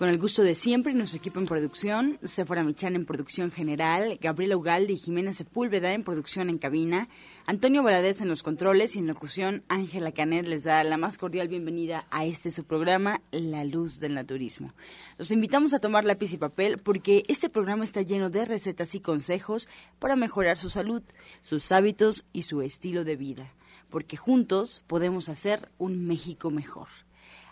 Con 0.00 0.08
el 0.08 0.16
gusto 0.16 0.42
de 0.42 0.54
siempre, 0.54 0.94
nuestro 0.94 1.18
equipo 1.18 1.40
en 1.40 1.44
producción, 1.44 2.18
Sephora 2.22 2.64
Michan 2.64 2.94
en 2.94 3.04
producción 3.04 3.50
general, 3.50 4.18
Gabriela 4.18 4.56
Ugalde 4.56 4.94
y 4.94 4.96
Jimena 4.96 5.34
Sepúlveda 5.34 5.92
en 5.92 6.04
producción 6.04 6.48
en 6.48 6.56
cabina, 6.56 7.10
Antonio 7.46 7.82
Valadez 7.82 8.22
en 8.22 8.30
los 8.30 8.42
controles 8.42 8.96
y 8.96 9.00
en 9.00 9.06
locución, 9.06 9.62
Ángela 9.68 10.12
Canet 10.12 10.46
les 10.46 10.64
da 10.64 10.82
la 10.84 10.96
más 10.96 11.18
cordial 11.18 11.48
bienvenida 11.48 12.06
a 12.10 12.24
este 12.24 12.48
su 12.48 12.64
programa, 12.64 13.20
La 13.30 13.62
Luz 13.66 14.00
del 14.00 14.14
Naturismo. 14.14 14.72
Los 15.18 15.30
invitamos 15.32 15.74
a 15.74 15.80
tomar 15.80 16.06
lápiz 16.06 16.32
y 16.32 16.38
papel 16.38 16.78
porque 16.78 17.24
este 17.28 17.50
programa 17.50 17.84
está 17.84 18.00
lleno 18.00 18.30
de 18.30 18.46
recetas 18.46 18.94
y 18.94 19.00
consejos 19.00 19.68
para 19.98 20.16
mejorar 20.16 20.56
su 20.56 20.70
salud, 20.70 21.02
sus 21.42 21.70
hábitos 21.72 22.24
y 22.32 22.44
su 22.44 22.62
estilo 22.62 23.04
de 23.04 23.16
vida, 23.16 23.52
porque 23.90 24.16
juntos 24.16 24.82
podemos 24.86 25.28
hacer 25.28 25.68
un 25.76 26.06
México 26.06 26.50
mejor. 26.50 26.88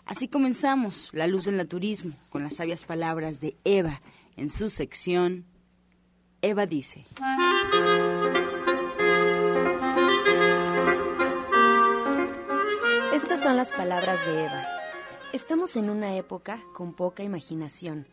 Así 0.09 0.27
comenzamos 0.27 1.11
La 1.13 1.27
Luz 1.27 1.45
del 1.45 1.57
Naturismo 1.57 2.15
con 2.31 2.41
las 2.41 2.55
sabias 2.55 2.83
palabras 2.83 3.41
de 3.41 3.55
Eva 3.63 4.01
en 4.37 4.49
su 4.49 4.71
sección 4.71 5.45
Eva 6.41 6.65
dice. 6.65 7.05
Estas 13.13 13.43
son 13.43 13.55
las 13.55 13.71
palabras 13.71 14.25
de 14.25 14.45
Eva. 14.45 14.65
Estamos 15.31 15.75
en 15.75 15.91
una 15.91 16.15
época 16.15 16.59
con 16.73 16.95
poca 16.95 17.21
imaginación. 17.21 18.07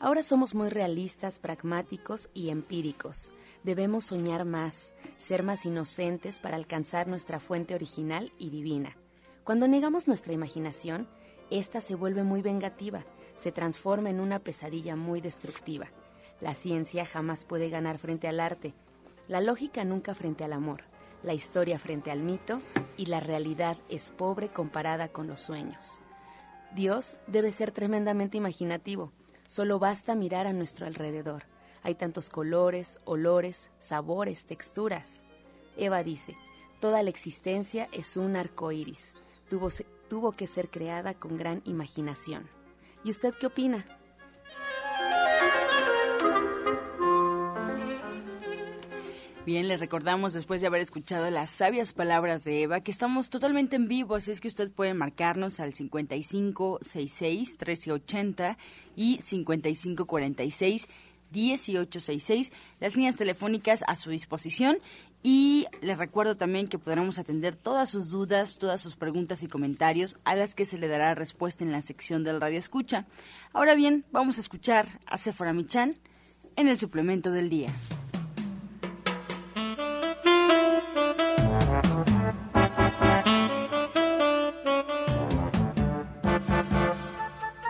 Ahora 0.00 0.22
somos 0.22 0.54
muy 0.54 0.70
realistas, 0.70 1.38
pragmáticos 1.38 2.30
y 2.32 2.48
empíricos. 2.48 3.30
Debemos 3.62 4.06
soñar 4.06 4.46
más, 4.46 4.94
ser 5.18 5.42
más 5.42 5.66
inocentes 5.66 6.38
para 6.38 6.56
alcanzar 6.56 7.08
nuestra 7.08 7.40
fuente 7.40 7.74
original 7.74 8.32
y 8.38 8.48
divina. 8.48 8.96
Cuando 9.44 9.68
negamos 9.68 10.08
nuestra 10.08 10.32
imaginación, 10.32 11.08
esta 11.58 11.80
se 11.80 11.94
vuelve 11.94 12.24
muy 12.24 12.42
vengativa, 12.42 13.04
se 13.36 13.52
transforma 13.52 14.10
en 14.10 14.20
una 14.20 14.38
pesadilla 14.38 14.96
muy 14.96 15.20
destructiva. 15.20 15.88
La 16.40 16.54
ciencia 16.54 17.06
jamás 17.06 17.44
puede 17.44 17.68
ganar 17.70 17.98
frente 17.98 18.28
al 18.28 18.40
arte, 18.40 18.74
la 19.28 19.40
lógica 19.40 19.84
nunca 19.84 20.14
frente 20.14 20.44
al 20.44 20.52
amor, 20.52 20.82
la 21.22 21.34
historia 21.34 21.78
frente 21.78 22.10
al 22.10 22.20
mito 22.20 22.60
y 22.96 23.06
la 23.06 23.20
realidad 23.20 23.78
es 23.88 24.10
pobre 24.10 24.48
comparada 24.48 25.08
con 25.08 25.26
los 25.26 25.40
sueños. 25.40 26.00
Dios 26.74 27.16
debe 27.26 27.52
ser 27.52 27.70
tremendamente 27.70 28.36
imaginativo, 28.36 29.12
solo 29.46 29.78
basta 29.78 30.14
mirar 30.14 30.46
a 30.46 30.52
nuestro 30.52 30.86
alrededor. 30.86 31.44
Hay 31.82 31.94
tantos 31.94 32.30
colores, 32.30 32.98
olores, 33.04 33.70
sabores, 33.78 34.46
texturas. 34.46 35.22
Eva 35.76 36.02
dice, 36.02 36.36
toda 36.80 37.02
la 37.02 37.10
existencia 37.10 37.88
es 37.92 38.16
un 38.16 38.36
arco 38.36 38.72
iris. 38.72 39.14
Tuvo, 39.48 39.68
tuvo 40.12 40.32
que 40.32 40.46
ser 40.46 40.68
creada 40.68 41.14
con 41.14 41.38
gran 41.38 41.62
imaginación. 41.64 42.44
¿Y 43.02 43.08
usted 43.08 43.32
qué 43.40 43.46
opina? 43.46 43.86
Bien, 49.46 49.68
le 49.68 49.78
recordamos 49.78 50.34
después 50.34 50.60
de 50.60 50.66
haber 50.66 50.82
escuchado 50.82 51.30
las 51.30 51.50
sabias 51.50 51.94
palabras 51.94 52.44
de 52.44 52.60
Eva 52.60 52.82
que 52.82 52.90
estamos 52.90 53.30
totalmente 53.30 53.76
en 53.76 53.88
vivo, 53.88 54.16
así 54.16 54.32
es 54.32 54.42
que 54.42 54.48
usted 54.48 54.70
puede 54.70 54.92
marcarnos 54.92 55.60
al 55.60 55.72
5566 55.72 57.52
1380 57.52 58.58
y 58.94 59.16
5546 59.22 60.88
1866, 61.32 62.52
las 62.80 62.96
líneas 62.96 63.16
telefónicas 63.16 63.82
a 63.86 63.96
su 63.96 64.10
disposición 64.10 64.76
y 65.22 65.66
les 65.80 65.98
recuerdo 65.98 66.36
también 66.36 66.68
que 66.68 66.78
podremos 66.78 67.18
atender 67.18 67.54
todas 67.54 67.90
sus 67.90 68.10
dudas, 68.10 68.58
todas 68.58 68.80
sus 68.80 68.96
preguntas 68.96 69.42
y 69.42 69.48
comentarios 69.48 70.16
a 70.24 70.34
las 70.34 70.54
que 70.54 70.64
se 70.64 70.78
le 70.78 70.88
dará 70.88 71.14
respuesta 71.14 71.62
en 71.62 71.72
la 71.72 71.82
sección 71.82 72.24
del 72.24 72.40
Radio 72.40 72.58
Escucha. 72.58 73.06
Ahora 73.52 73.74
bien, 73.74 74.04
vamos 74.10 74.38
a 74.38 74.40
escuchar 74.40 74.86
a 75.06 75.18
Sephora 75.18 75.52
Michan 75.52 75.94
en 76.56 76.68
el 76.68 76.76
suplemento 76.76 77.30
del 77.30 77.50
día. 77.50 77.70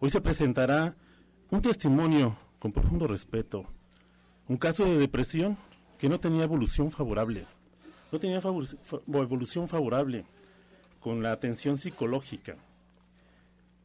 Hoy 0.00 0.10
se 0.10 0.20
presentará 0.20 0.96
un 1.50 1.62
testimonio 1.62 2.36
con 2.58 2.72
profundo 2.72 3.06
respeto. 3.06 3.64
Un 4.48 4.56
caso 4.56 4.84
de 4.84 4.98
depresión 4.98 5.56
que 5.98 6.08
no 6.08 6.18
tenía 6.18 6.42
evolución 6.42 6.90
favorable. 6.90 7.46
No 8.10 8.18
tenía 8.18 8.38
evolución 8.38 9.68
favorable 9.68 10.24
con 10.98 11.22
la 11.22 11.30
atención 11.30 11.78
psicológica 11.78 12.56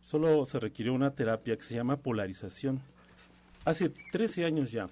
solo 0.01 0.45
se 0.45 0.59
requirió 0.59 0.93
una 0.93 1.11
terapia 1.11 1.55
que 1.57 1.63
se 1.63 1.75
llama 1.75 1.97
polarización. 1.97 2.81
Hace 3.65 3.89
13 4.11 4.45
años 4.45 4.71
ya, 4.71 4.89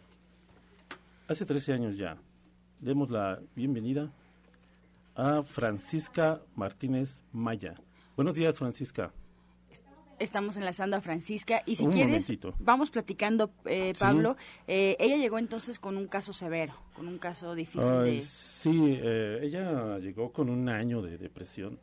hace 1.27 1.45
13 1.45 1.73
años 1.73 1.97
ya, 1.97 2.17
demos 2.79 3.09
la 3.09 3.39
bienvenida 3.56 4.11
a 5.15 5.44
Francisca 5.44 6.41
Martínez 6.56 7.23
Maya. 7.33 7.75
Buenos 8.15 8.35
días, 8.35 8.57
Francisca. 8.57 9.11
Estamos 10.19 10.57
enlazando 10.57 10.97
a 10.97 11.01
Francisca 11.01 11.63
y 11.65 11.77
si 11.77 11.88
quieres, 11.88 12.29
vamos 12.59 12.91
platicando, 12.91 13.51
eh, 13.65 13.94
Pablo. 13.97 14.35
Eh, 14.67 14.97
ella 15.00 15.15
llegó 15.15 15.39
entonces 15.39 15.79
con 15.79 15.95
un 15.95 16.07
caso 16.07 16.33
severo, 16.33 16.73
con 16.94 17.07
un 17.07 17.17
caso 17.17 17.56
difícil 17.56 18.03
de... 18.03 18.21
Sí, 18.21 19.00
eh, 19.01 19.39
ella 19.41 19.97
llegó 20.00 20.33
con 20.33 20.50
un 20.50 20.67
año 20.67 21.01
de 21.01 21.17
depresión 21.17 21.79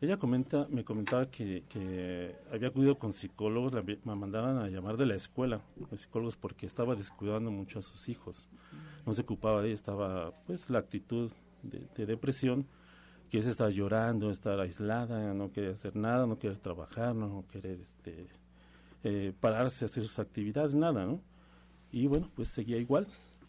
ella 0.00 0.16
comenta, 0.16 0.66
me 0.70 0.82
comentaba 0.82 1.26
que, 1.26 2.34
había 2.50 2.68
acudido 2.68 2.98
con 2.98 3.12
psicólogos, 3.12 3.74
la, 3.74 3.82
me 3.82 4.14
mandaban 4.14 4.58
a 4.58 4.68
llamar 4.68 4.96
de 4.96 5.06
la 5.06 5.14
escuela, 5.14 5.60
los 5.90 6.00
psicólogos, 6.00 6.36
porque 6.36 6.66
estaba 6.66 6.94
descuidando 6.94 7.50
mucho 7.50 7.78
a 7.78 7.82
sus 7.82 8.08
hijos. 8.08 8.48
No 9.04 9.12
se 9.12 9.22
ocupaba 9.22 9.60
de 9.60 9.68
ella, 9.68 9.74
estaba, 9.74 10.32
pues, 10.46 10.70
la 10.70 10.78
actitud 10.78 11.30
de, 11.62 12.06
depresión, 12.06 12.66
que 13.30 13.38
es 13.38 13.46
estar 13.46 13.70
llorando, 13.70 14.30
estar 14.30 14.58
aislada, 14.58 15.34
no 15.34 15.52
querer 15.52 15.74
hacer 15.74 15.94
nada, 15.94 16.26
no 16.26 16.38
querer 16.38 16.56
trabajar, 16.56 17.14
no 17.14 17.44
querer 17.52 17.78
este, 17.80 18.26
eh, 19.04 19.32
pararse 19.38 19.84
a 19.84 19.86
hacer 19.86 20.02
sus 20.02 20.18
actividades, 20.18 20.74
nada, 20.74 21.04
¿no? 21.04 21.20
Y 21.92 22.06
bueno, 22.06 22.28
pues 22.34 22.48
seguía 22.48 22.78
igual. 22.78 23.06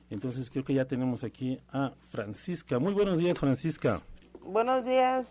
Entonces 0.09 0.49
creo 0.49 0.65
que 0.65 0.73
ya 0.73 0.85
tenemos 0.85 1.23
aquí 1.23 1.59
a 1.71 1.93
Francisca. 2.09 2.77
Muy 2.77 2.93
buenos 2.93 3.17
días, 3.17 3.39
Francisca. 3.39 4.01
Buenos 4.43 4.83
días. 4.83 5.25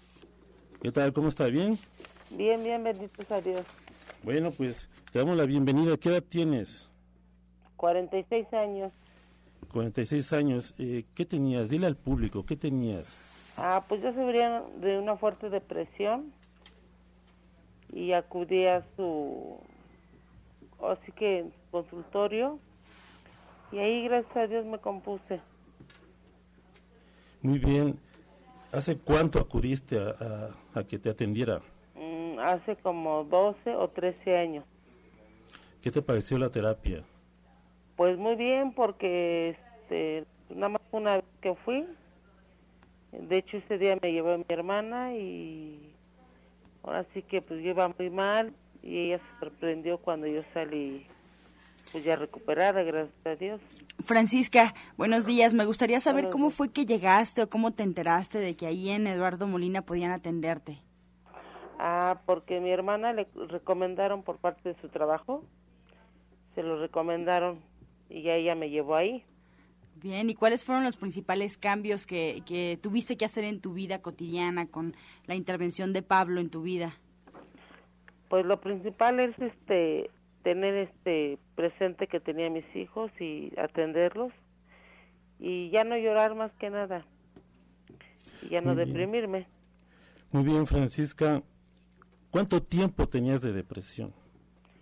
¿Qué 0.80 0.90
tal? 0.90 1.12
¿Cómo 1.12 1.28
está? 1.28 1.44
¿Bien? 1.46 1.78
Bien, 2.30 2.62
bien, 2.64 2.82
benditos 2.82 3.30
a 3.30 3.40
Dios. 3.42 3.60
Bueno, 4.22 4.50
pues 4.50 4.88
te 5.12 5.18
damos 5.18 5.36
la 5.36 5.44
bienvenida. 5.44 5.94
¿Qué 5.98 6.08
edad 6.08 6.22
tienes? 6.26 6.88
46 7.76 8.52
años. 8.54 8.90
46 9.72 10.32
años. 10.32 10.74
Eh, 10.78 11.04
¿Qué 11.14 11.26
tenías? 11.26 11.68
Dile 11.68 11.86
al 11.86 11.96
público, 11.96 12.46
¿qué 12.46 12.56
tenías? 12.56 13.18
Ah, 13.58 13.84
pues 13.86 14.00
yo 14.02 14.08
sufría 14.14 14.62
de 14.80 14.98
una 14.98 15.16
fuerte 15.16 15.50
depresión 15.50 16.32
y 17.92 18.12
acudí 18.12 18.64
a 18.64 18.82
su, 18.96 19.58
así 20.82 21.12
que 21.12 21.44
consultorio 21.70 22.58
y 23.70 23.78
ahí 23.78 24.04
gracias 24.04 24.34
a 24.34 24.46
Dios 24.46 24.64
me 24.64 24.78
compuse. 24.78 25.40
Muy 27.42 27.58
bien. 27.58 27.98
¿Hace 28.72 28.98
cuánto 28.98 29.40
acudiste 29.40 29.98
a, 29.98 30.84
que 30.84 30.98
te 30.98 31.10
atendiera? 31.10 31.60
Mm, 31.96 32.38
hace 32.38 32.76
como 32.76 33.24
12 33.24 33.74
o 33.74 33.88
13 33.88 34.38
años. 34.38 34.64
¿Qué 35.82 35.90
te 35.90 36.00
pareció 36.02 36.38
la 36.38 36.50
terapia? 36.50 37.02
Pues 37.96 38.16
muy 38.16 38.36
bien, 38.36 38.72
porque 38.72 39.50
este, 39.50 40.24
nada 40.50 40.68
más 40.70 40.82
una 40.92 41.16
vez 41.16 41.24
que 41.40 41.54
fui, 41.64 41.84
de 43.10 43.38
hecho 43.38 43.56
ese 43.56 43.76
día 43.76 43.98
me 44.00 44.12
llevó 44.12 44.38
mi 44.38 44.44
hermana 44.48 45.14
y 45.14 45.92
ahora 46.84 47.04
sí 47.12 47.22
que 47.22 47.42
pues 47.42 47.62
yo 47.62 47.70
iba 47.70 47.92
muy 47.98 48.08
mal 48.08 48.52
y 48.82 48.98
ella 48.98 49.18
se 49.18 49.40
sorprendió 49.40 49.98
cuando 49.98 50.28
yo 50.28 50.42
salí 50.54 51.06
pues 51.92 52.04
ya 52.04 52.16
recuperada, 52.16 52.82
gracias 52.82 53.26
a 53.26 53.34
Dios. 53.36 53.60
Francisca, 54.00 54.74
buenos 54.96 55.26
días. 55.26 55.54
Me 55.54 55.64
gustaría 55.64 56.00
saber 56.00 56.30
cómo 56.30 56.50
fue 56.50 56.70
que 56.70 56.86
llegaste 56.86 57.42
o 57.42 57.50
cómo 57.50 57.72
te 57.72 57.82
enteraste 57.82 58.38
de 58.38 58.56
que 58.56 58.66
ahí 58.66 58.90
en 58.90 59.06
Eduardo 59.06 59.46
Molina 59.46 59.82
podían 59.82 60.12
atenderte. 60.12 60.78
Ah, 61.78 62.20
porque 62.26 62.60
mi 62.60 62.70
hermana 62.70 63.12
le 63.12 63.26
recomendaron 63.48 64.22
por 64.22 64.38
parte 64.38 64.70
de 64.70 64.80
su 64.80 64.88
trabajo, 64.88 65.44
se 66.54 66.62
lo 66.62 66.78
recomendaron 66.78 67.60
y 68.08 68.22
ya 68.22 68.34
ella 68.34 68.54
me 68.54 68.70
llevó 68.70 68.96
ahí. 68.96 69.24
Bien, 69.96 70.30
¿y 70.30 70.34
cuáles 70.34 70.64
fueron 70.64 70.84
los 70.84 70.96
principales 70.96 71.58
cambios 71.58 72.06
que, 72.06 72.42
que 72.46 72.78
tuviste 72.80 73.16
que 73.16 73.24
hacer 73.24 73.44
en 73.44 73.60
tu 73.60 73.72
vida 73.72 74.00
cotidiana 74.00 74.66
con 74.66 74.94
la 75.26 75.34
intervención 75.34 75.92
de 75.92 76.02
Pablo 76.02 76.40
en 76.40 76.50
tu 76.50 76.62
vida? 76.62 76.94
Pues 78.28 78.46
lo 78.46 78.60
principal 78.60 79.20
es 79.20 79.38
este 79.38 80.10
tener 80.42 80.74
este 80.74 81.38
presente 81.54 82.06
que 82.06 82.20
tenía 82.20 82.50
mis 82.50 82.64
hijos 82.74 83.10
y 83.20 83.52
atenderlos 83.58 84.32
y 85.38 85.70
ya 85.70 85.84
no 85.84 85.96
llorar 85.96 86.34
más 86.34 86.52
que 86.52 86.70
nada 86.70 87.04
y 88.42 88.48
ya 88.50 88.60
no 88.60 88.74
deprimirme. 88.74 89.46
Muy 90.32 90.44
bien, 90.44 90.66
Francisca. 90.66 91.42
¿Cuánto 92.30 92.62
tiempo 92.62 93.08
tenías 93.08 93.42
de 93.42 93.52
depresión? 93.52 94.12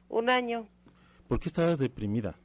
Un 0.08 0.28
año. 0.28 0.66
¿Por 1.28 1.40
qué 1.40 1.48
estabas 1.48 1.78
deprimida? 1.78 2.36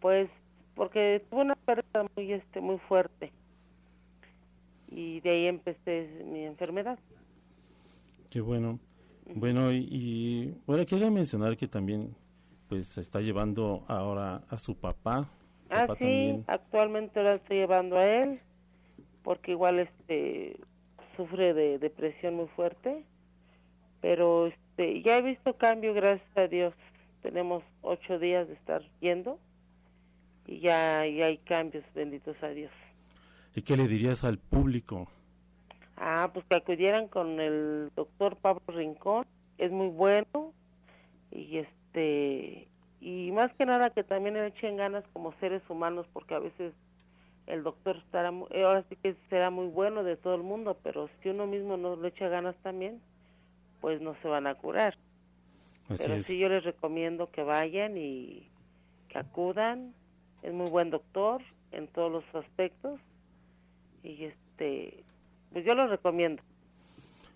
Pues 0.00 0.28
porque 0.74 1.24
tuve 1.30 1.42
una 1.42 1.54
pérdida 1.54 2.06
muy 2.16 2.32
este 2.32 2.60
muy 2.60 2.78
fuerte 2.78 3.32
y 4.88 5.20
de 5.20 5.30
ahí 5.30 5.46
empecé 5.46 6.24
mi 6.24 6.44
enfermedad. 6.44 6.98
Qué 8.30 8.40
bueno. 8.40 8.78
Bueno, 9.26 9.72
y, 9.72 10.54
bueno, 10.66 10.84
quería 10.84 11.10
mencionar 11.10 11.56
que 11.56 11.66
también 11.66 12.14
pues 12.68 12.88
se 12.88 13.00
está 13.00 13.20
llevando 13.20 13.84
ahora 13.88 14.42
a 14.48 14.58
su 14.58 14.76
papá. 14.76 15.28
Ah, 15.70 15.86
sí, 15.98 16.42
actualmente 16.46 17.22
la 17.22 17.34
estoy 17.34 17.58
llevando 17.58 17.96
a 17.96 18.06
él 18.06 18.40
porque 19.22 19.52
igual 19.52 19.80
este 19.80 20.56
sufre 21.16 21.54
de 21.54 21.78
depresión 21.78 22.34
muy 22.34 22.46
fuerte, 22.48 23.04
pero 24.00 24.46
este 24.46 25.02
ya 25.02 25.18
he 25.18 25.22
visto 25.22 25.56
cambio, 25.56 25.94
gracias 25.94 26.36
a 26.36 26.46
Dios. 26.46 26.74
Tenemos 27.22 27.64
ocho 27.80 28.18
días 28.18 28.46
de 28.46 28.54
estar 28.54 28.82
yendo 29.00 29.38
y 30.46 30.60
ya, 30.60 31.06
ya 31.06 31.26
hay 31.26 31.38
cambios, 31.38 31.84
benditos 31.94 32.36
a 32.42 32.48
Dios. 32.48 32.70
¿Y 33.54 33.62
qué 33.62 33.76
le 33.76 33.88
dirías 33.88 34.24
al 34.24 34.38
público? 34.38 35.08
Ah, 35.96 36.30
pues 36.32 36.44
que 36.46 36.56
acudieran 36.56 37.08
con 37.08 37.40
el 37.40 37.90
doctor 37.94 38.36
Pablo 38.36 38.62
Rincón, 38.68 39.26
es 39.58 39.70
muy 39.70 39.88
bueno 39.88 40.52
y 41.30 41.58
este 41.58 42.68
y 43.00 43.30
más 43.32 43.52
que 43.54 43.66
nada 43.66 43.90
que 43.90 44.02
también 44.02 44.34
le 44.34 44.46
echen 44.46 44.76
ganas 44.76 45.04
como 45.12 45.32
seres 45.34 45.62
humanos 45.68 46.06
porque 46.12 46.34
a 46.34 46.38
veces 46.38 46.72
el 47.46 47.62
doctor 47.62 47.98
estará 47.98 48.28
ahora 48.28 48.84
sí 48.88 48.96
que 48.96 49.14
será 49.28 49.50
muy 49.50 49.66
bueno 49.66 50.02
de 50.02 50.16
todo 50.16 50.34
el 50.34 50.42
mundo, 50.42 50.78
pero 50.82 51.08
si 51.22 51.28
uno 51.28 51.46
mismo 51.46 51.76
no 51.76 51.96
le 51.96 52.08
echa 52.08 52.28
ganas 52.28 52.56
también, 52.62 53.00
pues 53.80 54.00
no 54.00 54.16
se 54.22 54.28
van 54.28 54.46
a 54.46 54.54
curar. 54.54 54.96
pero 55.88 56.20
sí 56.20 56.38
yo 56.38 56.48
les 56.48 56.64
recomiendo 56.64 57.30
que 57.30 57.42
vayan 57.42 57.98
y 57.98 58.48
que 59.08 59.18
acudan, 59.18 59.94
es 60.42 60.52
muy 60.54 60.70
buen 60.70 60.90
doctor 60.90 61.42
en 61.72 61.86
todos 61.88 62.10
los 62.10 62.24
aspectos. 62.34 62.98
Y 64.02 64.24
este 64.24 65.04
pues 65.54 65.64
yo 65.64 65.74
lo 65.74 65.86
recomiendo. 65.86 66.42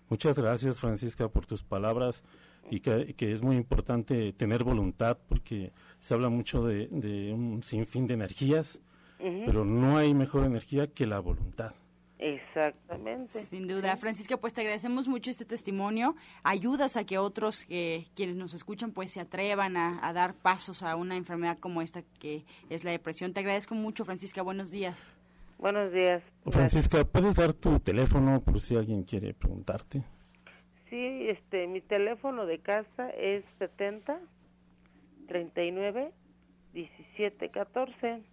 Muchas 0.09 0.37
gracias, 0.37 0.79
Francisca, 0.79 1.29
por 1.29 1.45
tus 1.45 1.63
palabras 1.63 2.21
y 2.69 2.81
que, 2.81 3.15
es 3.17 3.41
muy 3.41 3.55
importante 3.55 4.33
tener 4.33 4.63
voluntad 4.63 5.17
porque 5.27 5.71
se 5.99 6.13
habla 6.13 6.29
mucho 6.29 6.65
de, 6.65 7.31
un 7.33 7.63
sinfín 7.63 8.07
de 8.07 8.15
energías, 8.15 8.79
pero 9.17 9.63
no 9.65 9.97
hay 9.97 10.13
mejor 10.13 10.45
energía 10.45 10.87
que 10.87 11.07
la 11.07 11.19
voluntad. 11.19 11.73
Exactamente. 12.17 13.45
Sin 13.45 13.65
duda. 13.65 13.95
Francisca, 13.95 14.35
pues 14.35 14.53
te 14.53 14.59
agradecemos 14.59 15.07
mucho 15.07 15.31
este 15.31 15.45
testimonio. 15.45 16.17
Ayudas 16.43 16.97
a 16.97 17.05
que 17.05 17.17
otros 17.17 17.65
que 17.65 18.07
quienes 18.13 18.35
nos 18.35 18.53
escuchan 18.53 18.91
pues 18.91 19.13
se 19.13 19.21
atrevan 19.21 19.77
a, 19.77 20.05
a, 20.05 20.11
dar 20.11 20.33
pasos 20.33 20.83
a 20.83 20.97
una 20.97 21.15
enfermedad 21.15 21.57
como 21.59 21.81
esta 21.81 22.01
que 22.19 22.43
es 22.69 22.83
la 22.83 22.91
depresión. 22.91 23.31
Te 23.31 23.39
agradezco 23.39 23.73
mucho, 23.73 24.03
Francisca. 24.03 24.41
Buenos 24.41 24.71
días. 24.71 25.05
Buenos 25.59 25.91
días. 25.91 26.23
Francisca, 26.45 27.03
¿puedes 27.03 27.35
dar 27.35 27.51
tu 27.51 27.81
teléfono 27.81 28.41
por 28.41 28.61
si 28.61 28.77
alguien 28.77 29.03
quiere 29.03 29.33
preguntarte? 29.33 30.03
Sí, 30.89 31.27
este, 31.27 31.67
mi 31.67 31.81
teléfono 31.81 32.45
de 32.45 32.59
casa 32.59 33.09
es 33.09 33.43
70 33.59 34.19
39 35.27 36.13
17 36.73 37.49
14 37.49 38.23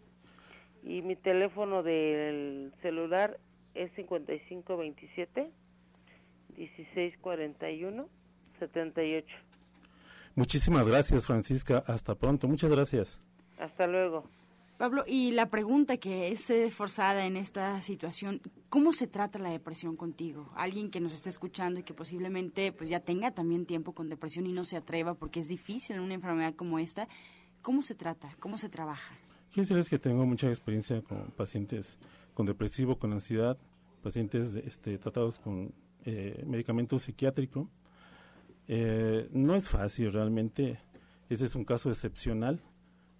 y 0.85 1.03
mi 1.03 1.17
teléfono 1.17 1.83
del 1.83 2.73
celular 2.81 3.39
es 3.75 3.91
55 3.97 4.77
27 4.77 5.51
16 6.57 7.19
41 7.21 8.09
78. 8.61 9.27
Muchísimas 10.37 10.87
gracias, 10.87 11.27
Francisca. 11.27 11.83
Hasta 11.87 12.15
pronto. 12.15 12.47
Muchas 12.47 12.71
gracias. 12.71 13.19
Hasta 13.59 13.89
luego. 13.89 14.25
Pablo, 14.77 15.05
y 15.07 15.31
la 15.33 15.49
pregunta 15.49 15.97
que 15.97 16.29
es 16.33 16.53
forzada 16.75 17.25
en 17.25 17.39
esta 17.39 17.81
situación, 17.81 18.43
¿cómo 18.69 18.93
se 18.93 19.07
trata 19.07 19.39
la 19.39 19.49
depresión 19.49 19.97
contigo? 19.97 20.51
Alguien 20.55 20.91
que 20.91 21.01
nos 21.01 21.15
esté 21.15 21.31
escuchando 21.31 21.81
y 21.81 21.83
que 21.83 21.95
posiblemente 21.95 22.73
pues 22.73 22.91
ya 22.91 23.01
tenga 23.01 23.31
también 23.31 23.65
tiempo 23.65 23.93
con 23.95 24.11
depresión 24.11 24.47
y 24.47 24.53
no 24.53 24.65
se 24.65 24.77
atreva 24.77 25.15
porque 25.15 25.41
es 25.41 25.49
difícil 25.49 25.97
en 25.97 26.03
una 26.03 26.15
enfermedad 26.15 26.55
como 26.55 26.79
esta, 26.79 27.09
¿cómo 27.63 27.81
se 27.81 27.95
trata? 27.95 28.37
¿Cómo 28.39 28.59
se 28.59 28.69
trabaja? 28.69 29.15
Quiero 29.49 29.63
decirles 29.63 29.89
que 29.89 29.99
tengo 29.99 30.27
mucha 30.27 30.49
experiencia 30.49 31.01
con 31.01 31.31
pacientes 31.31 31.97
con 32.35 32.45
depresivo, 32.45 32.99
con 32.99 33.15
ansiedad, 33.15 33.57
pacientes 34.03 34.55
este, 34.57 34.99
tratados 34.99 35.39
con 35.39 35.73
eh, 36.05 36.45
medicamento 36.47 36.99
psiquiátrico. 36.99 37.71
Eh, 38.69 39.31
no 39.33 39.55
es 39.55 39.71
fácil 39.71 40.13
realmente, 40.13 40.79
ese 41.31 41.47
es 41.47 41.55
un 41.55 41.65
caso 41.65 41.89
excepcional 41.89 42.61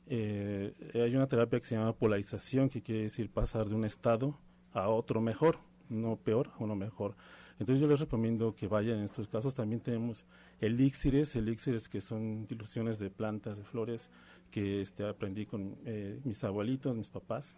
eh, 0.07 0.73
hay 0.95 1.15
una 1.15 1.27
terapia 1.27 1.59
que 1.59 1.67
se 1.67 1.75
llama 1.75 1.93
polarización, 1.93 2.69
que 2.69 2.83
quiere 2.83 3.03
decir 3.03 3.31
pasar 3.31 3.69
de 3.69 3.75
un 3.75 3.85
estado 3.85 4.39
a 4.73 4.89
otro 4.89 5.21
mejor, 5.21 5.59
no 5.89 6.17
peor, 6.17 6.51
a 6.59 6.65
uno 6.65 6.77
mejor. 6.77 7.17
Entonces 7.59 7.81
yo 7.81 7.89
les 7.89 8.01
recomiendo 8.01 8.55
que 8.55 8.69
vayan 8.69 8.99
en 8.99 9.05
estos 9.05 9.29
casos. 9.29 9.55
También 9.55 9.81
tenemos 9.81 10.27
elixires, 10.61 11.35
elixires 11.37 11.89
que 11.89 12.01
son 12.01 12.47
diluciones 12.47 12.99
de 12.99 13.11
plantas, 13.11 13.57
de 13.57 13.65
flores, 13.65 14.11
que 14.51 14.83
este, 14.83 15.07
aprendí 15.07 15.47
con 15.47 15.77
eh, 15.85 16.21
mis 16.25 16.45
abuelitos, 16.45 16.95
mis 16.95 17.11
papás, 17.11 17.57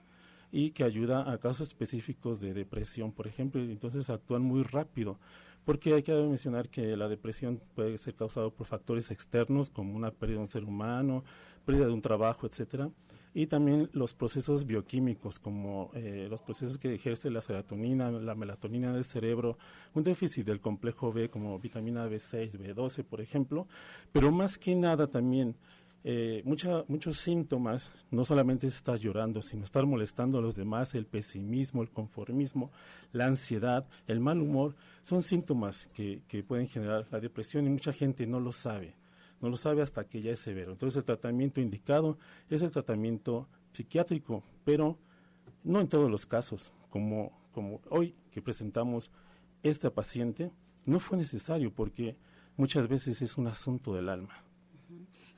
y 0.51 0.71
que 0.71 0.85
ayuda 0.85 1.31
a 1.31 1.39
casos 1.39 1.69
específicos 1.69 2.41
de 2.41 2.55
depresión, 2.55 3.13
por 3.13 3.27
ejemplo. 3.27 3.61
Entonces 3.61 4.11
actúan 4.11 4.43
muy 4.43 4.63
rápido, 4.63 5.19
porque 5.65 5.95
hay 5.95 6.03
que 6.03 6.13
mencionar 6.13 6.69
que 6.69 6.97
la 6.97 7.09
depresión 7.09 7.61
puede 7.75 7.99
ser 7.99 8.15
causada 8.15 8.51
por 8.51 8.67
factores 8.67 9.11
externos, 9.11 9.71
como 9.71 9.95
una 9.97 10.11
pérdida 10.11 10.37
de 10.37 10.43
un 10.43 10.49
ser 10.49 10.65
humano, 10.65 11.25
pérdida 11.65 11.87
de 11.87 11.93
un 11.93 12.03
trabajo, 12.03 12.47
etcétera, 12.47 12.91
y 13.35 13.47
también 13.47 13.91
los 13.93 14.15
procesos 14.15 14.65
bioquímicos, 14.65 15.39
como 15.39 15.91
eh, 15.95 16.27
los 16.31 16.41
procesos 16.41 16.79
que 16.79 16.95
ejerce 16.95 17.31
la 17.31 17.41
serotonina, 17.41 18.11
la 18.11 18.35
melatonina 18.35 18.93
del 18.93 19.05
cerebro, 19.05 19.59
un 19.95 20.03
déficit 20.03 20.47
del 20.47 20.61
complejo 20.61 21.13
B 21.13 21.29
como 21.29 21.59
vitamina 21.59 22.09
B6, 22.09 22.59
B12, 22.59 23.05
por 23.05 23.21
ejemplo, 23.21 23.69
pero 24.13 24.33
más 24.33 24.59
que 24.59 24.75
nada 24.75 25.07
también 25.09 25.57
eh, 26.05 26.43
muchos 26.45 27.19
síntomas, 27.19 27.91
no 28.11 28.25
solamente 28.25 28.67
es 28.67 28.77
estar 28.77 28.99
llorando, 28.99 29.43
sino 29.43 29.65
estar 29.65 29.85
molestando 29.87 30.39
a 30.39 30.41
los 30.41 30.55
demás, 30.55 30.95
el 30.95 31.07
pesimismo, 31.07 31.83
el 31.83 31.91
conformismo, 31.91 32.71
la 33.13 33.27
ansiedad, 33.27 33.87
el 34.07 34.21
mal 34.21 34.41
humor, 34.41 34.75
son 35.03 35.23
síntomas 35.23 35.89
que, 35.95 36.23
que 36.29 36.43
pueden 36.43 36.69
generar 36.69 37.07
la 37.11 37.21
depresión 37.21 37.67
y 37.67 37.71
mucha 37.71 37.93
gente 37.93 38.27
no 38.27 38.41
lo 38.41 38.53
sabe 38.53 38.95
no 39.41 39.49
lo 39.49 39.57
sabe 39.57 39.83
hasta 39.83 40.05
que 40.05 40.21
ya 40.21 40.33
es 40.33 40.41
severo. 40.41 40.73
Entonces 40.73 40.97
el 40.97 41.05
tratamiento 41.05 41.61
indicado 41.61 42.19
es 42.51 42.63
el 42.63 42.71
tratamiento 42.71 43.49
psiquiátrico, 43.73 44.43
pero 44.65 44.99
no 45.65 45.81
en 45.81 45.89
todos 45.89 46.11
los 46.11 46.27
casos, 46.27 46.73
como, 46.91 47.33
como 47.53 47.81
hoy 47.91 48.15
que 48.33 48.43
presentamos 48.43 49.11
esta 49.63 49.91
paciente, 49.91 50.51
no 50.87 51.01
fue 51.01 51.19
necesario 51.19 51.73
porque 51.73 52.17
muchas 52.57 52.89
veces 52.89 53.23
es 53.23 53.37
un 53.37 53.47
asunto 53.47 53.95
del 53.95 54.09
alma. 54.09 54.48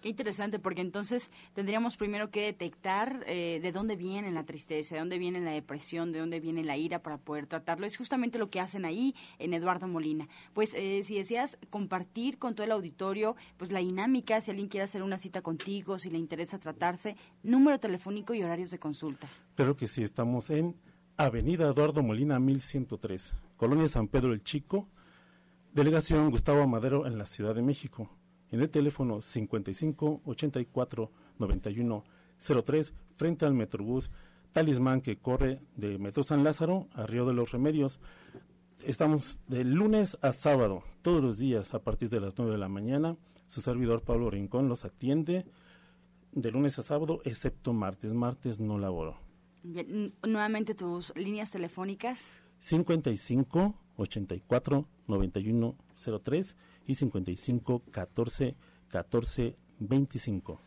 Qué 0.00 0.08
interesante, 0.08 0.58
porque 0.58 0.80
entonces 0.80 1.30
tendríamos 1.52 1.98
primero 1.98 2.30
que 2.30 2.42
detectar 2.42 3.22
eh, 3.26 3.60
de 3.62 3.72
dónde 3.72 3.96
viene 3.96 4.30
la 4.30 4.44
tristeza, 4.44 4.94
de 4.94 5.00
dónde 5.00 5.18
viene 5.18 5.40
la 5.40 5.50
depresión, 5.50 6.10
de 6.10 6.20
dónde 6.20 6.40
viene 6.40 6.64
la 6.64 6.78
ira 6.78 7.02
para 7.02 7.18
poder 7.18 7.46
tratarlo. 7.46 7.86
Es 7.86 7.98
justamente 7.98 8.38
lo 8.38 8.48
que 8.48 8.60
hacen 8.60 8.86
ahí 8.86 9.14
en 9.38 9.52
Eduardo 9.52 9.88
Molina. 9.88 10.26
Pues 10.54 10.72
eh, 10.74 11.02
si 11.04 11.18
deseas 11.18 11.58
compartir 11.68 12.38
con 12.38 12.54
todo 12.54 12.64
el 12.64 12.72
auditorio, 12.72 13.36
pues 13.58 13.72
la 13.72 13.80
dinámica, 13.80 14.40
si 14.40 14.50
alguien 14.50 14.68
quiere 14.68 14.84
hacer 14.84 15.02
una 15.02 15.18
cita 15.18 15.42
contigo, 15.42 15.98
si 15.98 16.08
le 16.08 16.18
interesa 16.18 16.58
tratarse, 16.58 17.16
número 17.42 17.78
telefónico 17.78 18.32
y 18.32 18.42
horarios 18.42 18.70
de 18.70 18.78
consulta. 18.78 19.28
Claro 19.54 19.76
que 19.76 19.86
sí, 19.86 20.02
estamos 20.02 20.48
en 20.48 20.76
Avenida 21.18 21.66
Eduardo 21.68 22.02
Molina 22.02 22.38
1103, 22.38 23.34
Colonia 23.58 23.86
San 23.88 24.08
Pedro 24.08 24.32
el 24.32 24.42
Chico, 24.42 24.88
Delegación 25.74 26.30
Gustavo 26.30 26.62
Amadero 26.62 27.06
en 27.06 27.18
la 27.18 27.26
Ciudad 27.26 27.54
de 27.54 27.62
México 27.62 28.10
en 28.50 28.60
el 28.60 28.70
teléfono 28.70 29.20
55 29.20 30.22
84 30.24 31.10
91 31.38 32.04
03 32.64 32.92
frente 33.16 33.44
al 33.44 33.54
Metrobús 33.54 34.10
Talismán 34.52 35.00
que 35.00 35.16
corre 35.16 35.60
de 35.76 35.98
Metro 35.98 36.22
San 36.22 36.42
Lázaro 36.42 36.88
a 36.92 37.06
Río 37.06 37.24
de 37.26 37.34
los 37.34 37.52
Remedios. 37.52 38.00
Estamos 38.84 39.38
de 39.46 39.64
lunes 39.64 40.18
a 40.22 40.32
sábado, 40.32 40.82
todos 41.02 41.22
los 41.22 41.38
días 41.38 41.74
a 41.74 41.82
partir 41.82 42.08
de 42.08 42.20
las 42.20 42.36
9 42.36 42.52
de 42.52 42.58
la 42.58 42.68
mañana. 42.68 43.16
Su 43.46 43.60
servidor 43.60 44.02
Pablo 44.02 44.30
Rincón 44.30 44.68
los 44.68 44.84
atiende 44.84 45.44
de 46.32 46.50
lunes 46.50 46.78
a 46.78 46.82
sábado, 46.82 47.20
excepto 47.24 47.72
martes. 47.72 48.12
Martes 48.12 48.58
no 48.58 48.78
laboro. 48.78 49.18
nuevamente 49.62 50.74
tus 50.74 51.14
líneas 51.16 51.50
telefónicas. 51.50 52.30
55 52.58 53.74
84 53.96 54.86
91 55.06 55.76
03 56.22 56.56
y 56.90 56.94
55 56.94 57.82
14 57.90 58.54
14 58.88 59.56
25. 59.78 60.60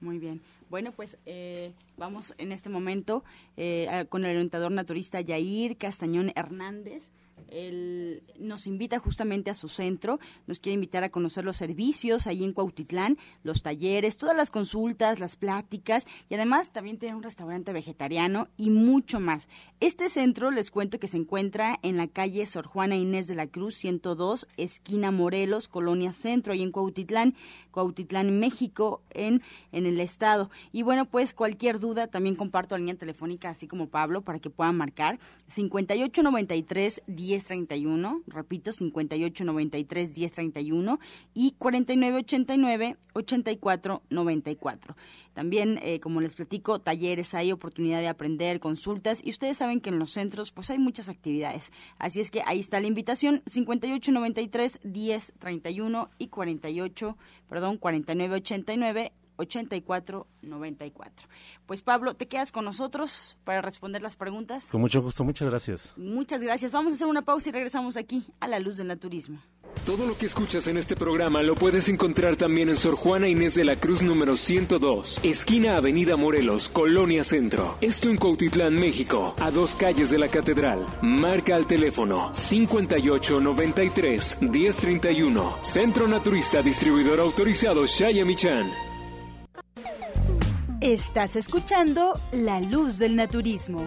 Muy 0.00 0.18
bien. 0.18 0.40
Bueno, 0.70 0.92
pues 0.92 1.18
eh, 1.26 1.72
vamos 1.96 2.34
en 2.38 2.52
este 2.52 2.68
momento 2.68 3.24
eh, 3.56 4.06
con 4.08 4.24
el 4.24 4.36
orientador 4.36 4.72
naturista 4.72 5.20
Yair 5.20 5.76
Castañón 5.76 6.32
Hernández 6.34 7.10
él 7.48 8.22
nos 8.38 8.66
invita 8.66 8.98
justamente 8.98 9.50
a 9.50 9.54
su 9.54 9.68
centro, 9.68 10.18
nos 10.46 10.58
quiere 10.58 10.74
invitar 10.74 11.04
a 11.04 11.10
conocer 11.10 11.44
los 11.44 11.56
servicios 11.56 12.26
ahí 12.26 12.44
en 12.44 12.52
Cuautitlán, 12.52 13.16
los 13.42 13.62
talleres, 13.62 14.16
todas 14.16 14.36
las 14.36 14.50
consultas, 14.50 15.20
las 15.20 15.36
pláticas 15.36 16.06
y 16.28 16.34
además 16.34 16.72
también 16.72 16.98
tiene 16.98 17.14
un 17.14 17.22
restaurante 17.22 17.72
vegetariano 17.72 18.48
y 18.56 18.70
mucho 18.70 19.20
más. 19.20 19.48
Este 19.80 20.08
centro 20.08 20.50
les 20.50 20.70
cuento 20.70 20.98
que 20.98 21.08
se 21.08 21.16
encuentra 21.16 21.78
en 21.82 21.96
la 21.96 22.08
calle 22.08 22.44
Sor 22.46 22.66
Juana 22.66 22.96
Inés 22.96 23.26
de 23.26 23.34
la 23.34 23.46
Cruz 23.46 23.76
102, 23.76 24.48
esquina 24.56 25.10
Morelos, 25.10 25.68
Colonia 25.68 26.12
Centro, 26.12 26.52
ahí 26.52 26.62
en 26.62 26.72
Cuautitlán, 26.72 27.34
Cuautitlán, 27.70 28.38
México, 28.38 29.02
en, 29.10 29.42
en 29.72 29.86
el 29.86 30.00
estado. 30.00 30.50
Y 30.72 30.82
bueno, 30.82 31.04
pues 31.06 31.34
cualquier 31.34 31.78
duda 31.78 32.08
también 32.08 32.34
comparto 32.34 32.74
la 32.74 32.80
línea 32.80 32.96
telefónica 32.96 33.50
así 33.50 33.68
como 33.68 33.88
Pablo 33.88 34.22
para 34.22 34.38
que 34.38 34.50
puedan 34.50 34.76
marcar 34.76 35.18
5893 35.48 37.02
1031, 37.24 38.22
repito, 38.26 38.72
5893 38.72 40.16
1031 40.16 40.98
y 41.34 41.52
4989 41.58 42.96
8494. 43.14 44.96
También, 45.32 45.78
eh, 45.82 46.00
como 46.00 46.20
les 46.20 46.34
platico, 46.34 46.80
talleres, 46.80 47.34
hay 47.34 47.52
oportunidad 47.52 48.00
de 48.00 48.08
aprender, 48.08 48.60
consultas 48.60 49.20
y 49.24 49.30
ustedes 49.30 49.58
saben 49.58 49.80
que 49.80 49.90
en 49.90 49.98
los 49.98 50.12
centros 50.12 50.52
pues 50.52 50.70
hay 50.70 50.78
muchas 50.78 51.08
actividades. 51.08 51.72
Así 51.98 52.20
es 52.20 52.30
que 52.30 52.42
ahí 52.46 52.60
está 52.60 52.80
la 52.80 52.86
invitación, 52.86 53.42
5893 53.46 54.80
1031 54.84 56.10
y 56.18 56.28
48, 56.28 57.16
perdón, 57.48 57.78
4989 57.78 59.12
8494. 59.36 61.28
Pues 61.66 61.82
Pablo, 61.82 62.14
¿te 62.14 62.28
quedas 62.28 62.52
con 62.52 62.64
nosotros 62.64 63.36
para 63.44 63.62
responder 63.62 64.02
las 64.02 64.16
preguntas? 64.16 64.66
Con 64.66 64.80
mucho 64.80 65.02
gusto, 65.02 65.24
muchas 65.24 65.48
gracias. 65.48 65.92
Muchas 65.96 66.40
gracias. 66.40 66.72
Vamos 66.72 66.92
a 66.92 66.94
hacer 66.96 67.06
una 67.06 67.22
pausa 67.22 67.48
y 67.48 67.52
regresamos 67.52 67.96
aquí 67.96 68.26
a 68.40 68.48
la 68.48 68.58
luz 68.58 68.76
del 68.76 68.88
naturismo. 68.88 69.40
Todo 69.84 70.06
lo 70.06 70.16
que 70.16 70.24
escuchas 70.24 70.66
en 70.68 70.78
este 70.78 70.96
programa 70.96 71.42
lo 71.42 71.56
puedes 71.56 71.90
encontrar 71.90 72.36
también 72.36 72.70
en 72.70 72.76
Sor 72.76 72.94
Juana 72.94 73.28
Inés 73.28 73.54
de 73.54 73.64
la 73.64 73.76
Cruz 73.76 74.00
número 74.00 74.38
102, 74.38 75.20
esquina 75.22 75.76
Avenida 75.76 76.16
Morelos, 76.16 76.70
Colonia 76.70 77.22
Centro. 77.22 77.76
Esto 77.82 78.08
en 78.08 78.16
Cuautitlán, 78.16 78.76
México, 78.76 79.34
a 79.38 79.50
dos 79.50 79.76
calles 79.76 80.10
de 80.10 80.16
la 80.18 80.28
Catedral. 80.28 80.86
Marca 81.02 81.54
al 81.56 81.66
teléfono 81.66 82.32
5893 82.32 84.38
1031. 84.40 85.58
Centro 85.60 86.08
Naturista 86.08 86.62
Distribuidor 86.62 87.20
Autorizado 87.20 87.84
Shaya 87.84 88.24
Michan. 88.24 88.72
Estás 90.84 91.34
escuchando 91.36 92.12
La 92.30 92.60
Luz 92.60 92.98
del 92.98 93.16
Naturismo. 93.16 93.86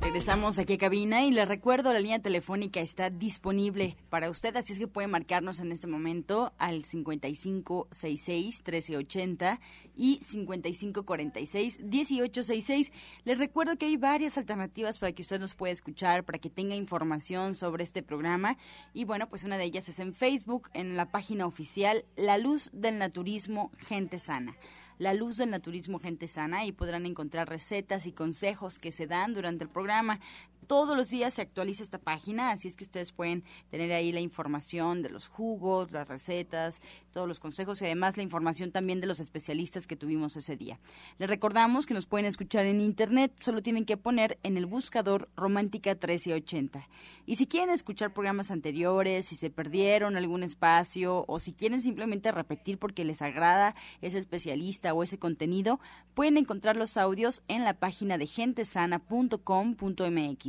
Regresamos 0.00 0.58
aquí 0.58 0.72
a 0.72 0.78
cabina 0.78 1.26
y 1.26 1.32
le 1.32 1.44
recuerdo 1.44 1.92
la 1.92 1.98
línea 1.98 2.20
telefónica 2.20 2.80
está 2.80 3.10
disponible 3.10 3.98
para 4.08 4.30
usted, 4.30 4.56
así 4.56 4.72
es 4.72 4.78
que 4.78 4.86
puede 4.86 5.06
marcarnos 5.06 5.60
en 5.60 5.70
este 5.70 5.86
momento 5.86 6.54
al 6.56 6.84
5566-1380 6.84 9.60
y 9.94 10.18
5546-1866. 10.20 12.90
Les 13.24 13.38
recuerdo 13.38 13.76
que 13.76 13.84
hay 13.84 13.98
varias 13.98 14.38
alternativas 14.38 14.98
para 14.98 15.12
que 15.12 15.20
usted 15.20 15.38
nos 15.38 15.52
pueda 15.52 15.74
escuchar, 15.74 16.24
para 16.24 16.38
que 16.38 16.48
tenga 16.48 16.74
información 16.74 17.54
sobre 17.54 17.84
este 17.84 18.02
programa 18.02 18.56
y 18.94 19.04
bueno, 19.04 19.28
pues 19.28 19.44
una 19.44 19.58
de 19.58 19.64
ellas 19.64 19.90
es 19.90 19.98
en 19.98 20.14
Facebook, 20.14 20.70
en 20.72 20.96
la 20.96 21.10
página 21.10 21.44
oficial 21.44 22.06
La 22.16 22.38
Luz 22.38 22.70
del 22.72 22.96
Naturismo 22.96 23.70
Gente 23.86 24.18
Sana. 24.18 24.56
La 24.98 25.12
Luz 25.12 25.36
del 25.36 25.50
Naturismo 25.50 25.98
Gente 25.98 26.26
Sana 26.26 26.64
y 26.64 26.72
podrán 26.72 27.04
encontrar 27.04 27.48
recetas 27.48 28.06
y 28.06 28.12
consejos 28.12 28.78
que 28.78 28.92
se 28.92 29.06
dan 29.06 29.34
durante 29.34 29.64
el 29.64 29.70
programa 29.70 30.20
todos 30.66 30.96
los 30.96 31.10
días 31.10 31.34
se 31.34 31.42
actualiza 31.42 31.82
esta 31.82 31.98
página, 31.98 32.50
así 32.50 32.68
es 32.68 32.76
que 32.76 32.84
ustedes 32.84 33.12
pueden 33.12 33.44
tener 33.70 33.92
ahí 33.92 34.12
la 34.12 34.20
información 34.20 35.02
de 35.02 35.10
los 35.10 35.28
jugos, 35.28 35.92
las 35.92 36.08
recetas, 36.08 36.80
todos 37.12 37.28
los 37.28 37.40
consejos 37.40 37.80
y 37.80 37.86
además 37.86 38.16
la 38.16 38.22
información 38.22 38.72
también 38.72 39.00
de 39.00 39.06
los 39.06 39.20
especialistas 39.20 39.86
que 39.86 39.96
tuvimos 39.96 40.36
ese 40.36 40.56
día. 40.56 40.78
Les 41.18 41.28
recordamos 41.28 41.86
que 41.86 41.94
nos 41.94 42.06
pueden 42.06 42.26
escuchar 42.26 42.66
en 42.66 42.80
internet, 42.80 43.32
solo 43.36 43.62
tienen 43.62 43.84
que 43.84 43.96
poner 43.96 44.38
en 44.42 44.56
el 44.56 44.66
buscador 44.66 45.28
Romántica 45.36 45.90
1380. 45.90 46.88
Y 47.26 47.36
si 47.36 47.46
quieren 47.46 47.70
escuchar 47.70 48.12
programas 48.12 48.50
anteriores, 48.50 49.26
si 49.26 49.36
se 49.36 49.50
perdieron 49.50 50.16
algún 50.16 50.42
espacio 50.42 51.24
o 51.28 51.38
si 51.38 51.52
quieren 51.52 51.80
simplemente 51.80 52.32
repetir 52.32 52.78
porque 52.78 53.04
les 53.04 53.22
agrada 53.22 53.74
ese 54.00 54.18
especialista 54.18 54.94
o 54.94 55.02
ese 55.02 55.18
contenido, 55.18 55.80
pueden 56.14 56.36
encontrar 56.36 56.76
los 56.76 56.96
audios 56.96 57.42
en 57.48 57.64
la 57.64 57.74
página 57.74 58.18
de 58.18 58.26
gentesana.com.mx 58.26 60.45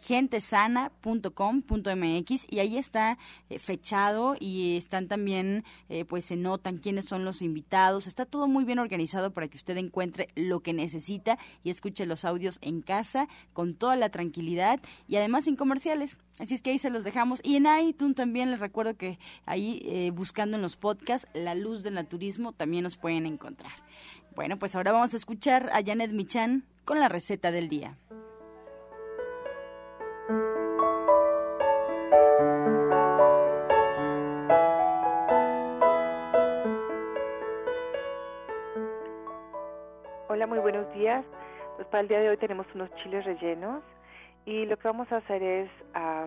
gentesana.com.mx 0.00 2.46
y 2.48 2.60
ahí 2.60 2.78
está 2.78 3.18
eh, 3.50 3.58
fechado 3.58 4.36
y 4.38 4.76
están 4.76 5.08
también, 5.08 5.64
eh, 5.88 6.04
pues 6.04 6.26
se 6.26 6.36
notan 6.36 6.78
quiénes 6.78 7.06
son 7.06 7.24
los 7.24 7.42
invitados. 7.42 8.06
Está 8.06 8.24
todo 8.24 8.46
muy 8.46 8.64
bien 8.64 8.78
organizado 8.78 9.32
para 9.32 9.48
que 9.48 9.56
usted 9.56 9.76
encuentre 9.76 10.28
lo 10.34 10.60
que 10.60 10.72
necesita 10.72 11.38
y 11.64 11.70
escuche 11.70 12.06
los 12.06 12.24
audios 12.24 12.60
en 12.62 12.82
casa 12.82 13.26
con 13.52 13.74
toda 13.74 13.96
la 13.96 14.10
tranquilidad 14.10 14.80
y 15.08 15.16
además 15.16 15.44
sin 15.44 15.56
comerciales. 15.56 16.16
Así 16.38 16.54
es 16.54 16.62
que 16.62 16.70
ahí 16.70 16.78
se 16.78 16.90
los 16.90 17.02
dejamos. 17.02 17.40
Y 17.42 17.56
en 17.56 17.66
iTunes 17.80 18.16
también 18.16 18.50
les 18.50 18.60
recuerdo 18.60 18.96
que 18.96 19.18
ahí 19.46 19.82
eh, 19.86 20.12
buscando 20.14 20.56
en 20.56 20.62
los 20.62 20.76
podcasts 20.76 21.28
La 21.34 21.54
Luz 21.54 21.82
del 21.82 21.94
Naturismo 21.94 22.52
también 22.52 22.84
nos 22.84 22.96
pueden 22.96 23.26
encontrar. 23.26 23.72
Bueno, 24.34 24.58
pues 24.58 24.76
ahora 24.76 24.92
vamos 24.92 25.14
a 25.14 25.16
escuchar 25.16 25.70
a 25.72 25.82
Janet 25.82 26.12
Michan 26.12 26.64
con 26.84 27.00
la 27.00 27.08
receta 27.08 27.50
del 27.50 27.70
día. 27.70 27.96
Para 41.96 42.02
el 42.02 42.08
día 42.08 42.20
de 42.20 42.28
hoy 42.28 42.36
tenemos 42.36 42.66
unos 42.74 42.94
chiles 42.96 43.24
rellenos 43.24 43.82
y 44.44 44.66
lo 44.66 44.76
que 44.76 44.86
vamos 44.86 45.10
a 45.12 45.16
hacer 45.16 45.42
es, 45.42 45.70
ah, 45.94 46.26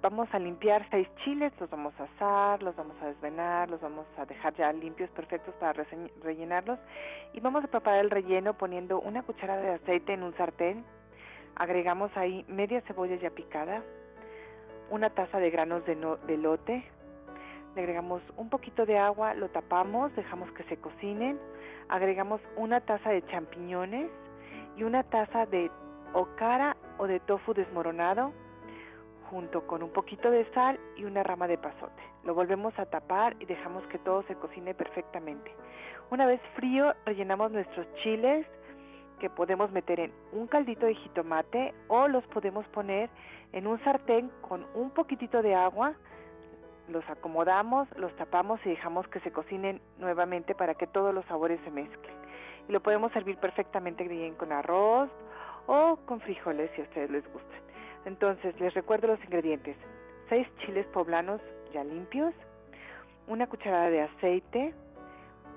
vamos 0.00 0.28
a 0.32 0.38
limpiar 0.38 0.86
seis 0.88 1.08
chiles, 1.24 1.52
los 1.58 1.68
vamos 1.68 1.92
a 1.98 2.04
asar, 2.04 2.62
los 2.62 2.76
vamos 2.76 2.94
a 3.02 3.06
desvenar, 3.06 3.68
los 3.68 3.80
vamos 3.80 4.06
a 4.16 4.24
dejar 4.24 4.54
ya 4.54 4.72
limpios, 4.72 5.10
perfectos 5.10 5.52
para 5.56 5.84
rellenarlos. 6.22 6.78
Y 7.32 7.40
vamos 7.40 7.64
a 7.64 7.66
preparar 7.66 8.04
el 8.04 8.10
relleno 8.10 8.54
poniendo 8.54 9.00
una 9.00 9.24
cucharada 9.24 9.62
de 9.62 9.70
aceite 9.70 10.12
en 10.12 10.22
un 10.22 10.32
sartén, 10.36 10.84
agregamos 11.56 12.16
ahí 12.16 12.44
media 12.46 12.80
cebolla 12.82 13.16
ya 13.16 13.30
picada, 13.30 13.82
una 14.90 15.10
taza 15.10 15.40
de 15.40 15.50
granos 15.50 15.84
de, 15.86 15.96
de 15.96 16.36
lote, 16.36 16.84
le 17.74 17.80
agregamos 17.80 18.22
un 18.36 18.48
poquito 18.48 18.86
de 18.86 18.96
agua, 18.96 19.34
lo 19.34 19.48
tapamos, 19.48 20.14
dejamos 20.14 20.52
que 20.52 20.62
se 20.68 20.76
cocinen, 20.76 21.36
agregamos 21.88 22.40
una 22.54 22.80
taza 22.80 23.10
de 23.10 23.26
champiñones 23.26 24.08
y 24.78 24.84
una 24.84 25.02
taza 25.02 25.44
de 25.46 25.70
okara 26.14 26.76
o 26.98 27.06
de 27.06 27.18
tofu 27.20 27.52
desmoronado 27.52 28.32
junto 29.28 29.66
con 29.66 29.82
un 29.82 29.90
poquito 29.90 30.30
de 30.30 30.44
sal 30.52 30.78
y 30.96 31.04
una 31.04 31.22
rama 31.22 31.48
de 31.48 31.58
pasote. 31.58 32.02
Lo 32.24 32.34
volvemos 32.34 32.78
a 32.78 32.86
tapar 32.86 33.36
y 33.40 33.44
dejamos 33.44 33.84
que 33.88 33.98
todo 33.98 34.22
se 34.22 34.36
cocine 34.36 34.74
perfectamente. 34.74 35.52
Una 36.10 36.26
vez 36.26 36.40
frío, 36.54 36.94
rellenamos 37.04 37.50
nuestros 37.52 37.86
chiles 37.96 38.46
que 39.18 39.28
podemos 39.28 39.70
meter 39.72 39.98
en 40.00 40.12
un 40.32 40.46
caldito 40.46 40.86
de 40.86 40.94
jitomate 40.94 41.74
o 41.88 42.06
los 42.06 42.24
podemos 42.28 42.66
poner 42.68 43.10
en 43.52 43.66
un 43.66 43.82
sartén 43.82 44.30
con 44.40 44.64
un 44.74 44.90
poquitito 44.90 45.42
de 45.42 45.54
agua. 45.54 45.94
Los 46.88 47.04
acomodamos, 47.10 47.88
los 47.96 48.14
tapamos 48.16 48.60
y 48.64 48.70
dejamos 48.70 49.06
que 49.08 49.20
se 49.20 49.32
cocinen 49.32 49.80
nuevamente 49.98 50.54
para 50.54 50.74
que 50.74 50.86
todos 50.86 51.12
los 51.12 51.24
sabores 51.26 51.60
se 51.64 51.70
mezclen. 51.70 52.17
Y 52.68 52.72
lo 52.72 52.80
podemos 52.80 53.10
servir 53.12 53.36
perfectamente 53.38 54.06
bien 54.06 54.34
con 54.34 54.52
arroz 54.52 55.10
o 55.66 55.98
con 56.06 56.20
frijoles 56.20 56.70
si 56.74 56.82
a 56.82 56.84
ustedes 56.84 57.10
les 57.10 57.32
gustan. 57.32 57.60
Entonces, 58.04 58.58
les 58.60 58.74
recuerdo 58.74 59.08
los 59.08 59.22
ingredientes. 59.24 59.76
Seis 60.28 60.46
chiles 60.58 60.86
poblanos 60.88 61.40
ya 61.72 61.84
limpios, 61.84 62.34
una 63.26 63.46
cucharada 63.46 63.90
de 63.90 64.02
aceite, 64.02 64.74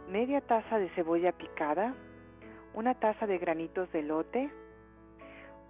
media 0.09 0.41
taza 0.41 0.77
de 0.77 0.89
cebolla 0.89 1.31
picada, 1.31 1.93
una 2.73 2.95
taza 2.95 3.27
de 3.27 3.37
granitos 3.37 3.91
de 3.91 4.03
lote, 4.03 4.49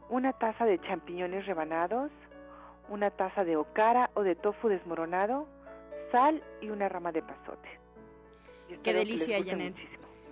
una 0.10 0.34
taza 0.34 0.66
de 0.66 0.80
champiñones 0.82 1.46
rebanados, 1.46 2.12
una 2.90 3.12
taza 3.12 3.44
de 3.44 3.56
okara 3.56 4.10
o 4.14 4.24
de 4.24 4.36
tofu 4.36 4.68
desmoronado, 4.68 5.48
sal 6.12 6.44
y 6.62 6.70
una 6.70 6.90
rama 6.90 7.12
de 7.12 7.22
pasote. 7.22 7.70
Qué 8.84 8.94
delicia, 8.94 9.38
Janet. 9.44 9.76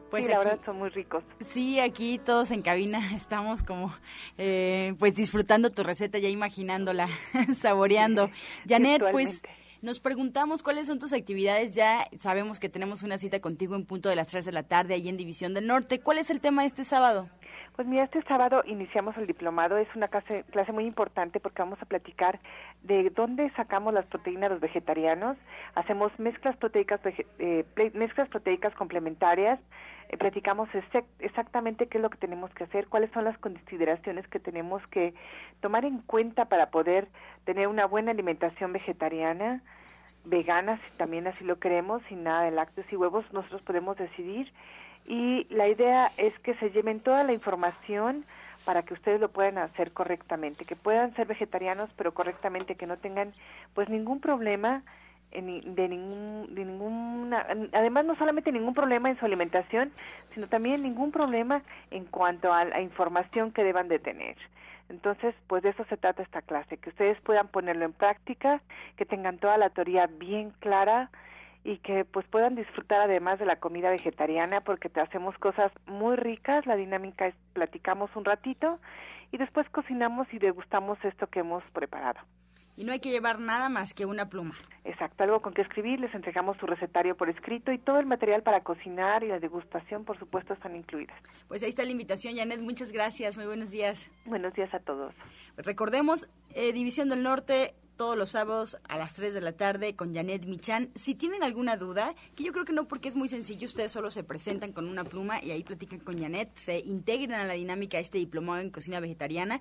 Pues 0.10 0.26
sí, 0.26 0.32
la 0.32 0.40
verdad 0.40 0.60
son 0.66 0.78
muy 0.78 0.90
ricos. 0.90 1.24
Sí, 1.42 1.80
aquí 1.80 2.18
todos 2.18 2.52
en 2.52 2.62
cabina 2.62 3.00
estamos 3.16 3.64
como 3.64 3.94
eh, 4.38 4.96
pues 5.00 5.16
disfrutando 5.16 5.70
tu 5.70 5.84
receta, 5.84 6.18
ya 6.18 6.30
imaginándola, 6.30 7.10
saboreando. 7.54 8.30
Janet, 8.68 9.04
pues 9.12 9.44
nos 9.82 10.00
preguntamos 10.00 10.64
cuáles 10.64 10.88
son 10.88 11.00
tus 11.00 11.14
actividades. 11.14 11.76
Ya 11.76 12.08
sabemos 12.18 12.60
que 12.60 12.70
tenemos 12.70 13.04
una 13.04 13.18
cita 13.18 13.40
contigo 13.40 13.76
en 13.76 13.86
punto 13.86 14.10
de 14.10 14.16
las 14.16 14.28
3 14.28 14.46
de 14.46 14.52
la 14.52 14.64
tarde 14.64 14.96
ahí 14.96 15.08
en 15.10 15.18
División 15.18 15.54
del 15.54 15.68
Norte. 15.68 16.00
¿Cuál 16.00 16.18
es 16.18 16.30
el 16.30 16.42
tema 16.42 16.64
de 16.64 16.68
este 16.68 16.84
sábado? 16.84 17.30
Pues 17.80 17.88
mira, 17.88 18.04
este 18.04 18.22
sábado 18.24 18.62
iniciamos 18.66 19.16
el 19.16 19.26
diplomado. 19.26 19.78
Es 19.78 19.88
una 19.96 20.10
clase, 20.10 20.44
clase 20.52 20.74
muy 20.74 20.84
importante 20.84 21.40
porque 21.40 21.62
vamos 21.62 21.82
a 21.82 21.86
platicar 21.86 22.38
de 22.84 23.10
dónde 23.10 23.50
sacamos 23.52 23.94
las 23.94 24.06
proteínas 24.06 24.52
los 24.52 24.60
vegetarianos. 24.60 25.38
Hacemos 25.76 26.12
mezclas 26.20 26.58
proteicas, 26.58 27.00
eh, 27.38 27.64
mezclas 27.94 28.28
proteicas 28.28 28.76
complementarias 28.76 29.62
eh, 30.10 30.18
platicamos 30.18 30.68
exactamente 31.20 31.88
qué 31.88 32.00
es 32.00 32.02
lo 32.02 32.10
que 32.10 32.18
tenemos 32.18 32.54
que 32.54 32.66
hacer, 32.66 32.88
cuáles 32.88 33.12
son 33.12 33.24
las 33.24 33.38
consideraciones 33.38 34.28
que 34.28 34.42
tenemos 34.42 34.86
que 34.88 35.14
tomar 35.62 35.86
en 35.86 36.00
cuenta 36.00 36.50
para 36.50 36.72
poder 36.72 37.08
tener 37.46 37.70
una 37.70 37.86
buena 37.86 38.12
alimentación 38.12 38.74
vegetariana, 38.74 39.64
vegana, 40.26 40.82
si 40.86 40.98
también 40.98 41.28
así 41.28 41.46
lo 41.46 41.60
queremos, 41.60 42.02
sin 42.10 42.26
nada 42.26 42.42
de 42.42 42.52
lácteos 42.52 42.92
y 42.92 42.98
huevos, 42.98 43.24
nosotros 43.32 43.62
podemos 43.62 43.96
decidir. 43.96 44.52
Y 45.06 45.48
la 45.50 45.68
idea 45.68 46.12
es 46.18 46.38
que 46.40 46.56
se 46.56 46.70
lleven 46.72 47.00
toda 47.00 47.24
la 47.24 47.34
información 47.34 48.26
para 48.66 48.84
que 48.84 48.94
ustedes 48.94 49.20
lo 49.20 49.30
puedan 49.30 49.58
hacer 49.58 49.92
correctamente, 49.92 50.66
que 50.66 50.76
puedan 50.76 51.16
ser 51.16 51.26
vegetarianos, 51.26 51.90
pero 51.96 52.14
correctamente, 52.14 52.76
que 52.76 52.86
no 52.86 52.98
tengan 52.98 53.32
pues 53.74 53.90
ningún 53.90 54.20
problema 54.20 54.84
de 55.32 55.42
ningún 55.88 56.56
de 56.56 56.66
ninguna 56.66 57.46
además 57.74 58.06
no 58.06 58.16
solamente 58.16 58.52
ningún 58.52 58.74
problema 58.74 59.12
en 59.12 59.20
su 59.20 59.26
alimentación 59.26 59.92
sino 60.34 60.48
también 60.48 60.82
ningún 60.82 61.12
problema 61.12 61.62
en 61.92 62.06
cuanto 62.06 62.52
a 62.52 62.66
la 62.66 62.82
información 62.82 63.52
que 63.52 63.64
deban 63.64 63.88
de 63.90 64.00
tener. 64.00 64.36
Entonces 64.90 65.36
pues 65.46 65.62
de 65.62 65.70
eso 65.70 65.86
se 65.86 65.98
trata 65.98 66.24
esta 66.24 66.42
clase 66.42 66.78
que 66.78 66.90
ustedes 66.90 67.20
puedan 67.22 67.48
ponerlo 67.48 67.86
en 67.86 67.94
práctica 67.94 68.62
que 68.98 69.06
tengan 69.06 69.38
toda 69.38 69.58
la 69.58 69.70
teoría 69.70 70.08
bien 70.08 70.52
clara 70.60 71.12
y 71.64 71.78
que 71.80 72.06
pues 72.06 72.26
puedan 72.28 72.56
disfrutar 72.56 73.02
además 73.02 73.40
de 73.40 73.46
la 73.46 73.58
comida 73.58 73.90
vegetariana 73.90 74.62
porque 74.62 74.90
te 74.90 75.02
hacemos 75.02 75.38
cosas 75.38 75.72
muy 75.86 76.16
ricas 76.16 76.66
la 76.66 76.76
dinámica 76.76 77.28
es 77.28 77.36
platicamos 77.54 78.10
un 78.16 78.26
ratito 78.26 78.80
y 79.32 79.38
después 79.38 79.70
cocinamos 79.70 80.28
y 80.34 80.40
degustamos 80.40 80.98
esto 81.04 81.28
que 81.28 81.42
hemos 81.42 81.64
preparado 81.72 82.20
y 82.80 82.86
no 82.86 82.94
hay 82.94 83.00
que 83.00 83.10
llevar 83.10 83.40
nada 83.40 83.68
más 83.68 83.94
que 83.94 84.06
una 84.06 84.30
pluma. 84.30 84.56
Exacto, 84.86 85.24
algo 85.26 85.42
con 85.42 85.54
que 85.54 85.62
escribir, 85.62 86.00
les 86.00 86.16
entregamos 86.16 86.56
su 86.58 86.66
recetario 86.66 87.16
por 87.18 87.30
escrito 87.30 87.74
y 87.74 87.78
todo 87.78 88.00
el 88.00 88.06
material 88.06 88.42
para 88.42 88.62
cocinar 88.62 89.22
y 89.24 89.28
la 89.28 89.40
degustación, 89.40 90.06
por 90.06 90.18
supuesto, 90.18 90.54
están 90.54 90.78
incluidas. 90.78 91.18
Pues 91.50 91.62
ahí 91.62 91.70
está 91.70 91.84
la 91.84 91.92
invitación, 91.92 92.38
Janet, 92.38 92.62
muchas 92.62 92.94
gracias, 92.94 93.36
muy 93.36 93.46
buenos 93.46 93.70
días. 93.72 94.10
Buenos 94.26 94.54
días 94.54 94.74
a 94.74 94.80
todos. 94.80 95.14
recordemos, 95.58 96.30
eh, 96.56 96.72
División 96.72 97.10
del 97.10 97.22
Norte, 97.22 97.74
todos 98.00 98.18
los 98.18 98.30
sábados 98.30 98.78
a 98.88 98.98
las 98.98 99.14
3 99.16 99.34
de 99.34 99.42
la 99.42 99.52
tarde 99.52 99.94
con 99.94 100.16
Janet 100.16 100.46
Michan. 100.46 100.90
Si 100.96 101.16
tienen 101.16 101.44
alguna 101.44 101.76
duda, 101.76 102.16
que 102.34 102.46
yo 102.46 102.54
creo 102.54 102.64
que 102.64 102.72
no 102.72 102.88
porque 102.88 103.10
es 103.10 103.16
muy 103.16 103.28
sencillo, 103.28 103.68
ustedes 103.68 103.92
solo 103.92 104.10
se 104.10 104.24
presentan 104.24 104.72
con 104.72 104.88
una 104.88 105.04
pluma 105.04 105.44
y 105.44 105.52
ahí 105.52 105.66
platican 105.66 106.00
con 106.00 106.18
Janet, 106.18 106.50
se 106.56 106.80
integran 106.80 107.42
a 107.42 107.46
la 107.46 107.56
dinámica 107.56 108.00
este 108.00 108.18
diplomado 108.18 108.62
en 108.62 108.70
cocina 108.70 109.02
vegetariana 109.02 109.60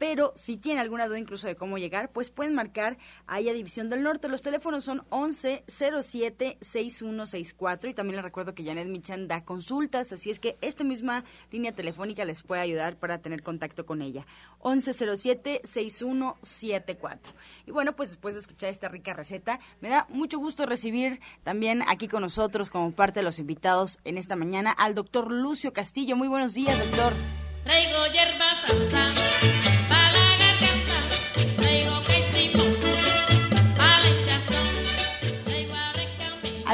pero 0.00 0.32
si 0.34 0.56
tienen 0.56 0.80
alguna 0.80 1.06
duda 1.08 1.18
incluso 1.18 1.46
de 1.46 1.56
cómo 1.56 1.76
llegar, 1.76 2.10
pues 2.10 2.30
pueden 2.30 2.54
marcar 2.54 2.96
ahí 3.26 3.50
a 3.50 3.52
División 3.52 3.90
del 3.90 4.02
Norte. 4.02 4.28
Los 4.28 4.40
teléfonos 4.40 4.82
son 4.82 5.04
11 5.10 5.62
07 5.68 6.56
6164 6.58 7.90
y 7.90 7.92
también 7.92 8.16
les 8.16 8.24
recuerdo 8.24 8.54
que 8.54 8.64
Janet 8.64 8.88
Michan 8.88 9.28
da 9.28 9.44
consultas, 9.44 10.10
así 10.10 10.30
es 10.30 10.40
que 10.40 10.56
esta 10.62 10.84
misma 10.84 11.22
línea 11.52 11.72
telefónica 11.72 12.24
les 12.24 12.42
puede 12.42 12.62
ayudar 12.62 12.96
para 12.96 13.18
tener 13.18 13.42
contacto 13.42 13.84
con 13.84 14.00
ella. 14.00 14.24
1107 14.64 15.60
6174. 15.64 17.34
Y 17.66 17.70
bueno, 17.70 17.94
pues 17.94 18.08
después 18.08 18.32
de 18.32 18.40
escuchar 18.40 18.70
esta 18.70 18.88
rica 18.88 19.12
receta, 19.12 19.60
me 19.82 19.90
da 19.90 20.06
mucho 20.08 20.38
gusto 20.38 20.64
recibir 20.64 21.20
también 21.42 21.82
aquí 21.86 22.08
con 22.08 22.22
nosotros 22.22 22.70
como 22.70 22.92
parte 22.92 23.20
de 23.20 23.24
los 23.24 23.38
invitados 23.38 23.98
en 24.04 24.16
esta 24.16 24.34
mañana 24.34 24.70
al 24.70 24.94
doctor 24.94 25.30
Lucio 25.30 25.74
Castillo. 25.74 26.16
Muy 26.16 26.28
buenos 26.28 26.54
días, 26.54 26.78
doctor. 26.78 27.12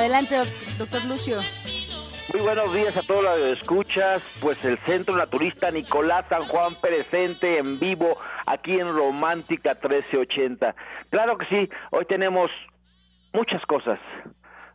Adelante, 0.06 0.36
doctor 0.78 1.04
Lucio. 1.06 1.38
Muy 2.32 2.40
buenos 2.40 2.72
días 2.72 2.96
a 2.96 3.02
todos 3.02 3.24
los 3.24 3.38
que 3.38 3.52
escuchas. 3.54 4.22
Pues 4.40 4.64
el 4.64 4.78
Centro 4.86 5.16
Naturista 5.16 5.72
Nicolás 5.72 6.26
San 6.28 6.42
Juan 6.42 6.76
presente 6.80 7.58
en 7.58 7.80
vivo 7.80 8.16
aquí 8.46 8.78
en 8.78 8.94
Romántica 8.94 9.70
1380. 9.70 10.76
Claro 11.10 11.36
que 11.36 11.46
sí, 11.46 11.68
hoy 11.90 12.04
tenemos 12.04 12.52
muchas 13.32 13.60
cosas, 13.66 13.98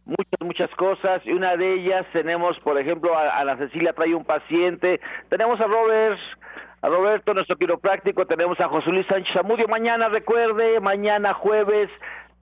muchas, 0.03 0.41
muchas 0.41 0.69
cosas. 0.71 1.21
Y 1.23 1.31
una 1.31 1.55
de 1.55 1.75
ellas 1.75 2.05
tenemos, 2.11 2.59
por 2.59 2.77
ejemplo, 2.77 3.17
a, 3.17 3.29
a 3.29 3.45
la 3.45 3.55
Cecilia 3.55 3.93
trae 3.93 4.13
un 4.13 4.25
paciente. 4.25 4.99
Tenemos 5.29 5.61
a 5.61 5.65
Robert 5.65 6.19
a 6.81 6.89
Roberto, 6.89 7.33
nuestro 7.33 7.57
quiropráctico, 7.57 8.25
tenemos 8.25 8.59
a 8.59 8.67
José 8.67 8.89
Luis 8.89 9.05
Sánchez 9.05 9.35
Amudio. 9.35 9.67
Mañana, 9.67 10.09
recuerde, 10.09 10.79
mañana 10.79 11.33
jueves, 11.33 11.89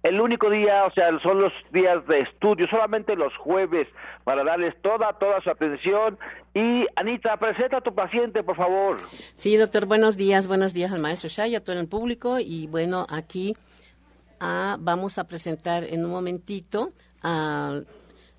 el 0.03 0.21
único 0.21 0.49
día, 0.49 0.85
o 0.85 0.91
sea, 0.91 1.09
son 1.21 1.41
los 1.41 1.51
días 1.73 2.05
de 2.07 2.21
estudio, 2.21 2.67
solamente 2.69 3.15
los 3.15 3.35
jueves, 3.35 3.87
para 4.23 4.43
darles 4.43 4.73
toda, 4.81 5.11
toda 5.13 5.41
su 5.41 5.49
atención. 5.49 6.17
Y 6.53 6.85
Anita, 6.95 7.35
presenta 7.37 7.77
a 7.77 7.81
tu 7.81 7.93
paciente, 7.93 8.41
por 8.43 8.55
favor. 8.55 8.97
Sí, 9.33 9.57
doctor, 9.57 9.85
buenos 9.85 10.15
días, 10.15 10.47
buenos 10.47 10.73
días 10.73 10.93
al 10.93 11.01
maestro 11.01 11.29
Shay, 11.29 11.55
a 11.55 11.63
todo 11.63 11.77
el 11.77 11.87
público. 11.89 12.39
Y 12.39 12.67
bueno, 12.67 13.05
aquí 13.09 13.55
ah, 14.39 14.77
vamos 14.79 15.17
a 15.17 15.25
presentar 15.25 15.83
en 15.83 16.05
un 16.05 16.11
momentito 16.11 16.91
a 17.21 17.81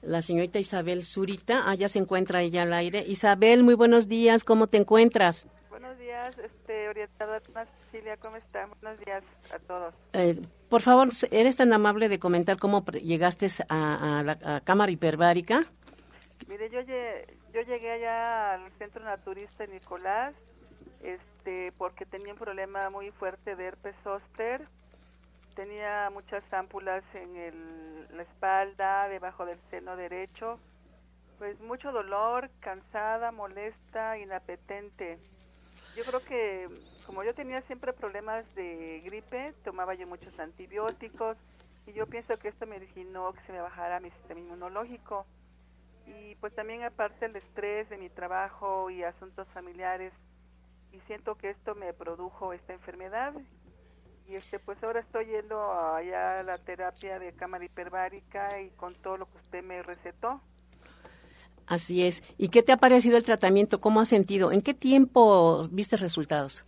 la 0.00 0.22
señorita 0.22 0.58
Isabel 0.58 1.04
Zurita. 1.04 1.64
Ah, 1.66 1.74
ya 1.74 1.88
se 1.88 1.98
encuentra 1.98 2.40
ella 2.40 2.62
al 2.62 2.72
aire. 2.72 3.04
Isabel, 3.06 3.64
muy 3.64 3.74
buenos 3.74 4.08
días, 4.08 4.44
¿cómo 4.44 4.66
te 4.66 4.78
encuentras? 4.78 5.46
Días, 6.20 6.38
este, 6.38 6.88
orientadora 6.88 7.40
Cecilia, 7.80 8.16
¿cómo 8.18 8.36
está? 8.36 8.66
Buenos 8.66 9.00
días 9.04 9.24
a 9.54 9.58
todos. 9.58 9.94
Eh, 10.12 10.36
por 10.68 10.82
favor, 10.82 11.08
¿eres 11.30 11.56
tan 11.56 11.72
amable 11.72 12.10
de 12.10 12.18
comentar 12.18 12.58
cómo 12.58 12.84
llegaste 12.84 13.46
a, 13.70 14.22
la 14.22 14.60
cámara 14.60 14.92
hiperbárica? 14.92 15.64
Mire, 16.46 16.68
yo 16.68 16.80
Yo 16.80 17.62
llegué 17.62 17.92
allá 17.92 18.54
al 18.54 18.72
centro 18.72 19.02
naturista 19.02 19.64
Nicolás, 19.66 20.34
este, 21.02 21.72
porque 21.78 22.04
tenía 22.04 22.34
un 22.34 22.38
problema 22.38 22.90
muy 22.90 23.10
fuerte 23.12 23.56
de 23.56 23.64
herpes 23.66 23.94
zóster. 24.04 24.68
Tenía 25.54 26.10
muchas 26.12 26.44
ámpulas 26.52 27.02
en 27.14 27.36
el, 27.36 28.16
la 28.16 28.24
espalda, 28.24 29.08
debajo 29.08 29.46
del 29.46 29.58
seno 29.70 29.96
derecho. 29.96 30.58
Pues 31.38 31.58
mucho 31.60 31.92
dolor, 31.92 32.50
cansada, 32.60 33.32
molesta, 33.32 34.18
inapetente. 34.18 35.18
Yo 36.00 36.06
creo 36.06 36.22
que 36.22 36.66
como 37.04 37.22
yo 37.24 37.34
tenía 37.34 37.60
siempre 37.62 37.92
problemas 37.92 38.46
de 38.54 39.02
gripe, 39.04 39.52
tomaba 39.64 39.92
yo 39.92 40.06
muchos 40.06 40.32
antibióticos 40.40 41.36
y 41.86 41.92
yo 41.92 42.06
pienso 42.06 42.38
que 42.38 42.48
esto 42.48 42.66
me 42.66 42.76
originó 42.76 43.34
que 43.34 43.42
se 43.42 43.52
me 43.52 43.60
bajara 43.60 44.00
mi 44.00 44.10
sistema 44.12 44.40
inmunológico. 44.40 45.26
Y 46.06 46.36
pues 46.36 46.54
también 46.54 46.84
aparte 46.84 47.26
el 47.26 47.36
estrés 47.36 47.90
de 47.90 47.98
mi 47.98 48.08
trabajo 48.08 48.88
y 48.88 49.02
asuntos 49.02 49.46
familiares 49.48 50.14
y 50.90 51.00
siento 51.00 51.34
que 51.34 51.50
esto 51.50 51.74
me 51.74 51.92
produjo 51.92 52.54
esta 52.54 52.72
enfermedad 52.72 53.34
y 54.26 54.36
este 54.36 54.58
pues 54.58 54.82
ahora 54.82 55.00
estoy 55.00 55.26
yendo 55.26 55.70
allá 55.94 56.40
a 56.40 56.42
la 56.42 56.56
terapia 56.56 57.18
de 57.18 57.34
cámara 57.34 57.66
hiperbárica 57.66 58.58
y 58.58 58.70
con 58.70 58.94
todo 58.94 59.18
lo 59.18 59.30
que 59.30 59.36
usted 59.36 59.62
me 59.62 59.82
recetó. 59.82 60.40
Así 61.70 62.04
es. 62.04 62.24
¿Y 62.36 62.48
qué 62.48 62.64
te 62.64 62.72
ha 62.72 62.78
parecido 62.78 63.16
el 63.16 63.22
tratamiento? 63.22 63.78
¿Cómo 63.78 64.00
has 64.00 64.08
sentido? 64.08 64.50
¿En 64.50 64.60
qué 64.60 64.74
tiempo 64.74 65.62
viste 65.70 65.96
resultados? 65.96 66.66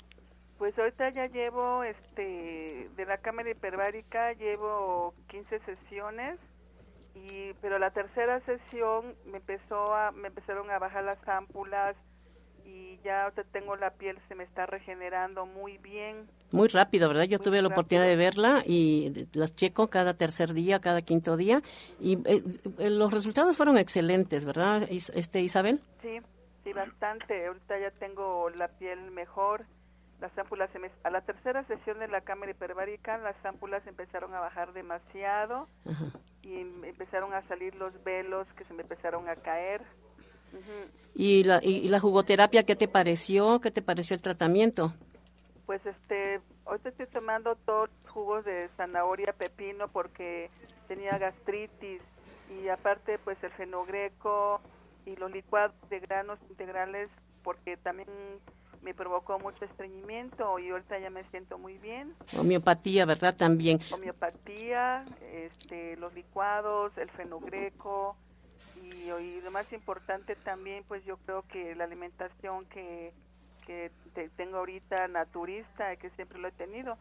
Pues 0.58 0.78
ahorita 0.78 1.10
ya 1.10 1.26
llevo, 1.26 1.82
este, 1.82 2.88
de 2.94 3.04
la 3.04 3.18
cámara 3.18 3.50
hiperbárica 3.50 4.32
llevo 4.34 5.12
15 5.26 5.58
sesiones, 5.66 6.38
y, 7.16 7.52
pero 7.60 7.80
la 7.80 7.90
tercera 7.90 8.38
sesión 8.46 9.16
me 9.26 9.38
empezó 9.38 9.92
a, 9.92 10.12
me 10.12 10.28
empezaron 10.28 10.70
a 10.70 10.78
bajar 10.78 11.02
las 11.02 11.18
ámpulas, 11.28 11.96
y 12.64 12.98
ya 13.04 13.24
ahorita 13.24 13.44
tengo 13.44 13.76
la 13.76 13.90
piel, 13.90 14.18
se 14.28 14.34
me 14.34 14.44
está 14.44 14.66
regenerando 14.66 15.46
muy 15.46 15.78
bien. 15.78 16.28
Muy 16.50 16.68
rápido, 16.68 17.08
¿verdad? 17.08 17.24
Yo 17.24 17.38
tuve 17.38 17.62
la 17.62 17.68
oportunidad 17.68 18.06
de 18.06 18.16
verla 18.16 18.62
y 18.66 19.28
las 19.32 19.56
checo 19.56 19.88
cada 19.88 20.14
tercer 20.14 20.52
día, 20.52 20.80
cada 20.80 21.02
quinto 21.02 21.36
día 21.36 21.62
y 21.98 22.14
eh, 22.28 22.42
eh, 22.78 22.90
los 22.90 23.12
resultados 23.12 23.56
fueron 23.56 23.78
excelentes, 23.78 24.44
¿verdad, 24.44 24.86
este 24.90 25.40
Isabel? 25.40 25.80
Sí, 26.02 26.20
sí, 26.64 26.72
bastante. 26.72 27.46
Ahorita 27.46 27.78
ya 27.78 27.90
tengo 27.92 28.50
la 28.50 28.68
piel 28.68 29.10
mejor. 29.10 29.64
Las 30.20 30.36
ámpulas, 30.38 30.70
se 30.70 30.78
me, 30.78 30.88
a 31.02 31.10
la 31.10 31.22
tercera 31.22 31.64
sesión 31.64 31.98
de 31.98 32.06
la 32.06 32.20
cámara 32.20 32.52
hiperbárica, 32.52 33.18
las 33.18 33.34
ámpulas 33.44 33.84
empezaron 33.88 34.32
a 34.34 34.40
bajar 34.40 34.72
demasiado 34.72 35.66
y 36.42 36.60
empezaron 36.60 37.34
a 37.34 37.42
salir 37.48 37.74
los 37.74 37.92
velos 38.04 38.46
que 38.56 38.64
se 38.64 38.74
me 38.74 38.82
empezaron 38.82 39.28
a 39.28 39.34
caer 39.34 39.82
¿Y, 41.14 41.44
la, 41.44 41.60
¿Y 41.62 41.88
la 41.88 42.00
jugoterapia 42.00 42.64
qué 42.64 42.76
te 42.76 42.88
pareció? 42.88 43.60
¿Qué 43.60 43.70
te 43.70 43.82
pareció 43.82 44.14
el 44.14 44.22
tratamiento? 44.22 44.94
Pues 45.66 45.84
este, 45.84 46.40
hoy 46.64 46.78
estoy 46.84 47.06
tomando 47.06 47.56
todos 47.56 47.90
jugos 48.08 48.44
de 48.44 48.68
zanahoria, 48.76 49.32
pepino, 49.32 49.88
porque 49.88 50.50
tenía 50.88 51.18
gastritis 51.18 52.00
y 52.50 52.68
aparte 52.68 53.18
pues 53.18 53.42
el 53.42 53.50
fenogreco 53.52 54.60
y 55.06 55.16
los 55.16 55.30
licuados 55.30 55.74
de 55.88 56.00
granos 56.00 56.38
integrales 56.50 57.08
porque 57.42 57.76
también 57.76 58.08
me 58.82 58.94
provocó 58.94 59.38
mucho 59.38 59.64
estreñimiento 59.64 60.58
y 60.58 60.70
ahorita 60.70 60.98
ya 60.98 61.10
me 61.10 61.24
siento 61.30 61.56
muy 61.56 61.78
bien. 61.78 62.14
Homeopatía, 62.36 63.06
¿verdad? 63.06 63.36
También. 63.36 63.80
Homeopatía, 63.92 65.04
este, 65.32 65.96
los 65.96 66.12
licuados, 66.14 66.96
el 66.98 67.08
fenogreco, 67.10 68.16
y, 68.76 69.40
lo 69.42 69.50
más 69.50 69.70
importante 69.72 70.36
también, 70.36 70.84
pues 70.86 71.04
yo 71.04 71.16
creo 71.18 71.44
que 71.48 71.74
la 71.74 71.84
alimentación 71.84 72.64
que, 72.66 73.12
que 73.66 73.90
tengo 74.36 74.58
ahorita 74.58 75.08
naturista, 75.08 75.96
que 75.96 76.10
siempre 76.10 76.38
lo 76.38 76.48
he 76.48 76.52
tenido. 76.52 76.96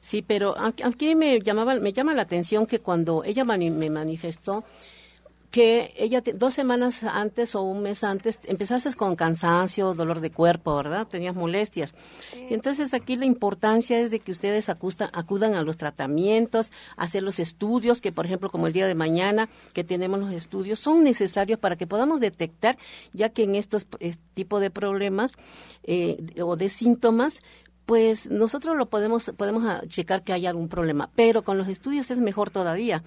Sí, 0.00 0.22
pero 0.22 0.54
aquí 0.58 1.14
me 1.14 1.40
llamaba, 1.40 1.74
me 1.76 1.92
llama 1.92 2.14
la 2.14 2.22
atención 2.22 2.66
que 2.66 2.80
cuando 2.80 3.22
ella 3.24 3.44
me 3.44 3.90
manifestó 3.90 4.64
que 5.52 5.92
ella 5.98 6.22
dos 6.34 6.54
semanas 6.54 7.04
antes 7.04 7.54
o 7.54 7.62
un 7.62 7.82
mes 7.82 8.04
antes 8.04 8.40
empezaste 8.44 8.92
con 8.94 9.16
cansancio, 9.16 9.92
dolor 9.92 10.20
de 10.20 10.30
cuerpo, 10.30 10.74
¿verdad? 10.74 11.06
Tenías 11.06 11.36
molestias. 11.36 11.94
Y 12.48 12.54
entonces 12.54 12.94
aquí 12.94 13.16
la 13.16 13.26
importancia 13.26 14.00
es 14.00 14.10
de 14.10 14.18
que 14.18 14.32
ustedes 14.32 14.70
acudan 14.70 15.54
a 15.54 15.62
los 15.62 15.76
tratamientos, 15.76 16.72
hacer 16.96 17.22
los 17.22 17.38
estudios, 17.38 18.00
que 18.00 18.12
por 18.12 18.24
ejemplo 18.24 18.48
como 18.48 18.66
el 18.66 18.72
día 18.72 18.86
de 18.86 18.94
mañana 18.94 19.50
que 19.74 19.84
tenemos 19.84 20.18
los 20.18 20.32
estudios, 20.32 20.80
son 20.80 21.04
necesarios 21.04 21.58
para 21.58 21.76
que 21.76 21.86
podamos 21.86 22.20
detectar, 22.20 22.78
ya 23.12 23.28
que 23.28 23.42
en 23.42 23.54
estos 23.54 23.86
tipo 24.32 24.58
de 24.58 24.70
problemas 24.70 25.32
eh, 25.82 26.16
o 26.42 26.56
de 26.56 26.70
síntomas, 26.70 27.40
pues 27.84 28.30
nosotros 28.30 28.74
lo 28.74 28.86
podemos 28.86 29.30
podemos 29.36 29.64
checar 29.88 30.24
que 30.24 30.32
hay 30.32 30.46
algún 30.46 30.68
problema, 30.68 31.10
pero 31.14 31.42
con 31.42 31.58
los 31.58 31.68
estudios 31.68 32.10
es 32.10 32.20
mejor 32.20 32.48
todavía 32.48 33.04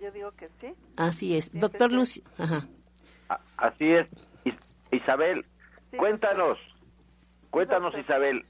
yo 0.00 0.10
digo 0.10 0.32
que 0.32 0.46
sí. 0.46 0.74
Así 0.96 1.36
es. 1.36 1.52
Doctor 1.52 1.92
Lucio. 1.92 2.22
Así 3.56 3.92
es. 3.92 4.06
Isabel, 4.90 5.44
cuéntanos, 5.96 6.58
cuéntanos 7.50 7.94
Isabel. 7.98 8.46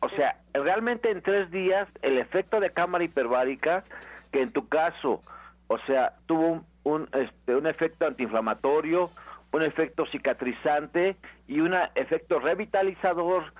O 0.00 0.08
sea, 0.10 0.40
realmente 0.54 1.10
en 1.10 1.22
tres 1.22 1.50
días 1.50 1.88
el 2.02 2.18
efecto 2.18 2.60
de 2.60 2.70
cámara 2.70 3.04
hiperbárica, 3.04 3.82
que 4.30 4.42
en 4.42 4.52
tu 4.52 4.68
caso, 4.68 5.22
o 5.66 5.78
sea, 5.86 6.14
tuvo 6.26 6.48
un, 6.48 6.66
un, 6.84 7.08
este, 7.12 7.56
un 7.56 7.66
efecto 7.66 8.06
antiinflamatorio, 8.06 9.10
un 9.52 9.62
efecto 9.62 10.06
cicatrizante 10.06 11.16
y 11.48 11.60
un 11.60 11.74
efecto 11.94 12.38
revitalizador, 12.38 13.52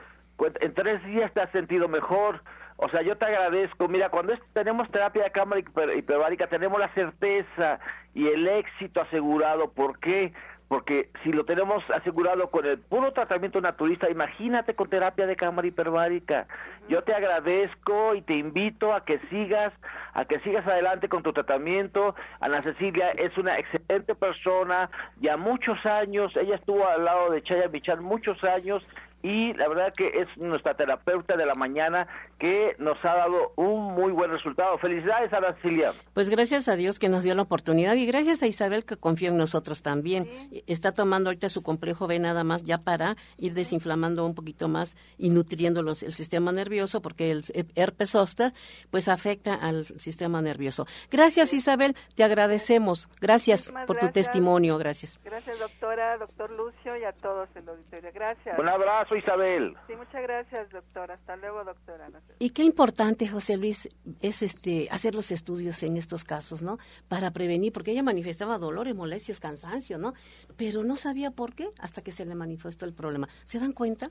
en 0.61 0.74
tres 0.74 1.05
días 1.07 1.33
te 1.33 1.40
has 1.40 1.50
sentido 1.50 1.88
mejor, 1.88 2.42
o 2.77 2.89
sea, 2.89 3.03
yo 3.03 3.17
te 3.17 3.25
agradezco. 3.25 3.89
Mira, 3.89 4.11
cuando 4.11 4.35
tenemos 4.53 4.91
terapia 4.91 5.25
de 5.25 5.31
cámara 5.31 5.61
hiperbárica, 5.97 6.47
tenemos 6.47 6.79
la 6.79 6.93
certeza 6.93 7.81
y 8.15 8.29
el 8.29 8.47
éxito 8.47 9.01
asegurado. 9.01 9.71
¿Por 9.71 9.99
qué? 9.99 10.33
Porque 10.69 11.11
si 11.23 11.33
lo 11.33 11.45
tenemos 11.45 11.89
asegurado 11.91 12.51
con 12.51 12.67
el 12.67 12.79
puro 12.79 13.12
tratamiento 13.12 13.61
naturista, 13.61 14.11
imagínate 14.11 14.75
con 14.75 14.91
terapia 14.91 15.27
de 15.27 15.37
cámara 15.37 15.69
hiperbárica. 15.69 16.49
Yo 16.89 17.03
te 17.03 17.15
agradezco 17.15 18.17
y 18.17 18.23
te 18.23 18.35
invito 18.35 18.93
a 18.93 19.05
que 19.05 19.21
sigas, 19.31 19.73
a 20.12 20.25
que 20.25 20.41
sigas 20.41 20.67
adelante 20.67 21.09
con 21.09 21.23
tu 21.23 21.33
tratamiento. 21.33 22.17
Ana 22.41 22.62
Cecilia 22.62 23.11
es 23.12 23.39
una 23.39 23.59
excelente 23.59 24.17
persona, 24.17 24.91
ya 25.21 25.37
muchos 25.37 25.87
años, 25.87 26.37
ella 26.37 26.57
estuvo 26.57 26.87
al 26.87 27.05
lado 27.05 27.31
de 27.31 27.43
Chaya 27.43 27.69
Michan 27.69 28.03
muchos 28.03 28.43
años 28.43 28.83
y 29.22 29.52
la 29.55 29.68
verdad 29.68 29.92
que 29.92 30.07
es 30.09 30.38
nuestra 30.38 30.74
terapeuta 30.74 31.37
de 31.37 31.46
la 31.46 31.55
mañana 31.55 32.07
que 32.38 32.76
nos 32.79 33.02
ha 33.05 33.14
dado 33.14 33.52
un 33.57 33.94
muy 33.94 34.12
buen 34.12 34.31
resultado. 34.31 34.79
Felicidades 34.79 35.33
a 35.33 35.55
Cecilia. 35.55 35.92
Pues 36.14 36.29
gracias 36.29 36.68
a 36.68 36.76
Dios 36.76 36.98
que 36.98 37.09
nos 37.09 37.22
dio 37.22 37.35
la 37.35 37.42
oportunidad 37.42 37.94
y 37.94 38.07
gracias 38.07 38.42
a 38.42 38.46
Isabel 38.46 38.85
que 38.85 38.96
confió 38.96 39.31
en 39.31 39.38
nosotros 39.38 39.83
también. 39.83 40.29
Está 40.66 40.92
tomando 40.92 41.31
ahorita 41.31 41.48
su 41.48 41.62
complejo 41.62 42.07
B 42.07 42.18
nada 42.18 42.44
más 42.44 42.62
ya 42.62 42.79
para 42.79 43.16
ir 43.38 43.55
desinflamando 43.55 44.24
un 44.26 44.35
poquito 44.35 44.68
más 44.68 44.96
y 45.18 45.31
nutriendo 45.31 45.81
el 45.81 45.96
sistema 45.96 46.52
nervioso 46.52 47.00
porque 47.00 47.31
el 47.31 47.44
herpes 47.74 48.11
zóster 48.11 48.52
pues 48.90 49.09
afecta 49.09 49.55
al 49.55 49.85
sistema 49.87 50.42
nervioso. 50.42 50.87
Gracias 51.11 51.52
Isabel, 51.52 51.96
te 52.14 52.24
agradecemos. 52.24 53.09
Gracias 53.20 53.72
por 53.87 53.98
tu 53.98 54.09
testimonio. 54.09 54.79
Gracias. 54.79 55.18
Gracias 55.24 55.59
doctora, 55.59 56.18
doctor 56.18 56.50
Lucio 56.50 56.96
y 56.96 57.05
a 57.05 57.12
todos 57.12 57.48
en 57.57 57.66
la 57.66 57.72
auditorio. 57.72 58.11
Gracias. 58.12 58.59
Un 58.59 58.68
abrazo 58.68 59.06
Isabel. 59.14 59.77
Sí, 59.87 59.95
muchas 59.95 60.23
gracias, 60.23 60.71
doctora. 60.71 61.14
Hasta 61.14 61.37
luego, 61.37 61.62
doctora. 61.64 62.11
Y 62.38 62.51
qué 62.51 62.64
importante, 62.64 63.29
José 63.29 63.57
Luis, 63.57 63.88
es 64.21 64.42
este 64.42 64.88
hacer 64.90 65.14
los 65.14 65.31
estudios 65.31 65.83
en 65.83 65.97
estos 65.97 66.25
casos, 66.25 66.62
¿no? 66.62 66.79
Para 67.09 67.31
prevenir, 67.33 67.73
porque 67.73 67.92
ella 67.92 68.03
manifestaba 68.03 68.59
dolores, 68.59 68.95
molestias, 68.95 69.38
cansancio, 69.38 69.99
¿no? 69.99 70.14
Pero 70.57 70.83
no 70.83 70.97
sabía 70.97 71.31
por 71.31 71.55
qué 71.55 71.69
hasta 71.79 72.03
que 72.03 72.11
se 72.11 72.25
le 72.25 72.35
manifestó 72.35 72.87
el 72.87 72.95
problema. 72.95 73.29
¿Se 73.45 73.61
dan 73.61 73.73
cuenta? 73.73 74.11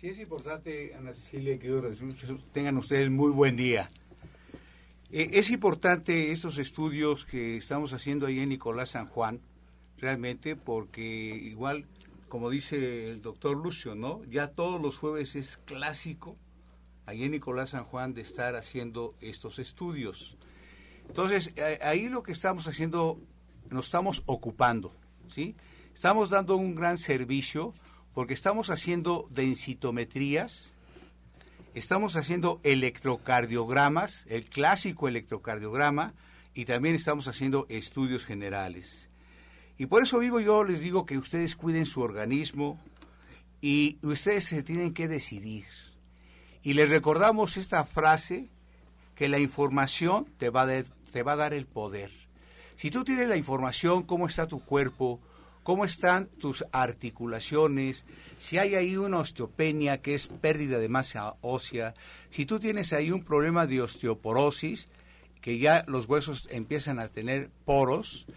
Sí, 0.00 0.08
es 0.08 0.18
importante, 0.18 0.94
Ana 0.96 1.14
Cecilia, 1.14 1.58
que 1.60 1.70
tengan 2.52 2.76
ustedes 2.76 3.08
muy 3.08 3.30
buen 3.30 3.56
día. 3.56 3.88
Eh, 5.12 5.30
es 5.34 5.50
importante 5.50 6.32
estos 6.32 6.58
estudios 6.58 7.24
que 7.24 7.56
estamos 7.56 7.92
haciendo 7.92 8.26
ahí 8.26 8.40
en 8.40 8.48
Nicolás 8.48 8.90
San 8.90 9.06
Juan, 9.06 9.40
realmente, 9.98 10.56
porque 10.56 11.02
igual 11.02 11.86
como 12.32 12.48
dice 12.48 13.10
el 13.10 13.20
doctor 13.20 13.54
Lucio, 13.58 13.94
¿no? 13.94 14.24
Ya 14.24 14.52
todos 14.52 14.80
los 14.80 14.96
jueves 14.96 15.36
es 15.36 15.58
clásico 15.58 16.38
ahí 17.04 17.24
en 17.24 17.32
Nicolás 17.32 17.68
San 17.68 17.84
Juan 17.84 18.14
de 18.14 18.22
estar 18.22 18.56
haciendo 18.56 19.14
estos 19.20 19.58
estudios. 19.58 20.38
Entonces, 21.06 21.52
ahí 21.82 22.08
lo 22.08 22.22
que 22.22 22.32
estamos 22.32 22.68
haciendo, 22.68 23.20
nos 23.68 23.84
estamos 23.84 24.22
ocupando, 24.24 24.94
¿sí? 25.28 25.56
Estamos 25.92 26.30
dando 26.30 26.56
un 26.56 26.74
gran 26.74 26.96
servicio 26.96 27.74
porque 28.14 28.32
estamos 28.32 28.70
haciendo 28.70 29.28
densitometrías, 29.28 30.72
estamos 31.74 32.16
haciendo 32.16 32.62
electrocardiogramas, 32.62 34.24
el 34.30 34.48
clásico 34.48 35.06
electrocardiograma, 35.06 36.14
y 36.54 36.64
también 36.64 36.94
estamos 36.94 37.28
haciendo 37.28 37.66
estudios 37.68 38.24
generales. 38.24 39.10
Y 39.82 39.86
por 39.86 40.04
eso 40.04 40.20
vivo 40.20 40.38
yo 40.38 40.62
les 40.62 40.78
digo 40.78 41.04
que 41.04 41.18
ustedes 41.18 41.56
cuiden 41.56 41.86
su 41.86 42.02
organismo 42.02 42.78
y 43.60 43.98
ustedes 44.02 44.44
se 44.44 44.62
tienen 44.62 44.94
que 44.94 45.08
decidir. 45.08 45.64
Y 46.62 46.74
les 46.74 46.88
recordamos 46.88 47.56
esta 47.56 47.84
frase 47.84 48.48
que 49.16 49.28
la 49.28 49.40
información 49.40 50.26
te 50.38 50.50
va, 50.50 50.62
a 50.62 50.84
te 51.10 51.22
va 51.24 51.32
a 51.32 51.36
dar 51.36 51.52
el 51.52 51.66
poder. 51.66 52.12
Si 52.76 52.92
tú 52.92 53.02
tienes 53.02 53.28
la 53.28 53.36
información, 53.36 54.04
cómo 54.04 54.28
está 54.28 54.46
tu 54.46 54.60
cuerpo, 54.60 55.20
cómo 55.64 55.84
están 55.84 56.28
tus 56.28 56.64
articulaciones, 56.70 58.04
si 58.38 58.58
hay 58.58 58.76
ahí 58.76 58.96
una 58.96 59.18
osteopenia 59.18 59.98
que 59.98 60.14
es 60.14 60.28
pérdida 60.28 60.78
de 60.78 60.88
masa 60.88 61.34
ósea, 61.40 61.94
si 62.30 62.46
tú 62.46 62.60
tienes 62.60 62.92
ahí 62.92 63.10
un 63.10 63.24
problema 63.24 63.66
de 63.66 63.82
osteoporosis, 63.82 64.86
que 65.40 65.58
ya 65.58 65.84
los 65.88 66.06
huesos 66.06 66.46
empiezan 66.52 67.00
a 67.00 67.08
tener 67.08 67.50
poros, 67.64 68.28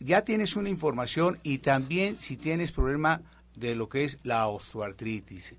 ya 0.00 0.22
tienes 0.22 0.56
una 0.56 0.68
información 0.68 1.38
y 1.42 1.58
también 1.58 2.20
si 2.20 2.36
tienes 2.36 2.72
problema 2.72 3.22
de 3.54 3.74
lo 3.74 3.88
que 3.88 4.04
es 4.04 4.18
la 4.22 4.46
osteoartritis. 4.46 5.54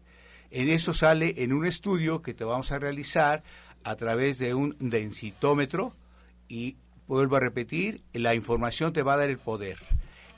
En 0.51 0.69
eso 0.69 0.93
sale 0.93 1.43
en 1.43 1.53
un 1.53 1.65
estudio 1.65 2.21
que 2.21 2.33
te 2.33 2.43
vamos 2.43 2.71
a 2.71 2.79
realizar 2.79 3.43
a 3.83 3.95
través 3.95 4.39
de 4.39 4.53
un 4.53 4.75
densitómetro 4.79 5.93
y 6.47 6.77
vuelvo 7.07 7.35
a 7.35 7.39
repetir, 7.39 8.01
la 8.13 8.35
información 8.35 8.93
te 8.93 9.03
va 9.03 9.13
a 9.13 9.17
dar 9.17 9.29
el 9.29 9.37
poder. 9.37 9.77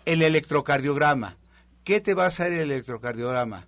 El 0.06 0.22
electrocardiograma. 0.22 1.38
¿Qué 1.84 2.02
te 2.02 2.14
va 2.14 2.26
a 2.26 2.28
hacer 2.28 2.52
el 2.52 2.72
electrocardiograma? 2.72 3.68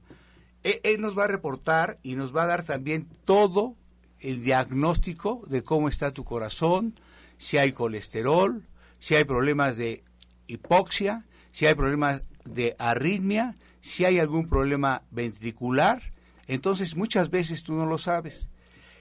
E, 0.64 0.82
él 0.84 1.02
nos 1.02 1.18
va 1.18 1.26
a 1.26 1.28
reportar 1.28 2.00
y 2.04 2.16
nos 2.16 2.36
va 2.36 2.44
a 2.44 2.48
dar 2.48 2.64
también 2.64 3.08
todo 3.26 3.76
el 4.20 4.42
diagnóstico 4.42 5.44
de 5.48 5.64
cómo 5.64 5.90
está 5.90 6.12
tu 6.12 6.24
corazón, 6.24 7.00
si 7.38 7.58
hay 7.58 7.74
colesterol, 7.74 8.64
si 9.00 9.16
hay 9.16 9.26
problemas 9.26 9.76
de 9.76 10.04
hipoxia, 10.48 11.26
si 11.52 11.66
hay 11.66 11.76
problemas 11.76 12.22
de 12.46 12.76
arritmia, 12.80 13.56
si 13.82 14.06
hay 14.06 14.20
algún 14.20 14.48
problema 14.48 15.04
ventricular. 15.12 16.02
Entonces 16.48 16.96
muchas 16.96 17.30
veces 17.30 17.64
tú 17.64 17.74
no 17.74 17.86
lo 17.86 17.98
sabes. 17.98 18.50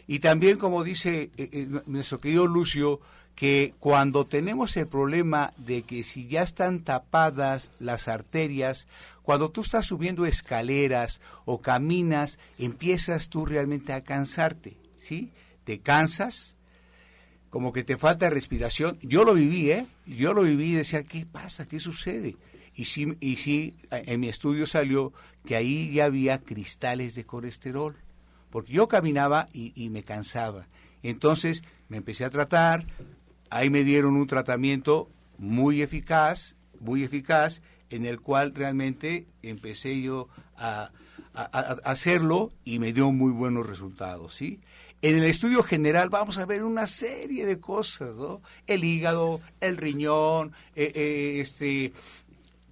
Y 0.07 0.18
también, 0.18 0.59
como 0.59 0.85
dice 0.85 1.31
eh, 1.37 1.48
eh, 1.52 1.68
nuestro 1.87 2.20
querido 2.20 2.46
Lucio, 2.46 3.00
que 3.35 3.74
cuando 3.78 4.26
tenemos 4.26 4.76
el 4.76 4.87
problema 4.87 5.52
de 5.57 5.83
que 5.83 6.02
si 6.02 6.26
ya 6.28 6.42
están 6.42 6.81
tapadas 6.81 7.70
las 7.78 8.09
arterias, 8.09 8.88
cuando 9.22 9.50
tú 9.50 9.62
estás 9.62 9.87
subiendo 9.87 10.26
escaleras 10.26 11.20
o 11.44 11.61
caminas, 11.61 12.38
empiezas 12.59 13.28
tú 13.28 13.46
realmente 13.46 13.92
a 13.92 14.02
cansarte, 14.02 14.76
¿sí? 14.96 15.33
Te 15.64 15.78
cansas, 15.78 16.57
como 17.53 17.71
que 17.75 17.85
te 17.85 17.99
falta 17.99 18.31
respiración. 18.31 18.99
Yo 19.03 19.25
lo 19.25 19.35
viví, 19.35 19.71
¿eh? 19.71 19.87
Yo 20.07 20.33
lo 20.33 20.41
viví 20.41 20.71
y 20.71 20.77
decía, 20.77 21.03
¿qué 21.03 21.27
pasa? 21.27 21.67
¿Qué 21.67 21.81
sucede? 21.81 22.37
Y 22.75 22.87
sí, 22.87 23.15
y 23.21 23.37
sí, 23.37 23.75
en 23.91 24.21
mi 24.21 24.29
estudio 24.29 24.67
salió 24.67 25.12
que 25.45 25.55
ahí 25.55 25.93
ya 25.93 26.07
había 26.07 26.38
cristales 26.38 27.15
de 27.15 27.27
colesterol, 27.27 27.95
porque 28.49 28.73
yo 28.73 28.88
caminaba 28.88 29.49
y, 29.53 29.75
y 29.77 29.91
me 29.91 30.03
cansaba. 30.03 30.67
Entonces 31.03 31.62
me 31.91 31.99
empecé 31.99 32.25
a 32.25 32.31
tratar, 32.31 32.87
ahí 33.51 33.69
me 33.69 33.85
dieron 33.85 34.17
un 34.17 34.27
tratamiento 34.27 35.11
muy 35.37 35.83
eficaz, 35.83 36.57
muy 36.81 37.05
eficaz, 37.05 37.61
en 37.91 38.07
el 38.07 38.19
cual 38.23 38.55
realmente 38.55 39.27
empecé 39.43 40.01
yo 40.01 40.29
a, 40.57 40.91
hacerlo 41.85 42.51
y 42.65 42.79
me 42.79 42.93
dio 42.93 43.12
muy 43.12 43.33
buenos 43.33 43.67
resultados, 43.67 44.35
¿sí? 44.35 44.61
En 45.03 45.17
el 45.17 45.25
estudio 45.25 45.65
general 45.65 46.11
vamos 46.11 46.38
a 46.38 46.47
ver 46.47 46.62
una 46.62 46.87
serie 46.87 47.45
de 47.45 47.59
cosas, 47.59 48.15
¿no? 48.15 48.41
El 48.69 48.85
hígado, 48.85 49.41
el 49.61 49.77
riñón, 49.77 50.53
eh, 50.77 50.93
eh, 50.95 51.41
este, 51.41 51.93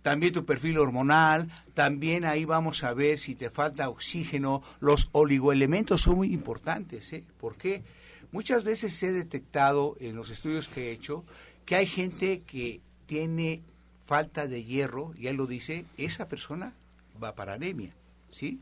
también 0.02 0.32
tu 0.32 0.44
perfil 0.44 0.78
hormonal, 0.78 1.50
también 1.74 2.24
ahí 2.24 2.44
vamos 2.44 2.84
a 2.84 2.94
ver 2.94 3.18
si 3.18 3.34
te 3.34 3.50
falta 3.50 3.88
oxígeno, 3.88 4.62
los 4.78 5.08
oligoelementos 5.10 6.02
son 6.02 6.18
muy 6.18 6.32
importantes, 6.32 7.12
¿eh? 7.12 7.24
¿Por 7.40 7.56
qué? 7.56 7.82
Muchas 8.30 8.62
veces 8.62 9.02
he 9.02 9.10
detectado 9.10 9.96
en 9.98 10.14
los 10.14 10.30
estudios 10.30 10.68
que 10.68 10.88
he 10.88 10.92
hecho 10.92 11.24
que 11.64 11.74
hay 11.74 11.86
gente 11.86 12.42
que 12.46 12.80
tiene 13.06 13.60
falta 14.06 14.46
de 14.46 14.62
hierro, 14.62 15.14
y 15.18 15.26
él 15.26 15.34
lo 15.34 15.48
dice, 15.48 15.84
esa 15.96 16.28
persona 16.28 16.74
va 17.20 17.34
para 17.34 17.54
anemia, 17.54 17.92
¿sí? 18.30 18.60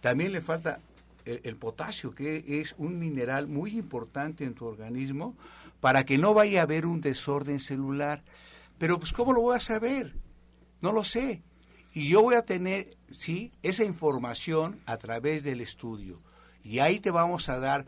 También 0.00 0.32
le 0.32 0.40
falta 0.40 0.80
el, 1.24 1.56
potasio, 1.56 2.14
que 2.14 2.60
es 2.60 2.74
un 2.78 2.98
mineral 2.98 3.46
muy 3.46 3.76
importante 3.76 4.44
en 4.44 4.54
tu 4.54 4.66
organismo 4.66 5.36
para 5.80 6.04
que 6.04 6.18
no 6.18 6.34
vaya 6.34 6.60
a 6.60 6.64
haber 6.64 6.86
un 6.86 7.00
desorden 7.00 7.60
celular. 7.60 8.22
Pero 8.78 8.98
pues 8.98 9.12
¿cómo 9.12 9.32
lo 9.32 9.40
voy 9.40 9.56
a 9.56 9.60
saber? 9.60 10.14
No 10.80 10.92
lo 10.92 11.04
sé. 11.04 11.42
Y 11.92 12.08
yo 12.08 12.22
voy 12.22 12.34
a 12.34 12.44
tener, 12.44 12.96
sí, 13.12 13.52
esa 13.62 13.84
información 13.84 14.80
a 14.86 14.96
través 14.96 15.44
del 15.44 15.60
estudio. 15.60 16.18
Y 16.62 16.80
ahí 16.80 16.98
te 16.98 17.10
vamos 17.10 17.48
a 17.48 17.58
dar 17.58 17.86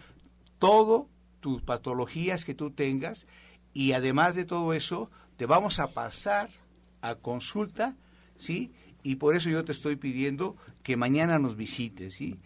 todo 0.59 1.09
tus 1.41 1.63
patologías 1.63 2.45
que 2.45 2.55
tú 2.55 2.71
tengas 2.71 3.27
y 3.73 3.93
además 3.93 4.35
de 4.35 4.45
todo 4.45 4.73
eso 4.73 5.11
te 5.37 5.47
vamos 5.47 5.79
a 5.81 5.89
pasar 5.89 6.51
a 7.03 7.17
consulta, 7.17 7.97
¿sí? 8.39 8.73
Y 9.03 9.17
por 9.17 9.37
eso 9.37 9.51
yo 9.51 9.65
te 9.65 9.73
estoy 9.73 9.97
pidiendo 9.97 10.57
que 10.83 10.97
mañana 10.97 11.39
nos 11.39 11.57
visites, 11.57 12.15
¿sí? 12.15 12.39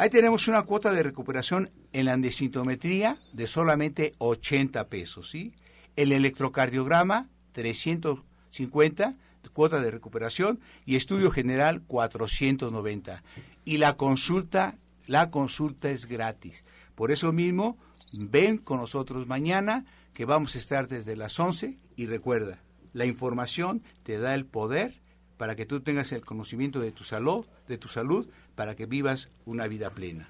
Ahí 0.00 0.08
tenemos 0.08 0.48
una 0.48 0.62
cuota 0.62 0.92
de 0.92 1.02
recuperación 1.02 1.68
en 1.92 2.06
la 2.06 2.14
andesintometría 2.14 3.18
de 3.34 3.46
solamente 3.46 4.14
80 4.16 4.88
pesos, 4.88 5.28
¿sí? 5.28 5.52
El 5.94 6.12
electrocardiograma 6.12 7.28
350 7.52 9.16
cuota 9.52 9.78
de 9.82 9.90
recuperación 9.90 10.58
y 10.86 10.96
estudio 10.96 11.30
general 11.30 11.82
490 11.82 13.22
y 13.66 13.76
la 13.76 13.98
consulta 13.98 14.78
la 15.06 15.30
consulta 15.30 15.90
es 15.90 16.06
gratis. 16.06 16.64
Por 16.94 17.12
eso 17.12 17.30
mismo, 17.30 17.76
ven 18.14 18.56
con 18.56 18.78
nosotros 18.78 19.26
mañana, 19.26 19.84
que 20.14 20.24
vamos 20.24 20.54
a 20.54 20.60
estar 20.60 20.88
desde 20.88 21.14
las 21.14 21.38
11 21.38 21.76
y 21.96 22.06
recuerda, 22.06 22.62
la 22.94 23.04
información 23.04 23.82
te 24.02 24.18
da 24.18 24.34
el 24.34 24.46
poder 24.46 24.99
para 25.40 25.56
que 25.56 25.64
tú 25.64 25.80
tengas 25.80 26.12
el 26.12 26.22
conocimiento 26.22 26.80
de 26.80 26.92
tu 26.92 27.02
salud, 27.02 27.46
de 27.66 27.78
tu 27.78 27.88
salud, 27.88 28.28
para 28.56 28.76
que 28.76 28.84
vivas 28.84 29.30
una 29.46 29.68
vida 29.68 29.88
plena. 29.88 30.28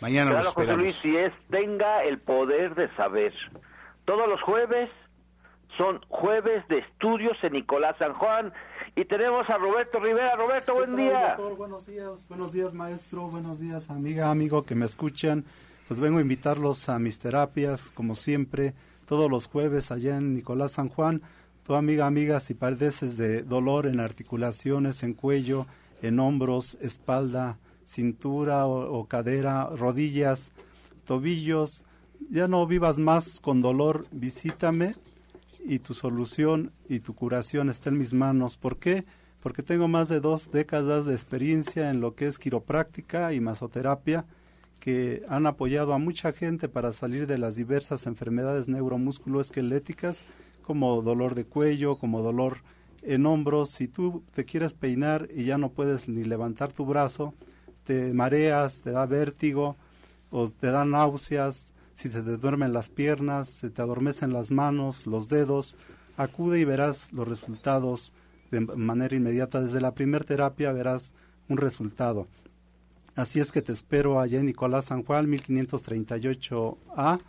Mañana 0.00 0.30
claro, 0.30 0.38
nos 0.38 0.48
esperamos. 0.48 0.84
José 0.84 0.84
Luis, 0.84 0.94
si 0.96 1.16
es 1.18 1.34
tenga 1.50 2.02
el 2.04 2.18
poder 2.18 2.74
de 2.74 2.88
saber. 2.96 3.34
Todos 4.06 4.26
los 4.26 4.40
jueves 4.40 4.88
son 5.76 6.00
jueves 6.08 6.66
de 6.68 6.78
estudios 6.78 7.36
en 7.42 7.52
Nicolás 7.52 7.96
San 7.98 8.14
Juan 8.14 8.54
y 8.96 9.04
tenemos 9.04 9.46
a 9.50 9.58
Roberto 9.58 10.00
Rivera. 10.00 10.34
Roberto, 10.36 10.72
buen 10.72 10.96
día. 10.96 11.36
buenos 11.58 11.84
días, 11.84 12.26
buenos 12.26 12.50
días 12.50 12.72
maestro, 12.72 13.28
buenos 13.28 13.60
días 13.60 13.90
amiga, 13.90 14.30
amigo 14.30 14.62
que 14.62 14.74
me 14.74 14.86
escuchan. 14.86 15.44
Pues 15.88 16.00
vengo 16.00 16.20
a 16.20 16.22
invitarlos 16.22 16.88
a 16.88 16.98
mis 16.98 17.18
terapias, 17.18 17.90
como 17.90 18.14
siempre, 18.14 18.72
todos 19.04 19.30
los 19.30 19.46
jueves 19.46 19.90
allá 19.90 20.16
en 20.16 20.32
Nicolás 20.32 20.72
San 20.72 20.88
Juan. 20.88 21.20
Tu 21.68 21.74
amiga, 21.74 22.06
amiga, 22.06 22.40
si 22.40 22.54
padeces 22.54 23.18
de 23.18 23.42
dolor 23.42 23.86
en 23.86 24.00
articulaciones, 24.00 25.02
en 25.02 25.12
cuello, 25.12 25.66
en 26.00 26.18
hombros, 26.18 26.78
espalda, 26.80 27.58
cintura 27.84 28.64
o, 28.64 29.04
cadera, 29.04 29.66
rodillas, 29.76 30.50
tobillos, 31.04 31.84
ya 32.30 32.48
no 32.48 32.66
vivas 32.66 32.96
más 32.96 33.38
con 33.40 33.60
dolor, 33.60 34.06
visítame 34.12 34.94
y 35.62 35.80
tu 35.80 35.92
solución 35.92 36.72
y 36.88 37.00
tu 37.00 37.14
curación 37.14 37.68
está 37.68 37.90
en 37.90 37.98
mis 37.98 38.14
manos. 38.14 38.56
¿Por 38.56 38.78
qué? 38.78 39.04
Porque 39.42 39.62
tengo 39.62 39.88
más 39.88 40.08
de 40.08 40.20
dos 40.20 40.50
décadas 40.50 41.04
de 41.04 41.12
experiencia 41.12 41.90
en 41.90 42.00
lo 42.00 42.14
que 42.14 42.28
es 42.28 42.38
quiropráctica 42.38 43.34
y 43.34 43.40
masoterapia 43.40 44.24
que 44.80 45.22
han 45.28 45.46
apoyado 45.46 45.92
a 45.92 45.98
mucha 45.98 46.32
gente 46.32 46.70
para 46.70 46.92
salir 46.92 47.26
de 47.26 47.36
las 47.36 47.56
diversas 47.56 48.06
enfermedades 48.06 48.68
neuromusculoesqueléticas 48.68 50.24
como 50.68 51.00
dolor 51.00 51.34
de 51.34 51.46
cuello, 51.46 51.96
como 51.96 52.20
dolor 52.20 52.58
en 53.00 53.24
hombros. 53.24 53.70
Si 53.70 53.88
tú 53.88 54.22
te 54.34 54.44
quieres 54.44 54.74
peinar 54.74 55.26
y 55.34 55.44
ya 55.44 55.56
no 55.56 55.70
puedes 55.70 56.10
ni 56.10 56.24
levantar 56.24 56.74
tu 56.74 56.84
brazo, 56.84 57.32
te 57.84 58.12
mareas, 58.12 58.82
te 58.82 58.90
da 58.90 59.06
vértigo 59.06 59.76
o 60.30 60.46
te 60.50 60.70
da 60.70 60.84
náuseas, 60.84 61.72
si 61.94 62.10
se 62.10 62.20
te 62.20 62.36
duermen 62.36 62.74
las 62.74 62.90
piernas, 62.90 63.48
se 63.48 63.70
te 63.70 63.80
adormecen 63.80 64.34
las 64.34 64.50
manos, 64.50 65.06
los 65.06 65.30
dedos, 65.30 65.74
acude 66.18 66.60
y 66.60 66.66
verás 66.66 67.14
los 67.14 67.26
resultados 67.26 68.12
de 68.50 68.60
manera 68.60 69.16
inmediata. 69.16 69.62
Desde 69.62 69.80
la 69.80 69.94
primera 69.94 70.22
terapia 70.22 70.70
verás 70.70 71.14
un 71.48 71.56
resultado. 71.56 72.26
Así 73.16 73.40
es 73.40 73.52
que 73.52 73.62
te 73.62 73.72
espero 73.72 74.20
allá 74.20 74.38
en 74.38 74.44
Nicolás 74.44 74.84
San 74.84 75.02
Juan, 75.02 75.28
1538A, 75.28 77.20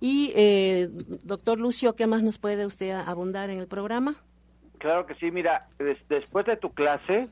Y, 0.00 0.32
eh, 0.34 0.88
doctor 1.24 1.58
Lucio, 1.58 1.94
¿qué 1.94 2.06
más 2.06 2.22
nos 2.22 2.38
puede 2.38 2.66
usted 2.66 2.90
abundar 2.90 3.50
en 3.50 3.58
el 3.58 3.68
programa? 3.68 4.14
Claro 4.78 5.06
que 5.06 5.14
sí, 5.16 5.30
mira, 5.30 5.68
después 6.08 6.46
de 6.46 6.56
tu 6.56 6.72
clase, 6.72 7.28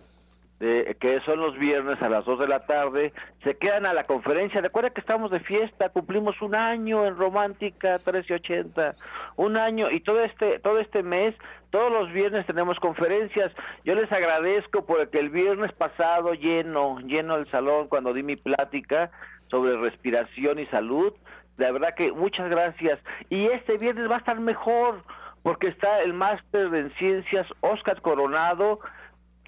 que 0.59 1.21
son 1.25 1.39
los 1.39 1.57
viernes 1.57 2.03
a 2.03 2.09
las 2.09 2.25
2 2.25 2.41
de 2.41 2.49
la 2.49 2.67
tarde, 2.67 3.13
se 3.45 3.57
quedan 3.57 3.87
a 3.87 3.93
la 3.93 4.03
conferencia. 4.03 4.61
Recuerda 4.61 4.91
que 4.91 5.01
estamos 5.01 5.31
de 5.31 5.41
fiesta, 5.41 5.89
cumplimos 5.91 6.41
un 6.43 6.57
año 6.57 7.07
en 7.07 7.17
Romántica 7.17 7.93
1380, 7.93 8.97
un 9.37 9.57
año 9.57 9.91
y 9.91 10.01
todo 10.01 10.21
este 10.25 10.59
todo 10.59 10.81
este 10.81 11.05
mes, 11.05 11.35
todos 11.71 11.93
los 11.93 12.13
viernes 12.13 12.45
tenemos 12.47 12.79
conferencias. 12.81 13.53
Yo 13.85 13.95
les 13.95 14.11
agradezco 14.11 14.85
porque 14.85 15.19
el 15.19 15.31
viernes 15.31 15.73
pasado 15.73 16.35
lleno, 16.35 16.99
lleno 17.01 17.37
el 17.37 17.49
salón 17.51 17.87
cuando 17.87 18.13
di 18.13 18.25
mi 18.25 18.37
plática 18.37 19.13
sobre 19.51 19.77
respiración 19.77 20.59
y 20.59 20.67
salud. 20.67 21.13
La 21.57 21.73
verdad 21.73 21.95
que 21.95 22.13
muchas 22.13 22.49
gracias. 22.49 23.01
Y 23.31 23.47
este 23.47 23.79
viernes 23.79 24.11
va 24.11 24.17
a 24.17 24.19
estar 24.19 24.39
mejor 24.41 25.03
porque 25.43 25.69
está 25.69 26.01
el 26.03 26.13
máster 26.13 26.75
en 26.75 26.93
ciencias 26.95 27.47
Oscar 27.61 28.01
Coronado 28.01 28.81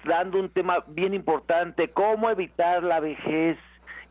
dando 0.03 0.39
un 0.39 0.49
tema 0.49 0.83
bien 0.87 1.13
importante, 1.13 1.87
cómo 1.89 2.29
evitar 2.29 2.83
la 2.83 2.99
vejez 2.99 3.57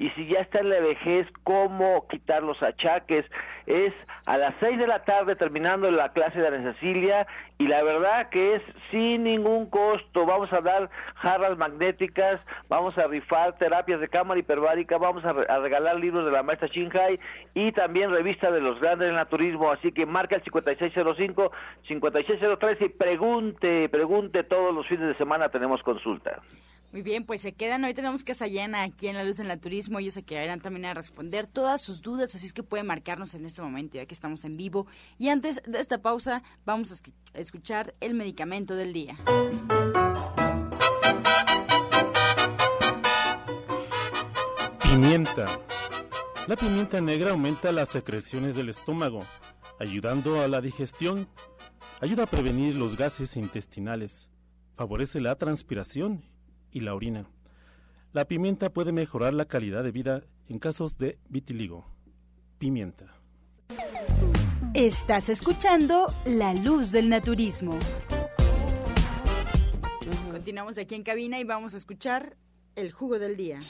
y 0.01 0.09
si 0.11 0.27
ya 0.29 0.41
está 0.41 0.61
en 0.61 0.71
la 0.71 0.81
vejez, 0.81 1.27
cómo 1.45 2.09
quitar 2.09 2.43
los 2.43 2.63
achaques. 2.63 3.27
Es 3.71 3.95
a 4.27 4.37
las 4.37 4.53
seis 4.59 4.77
de 4.79 4.89
la 4.89 5.05
tarde 5.05 5.37
terminando 5.37 5.89
la 5.93 6.13
clase 6.13 6.41
de 6.41 6.49
Ana 6.49 6.73
Cecilia 6.73 7.29
y 7.57 7.69
la 7.69 7.85
verdad 7.85 8.29
que 8.29 8.57
es 8.57 8.63
sin 8.91 9.23
ningún 9.23 9.71
costo. 9.71 10.27
Vamos 10.27 10.53
a 10.53 10.61
dar 10.61 10.91
jarras 11.15 11.57
magnéticas, 11.57 12.41
vamos 12.69 12.99
a 12.99 13.07
rifar 13.07 13.57
terapias 13.59 14.01
de 14.01 14.09
cámara 14.09 14.41
hiperbárica, 14.41 14.99
vamos 14.99 15.25
a, 15.25 15.33
regalar 15.33 16.01
libros 16.01 16.25
de 16.25 16.33
la 16.33 16.43
maestra 16.43 16.67
Shinhai 16.67 17.21
y 17.55 17.71
también 17.71 18.11
revista 18.11 18.51
de 18.51 18.61
los 18.61 18.81
grandes 18.81 19.07
del 19.07 19.15
naturismo. 19.15 19.71
Así 19.71 19.93
que 19.93 20.05
marca 20.05 20.35
el 20.35 20.43
5605, 20.43 21.53
5603 21.87 22.81
y 22.81 22.89
pregunte, 22.89 23.89
pregunte 23.89 24.43
todos 24.43 24.75
los 24.75 24.85
fines 24.89 25.07
de 25.07 25.15
semana 25.15 25.49
tenemos 25.49 25.81
consulta. 25.85 26.41
Muy 26.93 27.03
bien, 27.03 27.25
pues 27.25 27.41
se 27.41 27.53
quedan. 27.53 27.85
Hoy 27.85 27.95
tenemos 27.95 28.25
casa 28.25 28.49
llena 28.49 28.83
aquí 28.83 29.07
en 29.07 29.15
La 29.15 29.23
Luz 29.23 29.39
en 29.39 29.49
el 29.49 29.61
Turismo. 29.61 30.01
Ellos 30.01 30.15
se 30.15 30.25
quedarán 30.25 30.61
también 30.61 30.87
a 30.87 30.95
responder 30.95 31.47
todas 31.47 31.81
sus 31.81 32.03
dudas, 32.03 32.35
así 32.35 32.47
es 32.47 32.53
que 32.53 32.65
pueden 32.65 32.89
marcarnos 32.89 33.35
en 33.37 33.45
este 33.45 33.63
momento, 33.63 33.97
ya 33.97 34.07
que 34.07 34.15
estamos 34.15 34.45
en 34.45 34.57
vivo. 34.57 34.89
Y 35.17 35.29
antes 35.29 35.63
de 35.67 35.79
esta 35.79 35.99
pausa, 35.99 36.43
vamos 36.65 36.91
a 36.91 37.39
escuchar 37.39 37.95
el 38.01 38.15
medicamento 38.15 38.75
del 38.75 38.93
día. 38.93 39.17
Pimienta. 44.83 45.47
La 46.49 46.57
pimienta 46.57 47.01
negra 47.01 47.31
aumenta 47.31 47.71
las 47.71 47.91
secreciones 47.91 48.57
del 48.57 48.69
estómago, 48.69 49.25
ayudando 49.79 50.41
a 50.41 50.49
la 50.49 50.61
digestión. 50.61 51.29
Ayuda 52.01 52.25
a 52.25 52.27
prevenir 52.27 52.75
los 52.75 52.97
gases 52.97 53.37
intestinales. 53.37 54.29
Favorece 54.75 55.21
la 55.21 55.37
transpiración 55.37 56.25
y 56.73 56.81
la 56.81 56.95
orina. 56.95 57.27
La 58.13 58.27
pimienta 58.27 58.73
puede 58.73 58.93
mejorar 58.93 59.35
la 59.35 59.45
calidad 59.45 59.85
de 59.85 59.93
vida 59.93 60.23
en 60.49 60.59
casos 60.59 60.99
de 60.99 61.19
vitiligo. 61.29 61.85
Pimienta. 62.59 63.15
Estás 64.75 65.29
escuchando 65.29 66.07
La 66.25 66.55
Luz 66.55 66.93
del 66.93 67.09
Naturismo. 67.09 67.79
Continuamos 70.31 70.79
aquí 70.79 70.95
en 70.95 71.03
cabina 71.03 71.39
y 71.39 71.45
vamos 71.45 71.75
a 71.75 71.77
escuchar 71.77 72.37
el 72.77 72.93
jugo 72.93 73.19
del 73.19 73.37
día. 73.37 73.61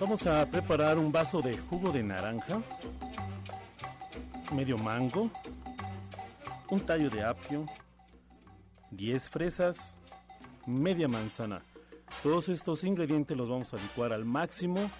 Vamos 0.00 0.26
a 0.26 0.46
preparar 0.46 0.96
un 0.96 1.12
vaso 1.12 1.42
de 1.42 1.58
jugo 1.58 1.92
de 1.92 2.02
naranja, 2.02 2.62
medio 4.54 4.78
mango, 4.78 5.30
un 6.70 6.80
tallo 6.80 7.10
de 7.10 7.22
apio, 7.22 7.66
10 8.92 9.28
fresas, 9.28 9.98
media 10.66 11.06
manzana. 11.06 11.62
Todos 12.22 12.48
estos 12.48 12.82
ingredientes 12.84 13.36
los 13.36 13.50
vamos 13.50 13.74
a 13.74 13.76
licuar 13.76 14.14
al 14.14 14.24
máximo. 14.24 14.90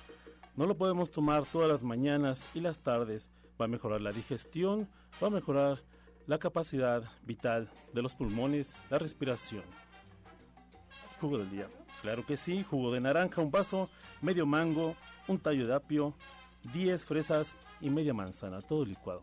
No 0.55 0.67
lo 0.67 0.77
podemos 0.77 1.11
tomar 1.11 1.47
todas 1.47 1.71
las 1.71 1.83
mañanas 1.83 2.47
y 2.53 2.61
las 2.61 2.81
tardes. 2.81 3.31
Va 3.59 3.65
a 3.65 3.69
mejorar 3.69 4.03
la 4.03 4.13
digestión, 4.13 4.87
va 5.23 5.29
a 5.29 5.31
mejorar 5.31 5.83
la 6.27 6.37
capacidad 6.37 7.05
vital 7.23 7.71
de 7.95 8.03
los 8.03 8.15
pulmones, 8.15 8.75
la 8.91 8.99
respiración. 8.99 9.65
Jugo 11.23 11.39
del 11.39 11.51
día. 11.51 11.69
Claro 12.03 12.25
que 12.25 12.37
sí, 12.37 12.65
jugo 12.69 12.93
de 12.93 13.01
naranja, 13.01 13.43
un 13.43 13.51
vaso, 13.51 13.91
medio 14.23 14.47
mango, 14.47 14.97
un 15.29 15.39
tallo 15.39 15.67
de 15.67 15.75
apio, 15.75 16.15
10 16.73 17.05
fresas 17.05 17.55
y 17.81 17.91
media 17.91 18.15
manzana, 18.15 18.63
todo 18.63 18.85
licuado. 18.85 19.23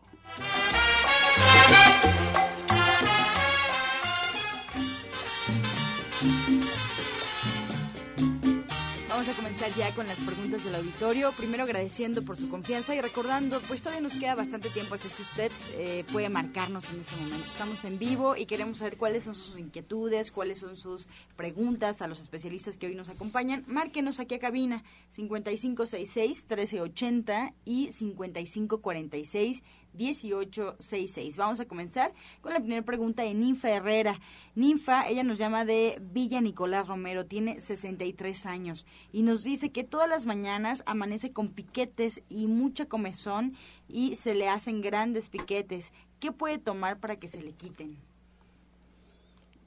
A 9.28 9.32
comenzar 9.34 9.70
ya 9.74 9.94
con 9.94 10.06
las 10.06 10.18
preguntas 10.20 10.64
del 10.64 10.74
auditorio. 10.74 11.30
Primero 11.32 11.64
agradeciendo 11.64 12.24
por 12.24 12.38
su 12.38 12.48
confianza 12.48 12.94
y 12.94 13.02
recordando, 13.02 13.60
pues 13.68 13.82
todavía 13.82 14.00
nos 14.00 14.14
queda 14.14 14.34
bastante 14.34 14.70
tiempo 14.70 14.94
hasta 14.94 15.14
que 15.14 15.20
usted 15.20 15.52
eh, 15.72 16.06
puede 16.10 16.30
marcarnos 16.30 16.90
en 16.90 17.00
este 17.00 17.14
momento. 17.16 17.44
Estamos 17.44 17.84
en 17.84 17.98
vivo 17.98 18.36
y 18.36 18.46
queremos 18.46 18.78
saber 18.78 18.96
cuáles 18.96 19.24
son 19.24 19.34
sus 19.34 19.58
inquietudes, 19.58 20.32
cuáles 20.32 20.60
son 20.60 20.78
sus 20.78 21.08
preguntas 21.36 22.00
a 22.00 22.06
los 22.06 22.20
especialistas 22.20 22.78
que 22.78 22.86
hoy 22.86 22.94
nos 22.94 23.10
acompañan. 23.10 23.64
Márquenos 23.66 24.18
aquí 24.18 24.34
a 24.34 24.38
cabina 24.38 24.82
5566-1380 25.14 27.52
y 27.66 27.92
5546 27.92 29.62
1866. 29.94 31.36
Vamos 31.36 31.60
a 31.60 31.66
comenzar 31.66 32.12
con 32.40 32.52
la 32.52 32.60
primera 32.60 32.82
pregunta 32.82 33.22
de 33.22 33.34
Ninfa 33.34 33.70
Herrera. 33.70 34.20
Ninfa, 34.54 35.08
ella 35.08 35.22
nos 35.22 35.38
llama 35.38 35.64
de 35.64 36.00
Villa 36.12 36.40
Nicolás 36.40 36.86
Romero, 36.88 37.26
tiene 37.26 37.60
63 37.60 38.46
años 38.46 38.86
y 39.12 39.22
nos 39.22 39.44
dice 39.44 39.70
que 39.70 39.84
todas 39.84 40.08
las 40.08 40.26
mañanas 40.26 40.82
amanece 40.86 41.32
con 41.32 41.48
piquetes 41.48 42.22
y 42.28 42.46
mucha 42.46 42.86
comezón 42.86 43.54
y 43.88 44.16
se 44.16 44.34
le 44.34 44.48
hacen 44.48 44.80
grandes 44.80 45.28
piquetes. 45.28 45.92
¿Qué 46.20 46.32
puede 46.32 46.58
tomar 46.58 46.98
para 46.98 47.16
que 47.16 47.28
se 47.28 47.42
le 47.42 47.52
quiten? 47.52 47.96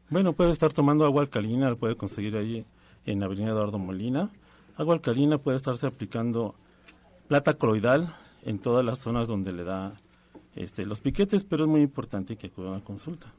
Bueno, 0.10 0.34
puede 0.34 0.52
estar 0.52 0.74
tomando 0.74 1.06
agua 1.06 1.22
alcalina, 1.22 1.70
lo 1.70 1.78
puede 1.78 1.96
conseguir 1.96 2.36
ahí 2.36 2.66
en 3.06 3.24
Avenida 3.24 3.52
Eduardo 3.52 3.80
Molina. 3.80 4.30
Agua 4.76 4.96
alcalina 4.96 5.38
puede 5.38 5.58
estarse 5.58 5.88
aplicando 5.88 6.56
plata 7.28 7.54
coloidal 7.54 8.14
en 8.44 8.60
todas 8.60 8.84
las 8.84 9.00
zonas 9.00 9.28
donde 9.28 9.54
le 9.54 9.64
da 9.64 10.02
este, 10.56 10.86
los 10.86 11.00
piquetes, 11.00 11.44
pero 11.44 11.66
es 11.66 11.70
muy 11.70 11.82
importante 11.82 12.36
que 12.36 12.48
acuda 12.48 12.70
a 12.70 12.74
la 12.74 12.84
consulta. 12.84 13.34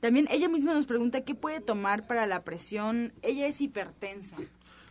También 0.00 0.28
ella 0.30 0.48
misma 0.48 0.74
nos 0.74 0.86
pregunta 0.86 1.22
qué 1.22 1.34
puede 1.34 1.60
tomar 1.60 2.06
para 2.06 2.26
la 2.26 2.42
presión. 2.42 3.12
Ella 3.22 3.46
es 3.46 3.60
hipertensa. 3.60 4.36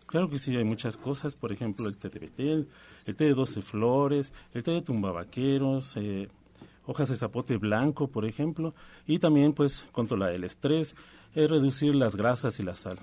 Claro 0.05 0.29
que 0.29 0.39
sí, 0.39 0.55
hay 0.55 0.63
muchas 0.63 0.97
cosas, 0.97 1.35
por 1.35 1.51
ejemplo, 1.51 1.87
el 1.87 1.97
té 1.97 2.09
de 2.09 2.19
betel, 2.19 2.67
el 3.05 3.15
té 3.15 3.25
de 3.25 3.33
12 3.33 3.61
flores, 3.61 4.33
el 4.53 4.63
té 4.63 4.71
de 4.71 4.81
tumbabaqueros, 4.81 5.95
eh, 5.97 6.27
hojas 6.85 7.09
de 7.09 7.15
zapote 7.15 7.57
blanco, 7.57 8.07
por 8.07 8.25
ejemplo, 8.25 8.73
y 9.07 9.19
también 9.19 9.53
pues 9.53 9.85
controlar 9.91 10.33
el 10.33 10.43
estrés, 10.43 10.95
es 11.33 11.49
reducir 11.49 11.95
las 11.95 12.15
grasas 12.15 12.59
y 12.59 12.63
la 12.63 12.75
sal. 12.75 12.99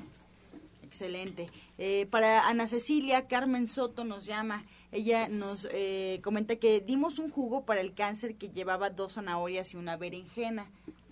Excelente. 0.89 1.51
Eh, 1.77 2.07
para 2.11 2.49
Ana 2.49 2.67
Cecilia, 2.67 3.27
Carmen 3.27 3.69
Soto 3.69 4.05
nos 4.05 4.25
llama. 4.25 4.65
Ella 4.91 5.29
nos 5.29 5.69
eh, 5.71 6.19
comenta 6.25 6.57
que 6.57 6.81
dimos 6.81 7.19
un 7.19 7.29
jugo 7.29 7.67
para 7.67 7.83
el 7.83 7.93
cáncer 7.93 8.37
que 8.37 8.49
llevaba 8.49 8.89
dos 8.89 9.13
zanahorias 9.13 9.75
y 9.75 9.77
una 9.77 9.99
berenjena, 9.99 10.67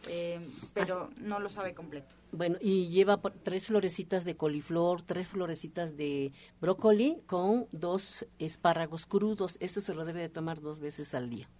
eh, 0.09 0.41
pero 0.73 1.11
no 1.19 1.41
lo 1.41 1.51
sabe 1.51 1.75
completo. 1.75 2.17
Bueno, 2.33 2.57
y 2.59 2.89
lleva 2.89 3.21
tres 3.43 3.67
florecitas 3.67 4.25
de 4.25 4.35
coliflor, 4.35 5.03
tres 5.03 5.29
florecitas 5.29 5.95
de 5.99 6.33
brócoli 6.59 7.19
con 7.27 7.67
dos 7.71 8.25
espárragos 8.39 9.05
crudos. 9.05 9.59
Eso 9.61 9.83
se 9.83 9.93
lo 9.93 10.07
debe 10.07 10.23
de 10.23 10.31
tomar 10.31 10.63
dos 10.63 10.79
veces 10.79 11.15
al 11.15 11.29
día. 11.29 11.51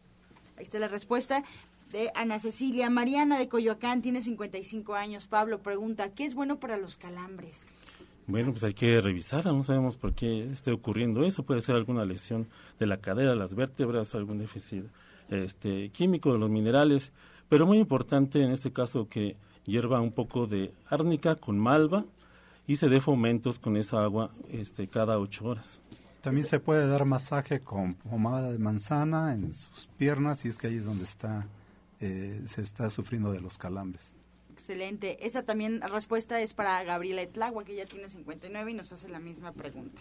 Ahí 0.57 0.63
está 0.63 0.79
la 0.79 0.89
respuesta. 0.89 1.45
de 1.93 2.11
Ana 2.15 2.39
Cecilia. 2.39 2.91
Mariana 2.91 3.39
de 3.39 3.49
Coyoacán 3.49 4.03
tiene 4.03 4.21
55 4.21 4.95
años. 4.95 5.27
Pablo 5.27 5.63
pregunta, 5.63 6.11
¿qué 6.15 6.25
es 6.25 6.35
bueno 6.35 6.59
para 6.59 6.77
los 6.77 6.97
calambres? 6.97 7.75
Bueno, 8.27 8.51
pues 8.51 8.65
hay 8.65 8.75
que 8.75 9.01
revisar, 9.01 9.47
no 9.47 9.63
sabemos 9.63 9.97
por 9.97 10.13
qué 10.13 10.51
esté 10.51 10.73
ocurriendo 10.73 11.25
eso. 11.25 11.45
Puede 11.45 11.61
ser 11.61 11.77
alguna 11.77 12.05
lesión 12.05 12.49
de 12.79 12.87
la 12.87 12.97
cadera, 12.97 13.35
las 13.35 13.55
vértebras, 13.55 14.15
algún 14.15 14.39
déficit 14.39 14.85
este, 15.29 15.91
químico 15.91 16.33
de 16.33 16.39
los 16.39 16.51
minerales. 16.51 17.13
Pero 17.49 17.67
muy 17.67 17.79
importante 17.79 18.43
en 18.43 18.51
este 18.51 18.73
caso 18.73 19.09
que 19.09 19.37
hierva 19.65 20.01
un 20.01 20.13
poco 20.13 20.47
de 20.47 20.73
árnica 20.89 21.37
con 21.37 21.59
malva 21.59 22.05
y 22.67 22.77
se 22.77 22.89
dé 22.89 23.01
fomentos 23.01 23.61
con 23.61 23.77
esa 23.77 24.03
agua 24.03 24.33
este, 24.51 24.89
cada 24.89 25.19
ocho 25.19 25.45
horas. 25.47 25.81
También 26.21 26.47
se 26.47 26.59
puede 26.59 26.89
dar 26.89 27.05
masaje 27.05 27.61
con 27.61 27.95
pomada 27.95 28.51
de 28.51 28.59
manzana 28.59 29.35
en 29.35 29.55
sus 29.55 29.87
piernas 29.97 30.45
y 30.45 30.49
es 30.49 30.59
que 30.59 30.67
ahí 30.67 30.77
es 30.77 30.85
donde 30.85 31.05
está 31.05 31.47
eh, 32.01 32.43
se 32.47 32.61
está 32.61 32.91
sufriendo 32.91 33.33
de 33.33 33.41
los 33.41 33.57
calambres. 33.57 34.13
Excelente. 34.57 35.27
Esta 35.27 35.43
también 35.43 35.83
respuesta 35.83 36.41
es 36.41 36.55
para 36.55 36.83
Gabriela 36.83 37.21
Etlagua, 37.21 37.63
que 37.63 37.77
ya 37.77 37.85
tiene 37.85 38.09
59 38.09 38.71
y 38.71 38.73
nos 38.73 38.91
hace 38.91 39.07
la 39.07 39.21
misma 39.21 39.53
pregunta. 39.53 40.01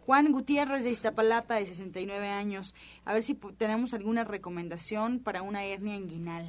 Juan 0.00 0.30
Gutiérrez 0.30 0.84
de 0.84 0.90
Iztapalapa, 0.90 1.54
de 1.54 1.64
69 1.64 2.28
años. 2.28 2.74
A 3.06 3.14
ver 3.14 3.22
si 3.22 3.32
tenemos 3.56 3.94
alguna 3.94 4.24
recomendación 4.24 5.20
para 5.20 5.40
una 5.40 5.64
hernia 5.64 5.96
inguinal. 5.96 6.46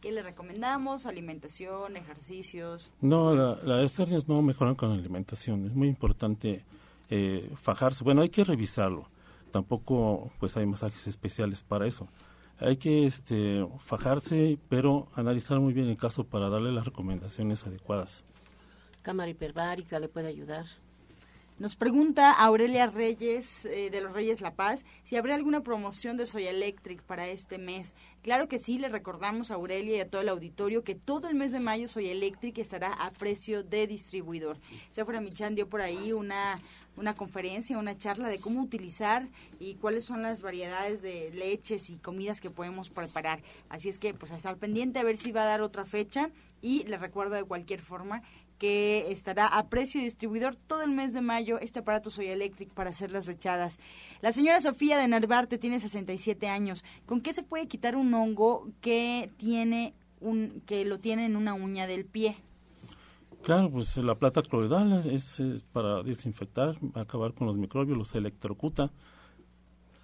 ¿Qué 0.00 0.12
le 0.12 0.22
recomendamos? 0.22 1.06
¿Alimentación, 1.06 1.96
ejercicios? 1.96 2.92
No, 3.00 3.34
las 3.34 3.98
hernias 3.98 4.28
no 4.28 4.40
mejoran 4.40 4.76
con 4.76 4.90
la 4.90 4.94
alimentación. 4.94 5.66
Es 5.66 5.74
muy 5.74 5.88
importante 5.88 6.64
eh, 7.10 7.50
fajarse. 7.60 8.04
Bueno, 8.04 8.22
hay 8.22 8.28
que 8.28 8.44
revisarlo. 8.44 9.08
Tampoco 9.50 10.30
pues 10.38 10.56
hay 10.56 10.66
masajes 10.66 11.08
especiales 11.08 11.64
para 11.64 11.88
eso. 11.88 12.06
Hay 12.58 12.76
que 12.76 13.06
este, 13.06 13.66
fajarse, 13.80 14.58
pero 14.68 15.08
analizar 15.14 15.58
muy 15.60 15.72
bien 15.72 15.88
el 15.88 15.96
caso 15.96 16.24
para 16.24 16.48
darle 16.48 16.72
las 16.72 16.84
recomendaciones 16.84 17.66
adecuadas. 17.66 18.24
Cámara 19.02 19.30
hiperbárica 19.30 19.98
le 19.98 20.08
puede 20.08 20.28
ayudar. 20.28 20.66
Nos 21.56 21.76
pregunta 21.76 22.32
Aurelia 22.32 22.88
Reyes 22.88 23.64
eh, 23.66 23.88
de 23.88 24.00
los 24.00 24.12
Reyes 24.12 24.40
La 24.40 24.56
Paz 24.56 24.84
si 25.04 25.14
habrá 25.14 25.36
alguna 25.36 25.62
promoción 25.62 26.16
de 26.16 26.26
Soy 26.26 26.48
Electric 26.48 27.00
para 27.02 27.28
este 27.28 27.58
mes. 27.58 27.94
Claro 28.22 28.48
que 28.48 28.58
sí, 28.58 28.76
le 28.80 28.88
recordamos 28.88 29.52
a 29.52 29.54
Aurelia 29.54 29.98
y 29.98 30.00
a 30.00 30.10
todo 30.10 30.20
el 30.20 30.30
auditorio 30.30 30.82
que 30.82 30.96
todo 30.96 31.28
el 31.28 31.36
mes 31.36 31.52
de 31.52 31.60
mayo 31.60 31.86
Soy 31.86 32.08
Electric 32.08 32.58
estará 32.58 32.92
a 32.92 33.12
precio 33.12 33.62
de 33.62 33.86
distribuidor. 33.86 34.56
Sephora 34.90 35.20
Michan 35.20 35.54
dio 35.54 35.68
por 35.68 35.80
ahí 35.80 36.12
una, 36.12 36.60
una 36.96 37.14
conferencia, 37.14 37.78
una 37.78 37.96
charla 37.96 38.26
de 38.26 38.40
cómo 38.40 38.60
utilizar 38.60 39.28
y 39.60 39.76
cuáles 39.76 40.04
son 40.04 40.22
las 40.22 40.42
variedades 40.42 41.02
de 41.02 41.30
leches 41.30 41.88
y 41.88 41.98
comidas 41.98 42.40
que 42.40 42.50
podemos 42.50 42.90
preparar. 42.90 43.42
Así 43.68 43.88
es 43.88 44.00
que 44.00 44.12
pues 44.12 44.32
a 44.32 44.36
estar 44.36 44.56
pendiente 44.56 44.98
a 44.98 45.04
ver 45.04 45.18
si 45.18 45.30
va 45.30 45.42
a 45.42 45.46
dar 45.46 45.62
otra 45.62 45.84
fecha 45.84 46.30
y 46.62 46.82
le 46.84 46.96
recuerdo 46.96 47.36
de 47.36 47.44
cualquier 47.44 47.80
forma 47.80 48.22
que 48.64 49.12
estará 49.12 49.46
a 49.46 49.68
precio 49.68 50.00
distribuidor 50.00 50.56
todo 50.56 50.80
el 50.80 50.90
mes 50.90 51.12
de 51.12 51.20
mayo 51.20 51.58
este 51.60 51.80
aparato 51.80 52.10
Soy 52.10 52.28
Electric 52.28 52.70
para 52.70 52.88
hacer 52.88 53.10
las 53.10 53.26
rechadas. 53.26 53.78
La 54.22 54.32
señora 54.32 54.58
Sofía 54.58 54.96
de 54.96 55.06
Narvarte 55.06 55.58
tiene 55.58 55.78
67 55.78 56.48
años. 56.48 56.82
¿Con 57.04 57.20
qué 57.20 57.34
se 57.34 57.42
puede 57.42 57.68
quitar 57.68 57.94
un 57.94 58.14
hongo 58.14 58.70
que 58.80 59.30
tiene 59.36 59.92
un 60.18 60.62
que 60.64 60.86
lo 60.86 60.98
tiene 60.98 61.26
en 61.26 61.36
una 61.36 61.52
uña 61.52 61.86
del 61.86 62.06
pie? 62.06 62.38
Claro, 63.42 63.70
pues 63.70 63.98
la 63.98 64.14
plata 64.14 64.40
cloidal 64.40 65.10
es, 65.10 65.42
para 65.74 66.02
desinfectar, 66.02 66.78
acabar 66.94 67.34
con 67.34 67.46
los 67.46 67.58
microbios, 67.58 67.98
los 67.98 68.14
electrocuta. 68.14 68.90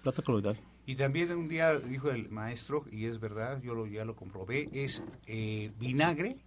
Plata 0.03 0.21
cloidal. 0.21 0.59
Y 0.85 0.97
también 0.97 1.31
un 1.31 1.47
día 1.47 1.79
dijo 1.79 2.11
el 2.11 2.29
maestro, 2.29 2.85
y 2.91 3.05
es 3.05 3.19
verdad, 3.19 3.59
yo 3.63 3.73
lo, 3.73 3.87
ya 3.87 4.05
lo 4.05 4.15
comprobé, 4.15 4.69
es 4.71 5.01
eh, 5.25 5.71
vinagre 5.79 6.37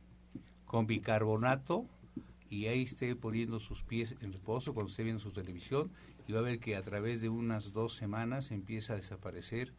con 0.64 0.86
bicarbonato 0.86 1.88
y 2.54 2.68
ahí 2.68 2.82
esté 2.82 3.16
poniendo 3.16 3.58
sus 3.58 3.82
pies 3.82 4.14
en 4.20 4.32
reposo 4.32 4.74
cuando 4.74 4.90
esté 4.90 5.02
viendo 5.02 5.20
su 5.20 5.32
televisión 5.32 5.90
y 6.28 6.32
va 6.32 6.38
a 6.38 6.42
ver 6.42 6.60
que 6.60 6.76
a 6.76 6.82
través 6.82 7.20
de 7.20 7.28
unas 7.28 7.72
dos 7.72 7.96
semanas 7.96 8.52
empieza 8.52 8.92
a 8.92 8.96
desaparecer 8.96 9.72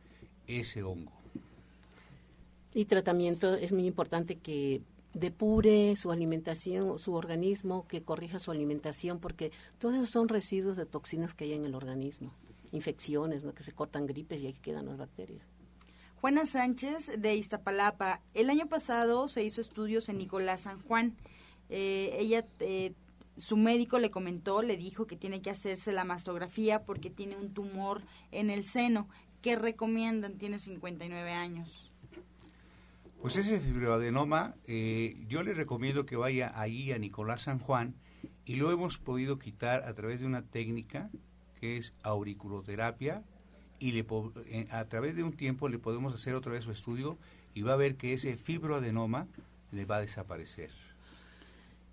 ese 0.45 0.83
hongo. 0.83 1.13
Y 2.73 2.83
tratamiento 2.83 3.55
es 3.55 3.71
muy 3.71 3.87
importante 3.87 4.35
que 4.35 4.81
depure 5.13 5.95
su 5.95 6.11
alimentación, 6.11 6.99
su 6.99 7.13
organismo, 7.13 7.87
que 7.87 8.03
corrija 8.03 8.39
su 8.39 8.51
alimentación, 8.51 9.19
porque 9.19 9.53
todos 9.79 9.95
esos 9.95 10.09
son 10.09 10.27
residuos 10.27 10.75
de 10.75 10.85
toxinas 10.85 11.33
que 11.33 11.45
hay 11.45 11.53
en 11.53 11.63
el 11.63 11.75
organismo, 11.75 12.33
infecciones, 12.73 13.45
¿no? 13.45 13.53
que 13.53 13.63
se 13.63 13.71
cortan 13.71 14.05
gripes 14.05 14.41
y 14.41 14.47
ahí 14.47 14.53
quedan 14.61 14.87
las 14.87 14.97
bacterias. 14.97 15.47
Juana 16.19 16.45
Sánchez 16.45 17.13
de 17.17 17.35
Iztapalapa. 17.35 18.19
El 18.33 18.49
año 18.49 18.67
pasado 18.67 19.29
se 19.29 19.43
hizo 19.43 19.61
estudios 19.61 20.09
en 20.09 20.17
Nicolás 20.17 20.63
San 20.63 20.81
Juan 20.81 21.15
eh, 21.69 22.15
ella, 22.19 22.45
eh, 22.59 22.93
su 23.37 23.57
médico 23.57 23.99
le 23.99 24.11
comentó, 24.11 24.61
le 24.61 24.77
dijo 24.77 25.07
que 25.07 25.15
tiene 25.15 25.41
que 25.41 25.49
hacerse 25.49 25.91
la 25.91 26.05
mastografía 26.05 26.83
porque 26.83 27.09
tiene 27.09 27.35
un 27.35 27.53
tumor 27.53 28.01
en 28.31 28.49
el 28.49 28.65
seno. 28.65 29.09
¿Qué 29.41 29.55
recomiendan? 29.55 30.37
Tiene 30.37 30.57
59 30.57 31.31
años. 31.31 31.91
Pues 33.21 33.37
ese 33.37 33.59
fibroadenoma, 33.59 34.55
eh, 34.67 35.25
yo 35.27 35.43
le 35.43 35.53
recomiendo 35.53 36.05
que 36.05 36.15
vaya 36.15 36.51
ahí 36.55 36.91
a 36.91 36.99
Nicolás 36.99 37.43
San 37.43 37.59
Juan 37.59 37.95
y 38.45 38.55
lo 38.55 38.71
hemos 38.71 38.97
podido 38.97 39.39
quitar 39.39 39.83
a 39.83 39.93
través 39.93 40.19
de 40.19 40.27
una 40.27 40.43
técnica 40.43 41.09
que 41.59 41.77
es 41.77 41.93
auriculoterapia 42.03 43.23
y 43.79 43.93
le, 43.93 44.05
a 44.69 44.85
través 44.85 45.15
de 45.15 45.23
un 45.23 45.33
tiempo 45.33 45.69
le 45.69 45.79
podemos 45.79 46.13
hacer 46.13 46.35
otra 46.35 46.51
vez 46.51 46.65
su 46.65 46.71
estudio 46.71 47.17
y 47.53 47.63
va 47.63 47.73
a 47.73 47.77
ver 47.77 47.95
que 47.95 48.13
ese 48.13 48.37
fibroadenoma 48.37 49.27
le 49.71 49.85
va 49.85 49.97
a 49.97 50.01
desaparecer. 50.01 50.71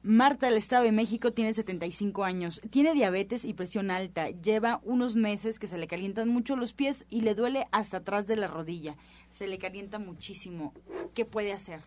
Marta 0.04 0.46
del 0.46 0.56
Estado 0.56 0.82
de 0.82 0.90
México 0.90 1.32
tiene 1.32 1.54
75 1.54 2.24
años, 2.24 2.60
tiene 2.70 2.92
diabetes 2.92 3.44
y 3.44 3.54
presión 3.54 3.88
alta, 3.92 4.30
lleva 4.30 4.80
unos 4.82 5.14
meses 5.14 5.60
que 5.60 5.68
se 5.68 5.78
le 5.78 5.86
calientan 5.86 6.28
mucho 6.28 6.56
los 6.56 6.72
pies 6.72 7.06
y 7.08 7.20
le 7.20 7.36
duele 7.36 7.68
hasta 7.70 7.98
atrás 7.98 8.26
de 8.26 8.34
la 8.34 8.48
rodilla, 8.48 8.96
se 9.30 9.46
le 9.46 9.58
calienta 9.58 10.00
muchísimo. 10.00 10.72
¿Qué 11.14 11.24
puede 11.24 11.52
hacer? 11.52 11.78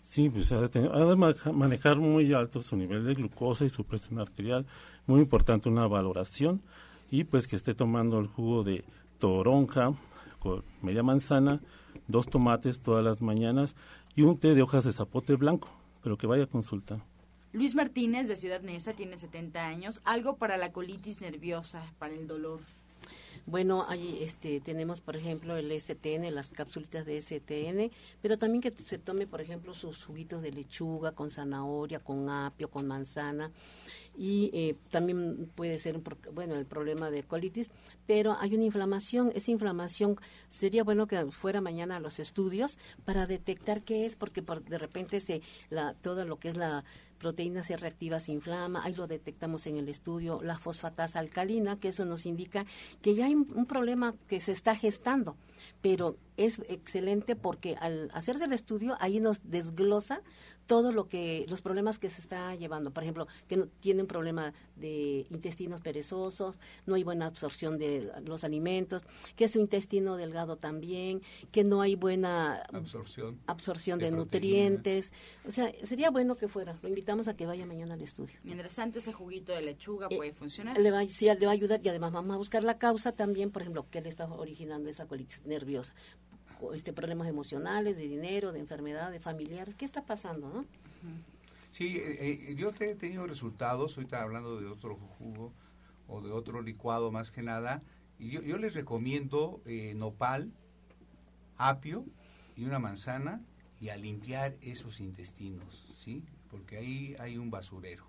Sí, 0.00 0.30
pues 0.30 0.52
ha 0.52 0.60
de, 0.60 1.32
manejar 1.52 1.96
muy 1.96 2.32
alto 2.32 2.62
su 2.62 2.76
nivel 2.76 3.04
de 3.04 3.14
glucosa 3.14 3.64
y 3.64 3.68
su 3.68 3.82
presión 3.82 4.20
arterial, 4.20 4.64
muy 5.08 5.20
importante 5.20 5.68
una 5.68 5.88
valoración 5.88 6.62
y 7.10 7.24
pues 7.24 7.48
que 7.48 7.56
esté 7.56 7.74
tomando 7.74 8.20
el 8.20 8.28
jugo 8.28 8.62
de 8.62 8.84
toronja 9.18 9.92
con 10.38 10.62
media 10.82 11.02
manzana, 11.02 11.60
dos 12.06 12.28
tomates 12.28 12.80
todas 12.80 13.04
las 13.04 13.20
mañanas 13.22 13.74
y 14.14 14.22
un 14.22 14.38
té 14.38 14.54
de 14.54 14.62
hojas 14.62 14.84
de 14.84 14.92
zapote 14.92 15.34
blanco, 15.34 15.68
pero 16.04 16.16
que 16.16 16.28
vaya 16.28 16.44
a 16.44 16.46
consultar. 16.46 17.00
Luis 17.52 17.74
Martínez 17.74 18.28
de 18.28 18.36
Ciudad 18.36 18.60
Neza 18.60 18.92
tiene 18.92 19.16
70 19.16 19.64
años. 19.64 20.00
Algo 20.04 20.36
para 20.36 20.56
la 20.56 20.72
colitis 20.72 21.20
nerviosa, 21.20 21.82
para 21.98 22.14
el 22.14 22.26
dolor. 22.26 22.60
Bueno, 23.48 23.86
ahí 23.88 24.18
este, 24.22 24.60
tenemos, 24.60 25.00
por 25.00 25.16
ejemplo, 25.16 25.56
el 25.56 25.70
STN, 25.70 26.34
las 26.34 26.50
cápsulitas 26.50 27.06
de 27.06 27.20
STN, 27.22 27.92
pero 28.20 28.38
también 28.38 28.60
que 28.60 28.72
se 28.72 28.98
tome, 28.98 29.28
por 29.28 29.40
ejemplo, 29.40 29.72
sus 29.72 30.04
juguitos 30.04 30.42
de 30.42 30.50
lechuga 30.50 31.12
con 31.12 31.30
zanahoria, 31.30 32.00
con 32.00 32.28
apio, 32.28 32.68
con 32.68 32.88
manzana. 32.88 33.52
Y 34.18 34.50
eh, 34.52 34.74
también 34.90 35.48
puede 35.54 35.78
ser, 35.78 36.00
bueno, 36.34 36.56
el 36.56 36.66
problema 36.66 37.08
de 37.12 37.22
colitis, 37.22 37.70
pero 38.08 38.36
hay 38.40 38.52
una 38.56 38.64
inflamación. 38.64 39.30
Esa 39.32 39.52
inflamación 39.52 40.16
sería 40.48 40.82
bueno 40.82 41.06
que 41.06 41.26
fuera 41.26 41.60
mañana 41.60 41.96
a 41.96 42.00
los 42.00 42.18
estudios 42.18 42.80
para 43.04 43.26
detectar 43.26 43.82
qué 43.82 44.06
es, 44.06 44.16
porque 44.16 44.42
por, 44.42 44.64
de 44.64 44.78
repente 44.78 45.20
se, 45.20 45.40
la, 45.70 45.94
todo 45.94 46.24
lo 46.24 46.40
que 46.40 46.48
es 46.48 46.56
la 46.56 46.84
proteína 47.18 47.62
C 47.62 47.76
reactiva 47.76 48.20
se 48.20 48.32
inflama, 48.32 48.84
ahí 48.84 48.94
lo 48.94 49.06
detectamos 49.06 49.66
en 49.66 49.76
el 49.76 49.88
estudio, 49.88 50.40
la 50.42 50.58
fosfatasa 50.58 51.18
alcalina, 51.18 51.78
que 51.78 51.88
eso 51.88 52.04
nos 52.04 52.26
indica 52.26 52.66
que 53.02 53.14
ya 53.14 53.26
hay 53.26 53.34
un 53.34 53.66
problema 53.66 54.14
que 54.28 54.40
se 54.40 54.52
está 54.52 54.76
gestando, 54.76 55.36
pero 55.80 56.16
es 56.36 56.60
excelente 56.68 57.36
porque 57.36 57.76
al 57.80 58.10
hacerse 58.12 58.44
el 58.44 58.52
estudio 58.52 58.96
ahí 59.00 59.20
nos 59.20 59.48
desglosa 59.48 60.22
todo 60.66 60.90
lo 60.90 61.08
que 61.08 61.46
los 61.48 61.62
problemas 61.62 61.98
que 61.98 62.10
se 62.10 62.20
está 62.20 62.54
llevando. 62.54 62.90
Por 62.90 63.02
ejemplo 63.02 63.26
que 63.48 63.56
no, 63.56 63.66
tiene 63.80 64.02
un 64.02 64.08
problema 64.08 64.52
de 64.74 65.26
intestinos 65.30 65.80
perezosos 65.80 66.60
no 66.86 66.94
hay 66.96 67.04
buena 67.04 67.26
absorción 67.26 67.78
de 67.78 68.12
los 68.26 68.44
alimentos 68.44 69.02
que 69.36 69.48
su 69.48 69.60
intestino 69.60 70.16
delgado 70.16 70.56
también 70.56 71.22
que 71.52 71.64
no 71.64 71.80
hay 71.80 71.94
buena 71.94 72.62
absorción 72.72 73.40
absorción 73.46 73.98
de, 73.98 74.10
nutrientes. 74.10 75.12
O 75.46 75.50
sea 75.50 75.72
sería 75.82 76.10
bueno 76.10 76.36
que 76.36 76.48
fuera. 76.48 76.76
Lo 76.82 76.88
invitamos 76.88 77.28
a 77.28 77.36
que 77.36 77.46
vaya 77.46 77.64
mañana 77.66 77.94
al 77.94 78.02
estudio. 78.02 78.38
Mientras 78.42 78.74
tanto 78.74 78.98
ese 78.98 79.12
juguito 79.12 79.52
de 79.52 79.62
lechuga 79.62 80.08
puede 80.08 80.32
funcionar. 80.32 80.78
le 80.78 80.90
va 80.90 81.06
sí, 81.08 81.26
le 81.26 81.46
va 81.46 81.52
a 81.52 81.54
ayudar 81.54 81.80
y 81.82 81.88
además 81.88 82.12
vamos 82.12 82.34
a 82.34 82.38
buscar 82.38 82.64
la 82.64 82.78
causa 82.78 83.12
también 83.12 83.50
por 83.50 83.62
ejemplo 83.62 83.86
qué 83.90 84.00
le 84.00 84.08
está 84.08 84.26
originando 84.26 84.90
esa 84.90 85.06
colitis 85.06 85.42
nerviosa 85.46 85.94
este, 86.74 86.92
problemas 86.92 87.28
emocionales, 87.28 87.96
de 87.96 88.08
dinero, 88.08 88.52
de 88.52 88.60
enfermedad, 88.60 89.10
de 89.10 89.20
familiares. 89.20 89.74
¿Qué 89.74 89.84
está 89.84 90.04
pasando? 90.04 90.48
No? 90.48 90.64
Sí, 91.72 91.98
eh, 91.98 92.46
eh, 92.48 92.54
yo 92.56 92.72
he 92.80 92.94
tenido 92.94 93.26
resultados, 93.26 93.96
ahorita 93.96 94.22
hablando 94.22 94.60
de 94.60 94.66
otro 94.66 94.96
jugo 94.96 95.52
o 96.08 96.20
de 96.20 96.30
otro 96.30 96.62
licuado 96.62 97.10
más 97.10 97.30
que 97.30 97.42
nada, 97.42 97.82
y 98.18 98.30
yo, 98.30 98.56
les 98.56 98.74
recomiendo 98.74 99.60
eh, 99.66 99.92
nopal, 99.94 100.50
apio 101.58 102.06
y 102.56 102.64
una 102.64 102.78
manzana 102.78 103.42
y 103.78 103.90
a 103.90 103.96
limpiar 103.98 104.56
esos 104.62 105.00
intestinos, 105.00 105.86
¿sí? 106.02 106.24
Porque 106.50 106.78
ahí 106.78 107.14
hay 107.18 107.36
un 107.36 107.50
basurero. 107.50 108.06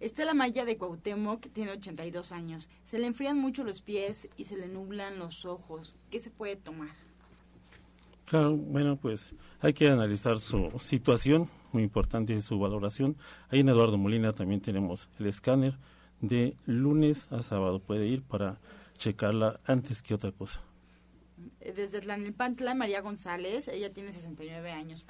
Estela 0.00 0.32
Maya 0.32 0.64
de 0.64 0.78
Cuauhtémoc 0.78 1.46
tiene 1.52 1.72
82 1.72 2.32
años. 2.32 2.68
Se 2.84 2.98
le 2.98 3.06
enfrían 3.06 3.38
mucho 3.38 3.64
los 3.64 3.82
pies 3.82 4.28
y 4.36 4.44
se 4.44 4.56
le 4.56 4.66
nublan 4.66 5.18
los 5.18 5.44
ojos. 5.44 5.94
¿Qué 6.10 6.18
se 6.20 6.30
puede 6.30 6.56
tomar? 6.56 6.88
Claro, 8.26 8.56
bueno, 8.56 8.96
pues 8.96 9.34
hay 9.60 9.74
que 9.74 9.88
analizar 9.88 10.38
su 10.38 10.70
situación, 10.78 11.50
muy 11.72 11.82
importante 11.82 12.40
su 12.40 12.58
valoración. 12.58 13.16
Ahí 13.50 13.60
en 13.60 13.68
Eduardo 13.68 13.98
Molina 13.98 14.32
también 14.32 14.60
tenemos 14.60 15.08
el 15.18 15.26
escáner 15.26 15.76
de 16.20 16.56
lunes 16.64 17.30
a 17.30 17.42
sábado. 17.42 17.80
Puede 17.80 18.06
ir 18.06 18.22
para 18.22 18.58
checarla 18.96 19.60
antes 19.66 20.02
que 20.02 20.14
otra 20.14 20.32
cosa. 20.32 20.62
Eh, 21.60 21.72
Desde 21.72 22.00
Tlalnepantla, 22.00 22.74
María 22.74 23.00
González, 23.00 23.68
ella 23.68 23.92
tiene 23.92 24.12
69 24.12 24.70
años. 24.70 25.04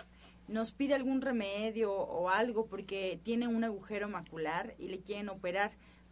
Nos 0.50 0.72
pide 0.72 0.94
algún 0.94 1.20
remedio 1.20 1.92
o 1.92 2.28
algo 2.28 2.66
porque 2.66 3.20
tiene 3.22 3.46
un 3.46 3.62
agujero 3.62 4.08
macular 4.08 4.74
y 4.78 4.88
le 4.88 4.98
quieren 4.98 5.28
operar, 5.28 5.70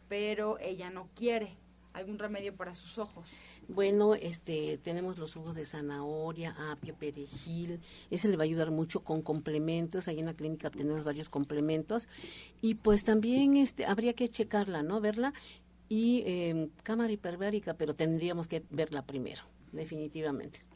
pero 0.09 0.59
ella 0.61 0.91
no 0.91 1.09
quiere. 1.17 1.57
¿Algún 1.93 2.21
remedio 2.21 2.55
para 2.55 2.75
sus 2.75 2.99
ojos? 2.99 3.27
Bueno, 3.67 4.15
este, 4.15 4.79
tenemos 4.79 5.19
los 5.19 5.35
jugos 5.35 5.57
de 5.57 5.65
zanahoria, 5.65 6.55
apio, 6.71 6.95
perejil. 6.95 7.81
Ese 8.11 8.29
le 8.29 8.37
va 8.37 8.45
a 8.45 8.45
ayudar 8.45 8.71
mucho 8.71 9.01
con 9.01 9.23
complementos. 9.23 10.07
Ahí 10.07 10.21
en 10.21 10.27
la 10.27 10.35
clínica 10.35 10.71
tenemos 10.71 11.03
varios 11.03 11.29
complementos. 11.29 12.07
Y 12.61 12.77
pues 12.77 13.03
también 13.03 13.57
este, 13.57 13.87
habría 13.87 14.13
que 14.13 14.29
checarla, 14.29 14.85
¿no? 14.85 15.01
Verla. 15.01 15.33
Y 15.89 16.23
eh, 16.27 16.69
cámara 16.85 17.13
hiperbárica, 17.13 17.75
pero 17.75 17.95
tendríamos 17.95 18.47
que 18.47 18.63
verla 18.71 19.03
primero, 19.03 19.43
definitivamente. 19.73 20.68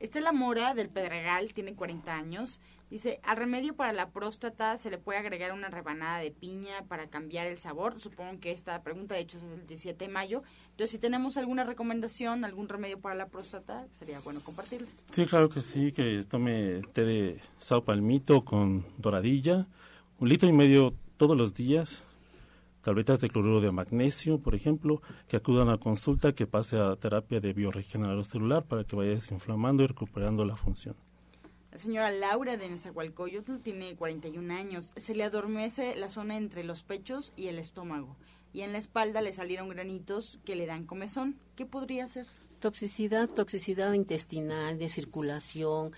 Estela 0.00 0.32
Mora 0.32 0.74
del 0.74 0.88
Pedregal 0.88 1.52
tiene 1.52 1.74
40 1.74 2.14
años. 2.14 2.60
Dice, 2.90 3.20
al 3.22 3.36
remedio 3.36 3.74
para 3.74 3.92
la 3.92 4.10
próstata 4.10 4.78
se 4.78 4.90
le 4.90 4.98
puede 4.98 5.18
agregar 5.18 5.52
una 5.52 5.68
rebanada 5.68 6.18
de 6.20 6.30
piña 6.30 6.84
para 6.88 7.08
cambiar 7.08 7.46
el 7.46 7.58
sabor. 7.58 8.00
Supongo 8.00 8.40
que 8.40 8.52
esta 8.52 8.82
pregunta 8.82 9.14
de 9.14 9.22
hecho 9.22 9.36
es 9.38 9.42
del 9.42 9.66
17 9.66 10.06
de 10.06 10.10
mayo. 10.10 10.42
Entonces, 10.70 10.92
si 10.92 10.98
tenemos 10.98 11.36
alguna 11.36 11.64
recomendación, 11.64 12.44
algún 12.44 12.68
remedio 12.68 13.00
para 13.00 13.14
la 13.14 13.26
próstata, 13.26 13.86
sería 13.90 14.20
bueno 14.20 14.40
compartirla. 14.40 14.88
Sí, 15.10 15.26
claro 15.26 15.48
que 15.48 15.60
sí, 15.60 15.92
que 15.92 16.24
tome 16.24 16.80
té 16.92 17.04
de 17.04 17.40
sao 17.58 17.84
palmito 17.84 18.44
con 18.44 18.86
doradilla, 18.96 19.66
un 20.18 20.28
litro 20.28 20.48
y 20.48 20.52
medio 20.52 20.94
todos 21.16 21.36
los 21.36 21.52
días, 21.52 22.04
tabletas 22.82 23.20
de 23.20 23.28
cloruro 23.28 23.60
de 23.60 23.72
magnesio, 23.72 24.38
por 24.38 24.54
ejemplo, 24.54 25.02
que 25.28 25.36
acudan 25.36 25.68
a 25.68 25.78
consulta, 25.78 26.32
que 26.32 26.46
pase 26.46 26.78
a 26.78 26.96
terapia 26.96 27.40
de 27.40 27.52
bioregenerador 27.52 28.24
celular 28.24 28.64
para 28.64 28.84
que 28.84 28.96
vaya 28.96 29.10
desinflamando 29.10 29.82
y 29.82 29.86
recuperando 29.86 30.44
la 30.44 30.56
función. 30.56 30.96
La 31.70 31.78
señora 31.78 32.10
Laura 32.10 32.56
de 32.56 32.68
Nezahualcóyotl 32.68 33.58
tiene 33.58 33.94
41 33.94 34.54
años. 34.54 34.92
Se 34.96 35.14
le 35.14 35.24
adormece 35.24 35.94
la 35.96 36.08
zona 36.08 36.36
entre 36.36 36.64
los 36.64 36.82
pechos 36.82 37.32
y 37.36 37.48
el 37.48 37.58
estómago. 37.58 38.16
Y 38.52 38.62
en 38.62 38.72
la 38.72 38.78
espalda 38.78 39.20
le 39.20 39.32
salieron 39.32 39.68
granitos 39.68 40.40
que 40.44 40.56
le 40.56 40.66
dan 40.66 40.86
comezón. 40.86 41.36
¿Qué 41.54 41.66
podría 41.66 42.04
hacer? 42.04 42.26
Toxicidad, 42.60 43.28
toxicidad 43.28 43.92
intestinal, 43.92 44.78
de 44.78 44.88
circulación. 44.88 45.92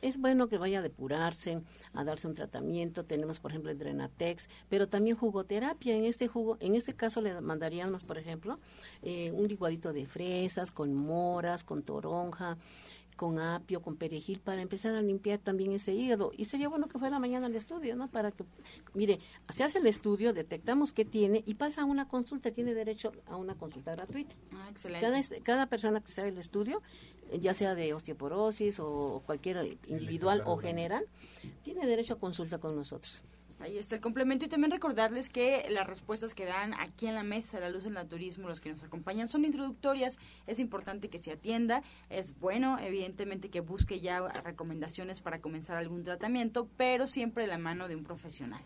Es 0.00 0.16
bueno 0.18 0.48
que 0.48 0.58
vaya 0.58 0.80
a 0.80 0.82
depurarse, 0.82 1.62
a 1.94 2.02
darse 2.02 2.26
un 2.26 2.34
tratamiento. 2.34 3.04
Tenemos, 3.04 3.38
por 3.38 3.52
ejemplo, 3.52 3.70
el 3.70 3.78
Drenatex, 3.78 4.48
pero 4.68 4.88
también 4.88 5.16
jugoterapia. 5.16 5.94
En 5.94 6.04
este 6.04 6.26
jugo, 6.26 6.56
en 6.58 6.74
este 6.74 6.94
caso 6.94 7.20
le 7.20 7.40
mandaríamos, 7.40 8.02
por 8.02 8.18
ejemplo, 8.18 8.58
eh, 9.02 9.30
un 9.30 9.46
licuadito 9.46 9.92
de 9.92 10.06
fresas 10.06 10.72
con 10.72 10.92
moras, 10.92 11.62
con 11.62 11.82
toronja 11.82 12.58
con 13.22 13.38
apio, 13.38 13.80
con 13.82 13.94
perejil, 13.94 14.40
para 14.40 14.62
empezar 14.62 14.96
a 14.96 15.00
limpiar 15.00 15.38
también 15.38 15.70
ese 15.70 15.92
hígado. 15.94 16.32
Y 16.36 16.46
sería 16.46 16.68
bueno 16.68 16.88
que 16.88 16.98
fuera 16.98 17.20
mañana 17.20 17.46
al 17.46 17.54
estudio, 17.54 17.94
¿no? 17.94 18.08
Para 18.08 18.32
que, 18.32 18.42
mire, 18.94 19.20
se 19.48 19.62
hace 19.62 19.78
el 19.78 19.86
estudio, 19.86 20.32
detectamos 20.32 20.92
qué 20.92 21.04
tiene 21.04 21.44
y 21.46 21.54
pasa 21.54 21.82
a 21.82 21.84
una 21.84 22.08
consulta, 22.08 22.50
tiene 22.50 22.74
derecho 22.74 23.12
a 23.26 23.36
una 23.36 23.54
consulta 23.54 23.92
gratuita. 23.92 24.34
Ah, 24.54 24.66
excelente. 24.68 25.06
Cada, 25.06 25.44
cada 25.44 25.66
persona 25.66 26.00
que 26.00 26.10
se 26.10 26.20
haga 26.20 26.30
el 26.30 26.38
estudio, 26.38 26.82
ya 27.40 27.54
sea 27.54 27.76
de 27.76 27.94
osteoporosis 27.94 28.80
o 28.80 29.22
cualquier 29.24 29.78
individual 29.86 30.42
o 30.44 30.56
general, 30.56 31.06
tiene 31.62 31.86
derecho 31.86 32.14
a 32.14 32.18
consulta 32.18 32.58
con 32.58 32.74
nosotros. 32.74 33.22
Ahí 33.62 33.78
está 33.78 33.94
el 33.94 34.00
complemento 34.00 34.44
y 34.44 34.48
también 34.48 34.72
recordarles 34.72 35.28
que 35.28 35.64
las 35.70 35.86
respuestas 35.86 36.34
que 36.34 36.44
dan 36.44 36.74
aquí 36.74 37.06
en 37.06 37.14
la 37.14 37.22
mesa 37.22 37.60
la 37.60 37.70
luz 37.70 37.84
del 37.84 37.92
naturismo, 37.92 38.48
los 38.48 38.60
que 38.60 38.70
nos 38.70 38.82
acompañan, 38.82 39.28
son 39.28 39.44
introductorias. 39.44 40.18
Es 40.48 40.58
importante 40.58 41.08
que 41.08 41.20
se 41.20 41.30
atienda. 41.30 41.84
Es 42.10 42.36
bueno, 42.40 42.80
evidentemente, 42.80 43.50
que 43.50 43.60
busque 43.60 44.00
ya 44.00 44.26
recomendaciones 44.42 45.20
para 45.20 45.40
comenzar 45.40 45.76
algún 45.76 46.02
tratamiento, 46.02 46.68
pero 46.76 47.06
siempre 47.06 47.46
la 47.46 47.56
mano 47.56 47.86
de 47.86 47.94
un 47.94 48.02
profesional. 48.02 48.62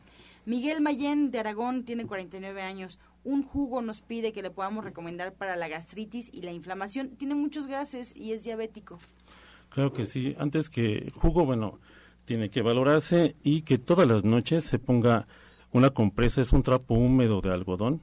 Miguel 0.47 0.81
Mayén 0.81 1.31
de 1.31 1.41
Aragón 1.41 1.85
tiene 1.85 2.07
49 2.07 2.63
años. 2.63 2.99
Un 3.23 3.43
jugo 3.43 3.83
nos 3.83 4.01
pide 4.01 4.33
que 4.33 4.41
le 4.41 4.51
podamos 4.51 4.83
recomendar 4.83 5.35
para 5.35 5.57
la 5.57 5.69
gastritis 5.69 6.31
y 6.33 6.41
la 6.41 6.53
inflamación. 6.53 7.17
Tiene 7.17 7.35
muchos 7.35 7.67
gases 7.67 8.17
y 8.17 8.33
es 8.33 8.45
diabético. 8.45 8.99
Claro 9.69 9.93
que 9.93 10.07
sí. 10.07 10.35
Antes 10.39 10.71
que 10.71 11.13
jugo, 11.15 11.45
bueno, 11.45 11.81
tiene 12.27 12.51
que 12.51 12.61
valorarse 12.61 13.37
y 13.43 13.63
que 13.63 13.79
todas 13.79 14.07
las 14.07 14.25
noches 14.25 14.65
se 14.65 14.79
ponga 14.79 15.27
una 15.73 15.91
compresa, 15.91 16.43
es 16.43 16.53
un 16.53 16.63
trapo 16.63 16.95
húmedo 16.95 17.41
de 17.41 17.53
algodón, 17.53 18.03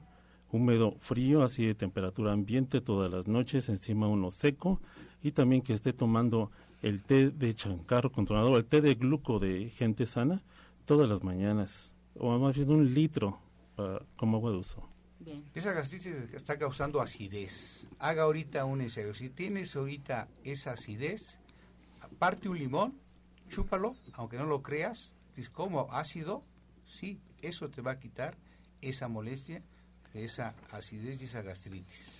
húmedo 0.50 0.96
frío, 1.00 1.42
así 1.42 1.66
de 1.66 1.74
temperatura 1.74 2.32
ambiente 2.32 2.80
todas 2.80 3.10
las 3.12 3.28
noches, 3.28 3.68
encima 3.68 4.08
uno 4.08 4.30
seco 4.30 4.80
y 5.22 5.32
también 5.32 5.62
que 5.62 5.74
esté 5.74 5.92
tomando 5.92 6.50
el 6.82 7.02
té 7.02 7.30
de 7.30 7.54
chancarro 7.54 8.10
controlado, 8.10 8.56
el 8.56 8.64
té 8.64 8.80
de 8.80 8.94
gluco 8.94 9.38
de 9.38 9.70
gente 9.70 10.06
sana 10.06 10.42
todas 10.84 11.08
las 11.08 11.22
mañanas, 11.22 11.94
o 12.18 12.36
más 12.38 12.56
bien 12.56 12.70
un 12.70 12.92
litro 12.92 13.38
uh, 13.78 14.04
como 14.16 14.38
agua 14.38 14.50
de 14.50 14.58
uso. 14.58 14.88
Bien. 15.20 15.42
Esa 15.54 15.72
gastritis 15.72 16.12
está 16.34 16.58
causando 16.58 17.00
acidez. 17.00 17.86
Haga 17.98 18.24
ahorita 18.24 18.66
un 18.66 18.82
ensayo. 18.82 19.14
Si 19.14 19.30
tienes 19.30 19.74
ahorita 19.74 20.28
esa 20.42 20.72
acidez, 20.72 21.38
parte 22.18 22.50
un 22.50 22.58
limón 22.58 23.03
chúpalo, 23.54 23.94
aunque 24.14 24.36
no 24.36 24.46
lo 24.46 24.62
creas, 24.62 25.14
como 25.52 25.92
ácido, 25.92 26.42
sí, 26.88 27.20
eso 27.40 27.68
te 27.68 27.82
va 27.82 27.92
a 27.92 28.00
quitar 28.00 28.36
esa 28.80 29.06
molestia, 29.08 29.62
esa 30.12 30.54
acidez 30.72 31.22
y 31.22 31.26
esa 31.26 31.42
gastritis. 31.42 32.18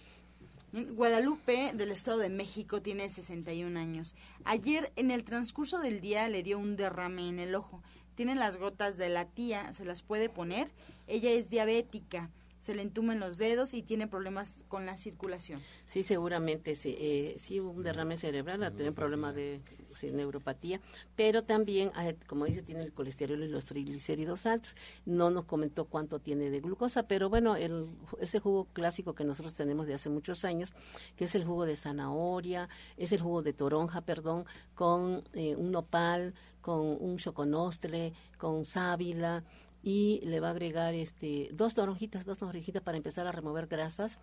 Guadalupe, 0.73 1.73
del 1.75 1.93
Estado 1.93 2.19
de 2.19 2.29
México, 2.29 2.83
tiene 2.83 3.09
61 3.09 3.79
años. 3.79 4.15
Ayer, 4.45 4.93
en 4.97 5.11
el 5.11 5.25
transcurso 5.25 5.79
del 5.81 6.01
día, 6.01 6.29
le 6.29 6.43
dio 6.43 6.59
un 6.59 6.77
derrame 6.77 7.29
en 7.29 7.39
el 7.39 7.55
ojo. 7.55 7.83
Tiene 8.17 8.35
las 8.35 8.57
gotas 8.57 8.97
de 8.97 9.09
la 9.09 9.27
tía, 9.27 9.73
se 9.73 9.85
las 9.85 10.03
puede 10.03 10.29
poner. 10.29 10.73
Ella 11.07 11.31
es 11.31 11.49
diabética 11.49 12.31
se 12.65 12.75
le 12.75 12.81
entumen 12.81 13.21
los 13.21 13.37
dedos 13.37 13.75
y 13.75 13.83
tiene 13.83 14.09
problemas 14.09 14.65
con 14.69 14.87
la 14.87 14.97
circulación. 14.97 15.61
Sí, 15.85 16.03
seguramente 16.03 16.75
sí, 16.75 16.97
eh, 16.99 17.35
sí 17.37 17.61
un 17.61 17.83
derrame 17.83 18.17
cerebral, 18.17 18.63
a 18.63 18.71
tener 18.71 18.95
problemas 18.95 19.35
de 19.35 19.61
neuropatía, 20.03 20.81
pero 21.15 21.45
también, 21.45 21.93
eh, 22.01 22.17
como 22.27 22.47
dice, 22.47 22.63
tiene 22.63 22.81
el 22.81 22.95
colesterol 22.95 23.43
y 23.43 23.49
los 23.49 23.67
triglicéridos 23.67 24.47
altos. 24.47 24.77
No 25.05 25.31
nos 25.31 25.45
comentó 25.45 25.85
cuánto 25.85 26.21
tiene 26.21 26.49
de 26.49 26.61
glucosa, 26.61 27.07
pero 27.07 27.29
bueno, 27.29 27.55
el, 27.55 27.87
ese 28.19 28.41
jugo 28.41 28.65
clásico 28.73 29.15
que 29.15 29.25
nosotros 29.25 29.53
tenemos 29.53 29.87
de 29.87 29.93
hace 29.93 30.09
muchos 30.09 30.47
años, 30.47 30.73
que 31.17 31.27
es 31.27 31.35
el 31.35 31.45
jugo 31.45 31.67
de 31.67 31.77
zanahoria, 31.77 32.71
es 32.97 33.13
el 33.13 33.21
jugo 33.21 33.43
de 33.43 33.53
toronja, 33.53 34.01
perdón, 34.01 34.47
con 34.75 35.23
eh, 35.35 35.55
un 35.55 35.71
nopal, 35.71 36.33
con 36.63 36.81
un 36.81 37.19
choconostle, 37.19 38.15
con 38.39 38.65
sábila, 38.65 39.45
y 39.85 40.23
le 40.25 40.41
va 40.41 40.49
a 40.49 40.51
agregar 40.53 40.95
este 40.95 41.51
dos 41.53 41.75
toronjitas, 41.75 42.25
dos 42.25 42.39
toronjitas 42.39 42.83
para 42.83 42.97
empezar 42.97 43.27
a 43.27 43.33
remover 43.33 43.67
grasas 43.67 44.19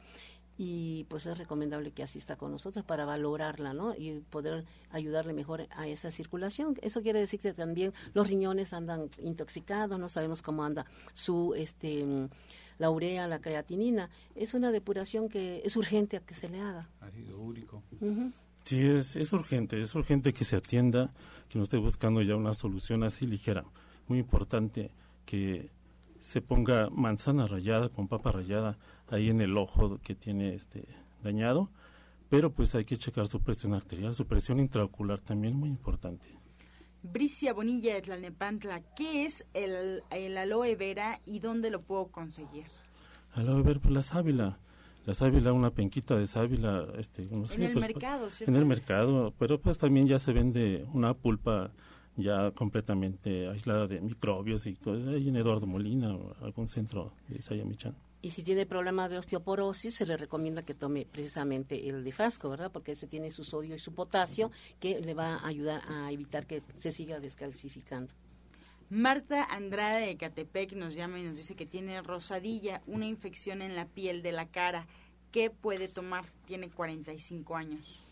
y 0.58 1.06
pues 1.08 1.28
es 1.28 1.38
recomendable 1.38 1.92
que 1.92 2.02
asista 2.02 2.36
con 2.36 2.52
nosotros 2.52 2.84
para 2.84 3.06
valorarla, 3.06 3.72
¿no? 3.74 3.94
Y 3.96 4.24
poder 4.32 4.66
ayudarle 4.90 5.34
mejor 5.34 5.68
a 5.70 5.88
esa 5.88 6.10
circulación. 6.10 6.78
Eso 6.82 7.04
quiere 7.04 7.20
decir 7.20 7.40
que 7.40 7.54
también 7.54 7.94
los 8.14 8.28
riñones 8.28 8.74
andan 8.74 9.10
intoxicados, 9.20 10.00
no 10.00 10.10
sabemos 10.10 10.42
cómo 10.42 10.64
anda 10.64 10.88
su 11.14 11.54
este 11.56 12.28
la 12.80 12.90
urea, 12.90 13.28
la 13.28 13.40
creatinina. 13.40 14.10
Es 14.34 14.56
una 14.56 14.72
depuración 14.72 15.30
que 15.30 15.62
es 15.64 15.76
urgente 15.76 16.18
a 16.18 16.22
que 16.22 16.34
se 16.34 16.50
le 16.50 16.60
haga. 16.60 16.90
Ácido 17.00 17.40
úrico. 17.40 17.84
Sí, 18.64 18.82
es, 18.82 19.16
es 19.16 19.32
urgente, 19.32 19.80
es 19.80 19.94
urgente 19.94 20.34
que 20.34 20.44
se 20.44 20.56
atienda, 20.56 21.14
que 21.50 21.60
no 21.60 21.64
esté 21.64 21.78
buscando 21.78 22.24
ya 22.24 22.36
una 22.36 22.56
solución 22.56 23.04
así 23.04 23.28
ligera. 23.28 23.64
Muy 24.08 24.18
importante 24.18 24.90
que 25.32 25.72
se 26.20 26.42
ponga 26.42 26.90
manzana 26.90 27.48
rallada 27.48 27.88
con 27.88 28.10
papa 28.10 28.34
rallada 28.34 28.78
ahí 29.08 29.30
en 29.30 29.40
el 29.40 29.56
ojo 29.56 29.98
que 30.04 30.14
tiene 30.14 30.56
este 30.56 30.84
dañado, 31.24 31.70
pero 32.28 32.52
pues 32.52 32.76
hay 32.76 32.84
que 32.84 32.98
checar 32.98 33.30
su 33.30 33.40
presión 33.40 33.74
arterial, 33.74 34.14
su 34.14 34.28
presión 34.28 34.60
intraocular 34.60 35.22
también 35.22 35.56
muy 35.56 35.70
importante. 35.70 36.28
Bricia 37.02 37.54
Bonilla 37.54 37.94
de 37.94 38.02
Tlalnepantla, 38.02 38.82
¿qué 38.94 39.26
es 39.26 39.46
el, 39.54 40.04
el 40.10 40.38
aloe 40.38 40.76
vera 40.76 41.18
y 41.26 41.40
dónde 41.40 41.70
lo 41.70 41.82
puedo 41.82 42.08
conseguir? 42.08 42.66
Aloe 43.34 43.64
vera, 43.64 43.80
pues 43.80 43.94
la 43.94 44.04
sábila, 44.04 44.60
la 45.06 45.14
sábila, 45.14 45.54
una 45.54 45.72
penquita 45.72 46.18
de 46.18 46.28
sábila, 46.28 46.88
este, 46.98 47.24
en 47.24 47.46
el 47.64 47.72
pues, 47.72 47.88
mercado, 47.88 48.30
¿cierto? 48.30 48.52
En 48.52 48.58
el 48.58 48.66
mercado, 48.66 49.34
pero 49.40 49.62
pues 49.62 49.78
también 49.78 50.08
ya 50.08 50.20
se 50.20 50.34
vende 50.34 50.86
una 50.94 51.14
pulpa 51.14 51.72
ya 52.18 52.52
completamente 52.52 53.48
aislada 53.48 53.88
de 53.88 54.02
microbios 54.02 54.66
y 54.66 54.76
cosas, 54.76 55.08
ahí 55.08 55.30
en 55.30 55.36
Eduardo 55.36 55.68
Molina 55.68 56.16
o 56.16 56.36
algún 56.42 56.68
centro 56.68 57.14
de 57.28 57.42
Sayamichan. 57.42 57.96
Y 58.24 58.32
si 58.32 58.44
tiene 58.44 58.68
problema 58.68 59.10
de 59.10 59.18
osteoporosis, 59.18 59.96
se 59.96 60.06
le 60.06 60.16
recomienda 60.16 60.62
que 60.62 60.76
tome 60.76 61.08
precisamente 61.12 61.90
el 61.90 62.04
de 62.04 62.12
frasco, 62.12 62.50
¿verdad? 62.50 62.72
Porque 62.72 62.92
ese 62.92 63.08
tiene 63.08 63.32
su 63.32 63.44
sodio 63.44 63.74
y 63.74 63.80
su 63.80 63.94
potasio 63.94 64.52
que 64.80 65.02
le 65.02 65.16
va 65.16 65.38
a 65.38 65.48
ayudar 65.48 65.82
a 65.88 66.12
evitar 66.12 66.46
que 66.46 66.62
se 66.76 66.92
siga 66.92 67.20
descalcificando. 67.20 68.14
Marta 68.92 69.46
Andrade 69.46 70.06
de 70.06 70.18
Catepec 70.18 70.74
nos 70.74 70.94
llama 70.94 71.20
y 71.20 71.24
nos 71.24 71.38
dice 71.38 71.56
que 71.56 71.66
tiene 71.66 72.02
rosadilla, 72.02 72.82
una 72.86 73.08
infección 73.08 73.62
en 73.64 73.76
la 73.76 73.86
piel 73.86 74.22
de 74.22 74.34
la 74.34 74.50
cara. 74.50 74.86
¿Qué 75.32 75.50
puede 75.50 75.88
tomar? 75.88 76.26
Tiene 76.46 76.70
45 76.70 77.56
años. 77.56 78.04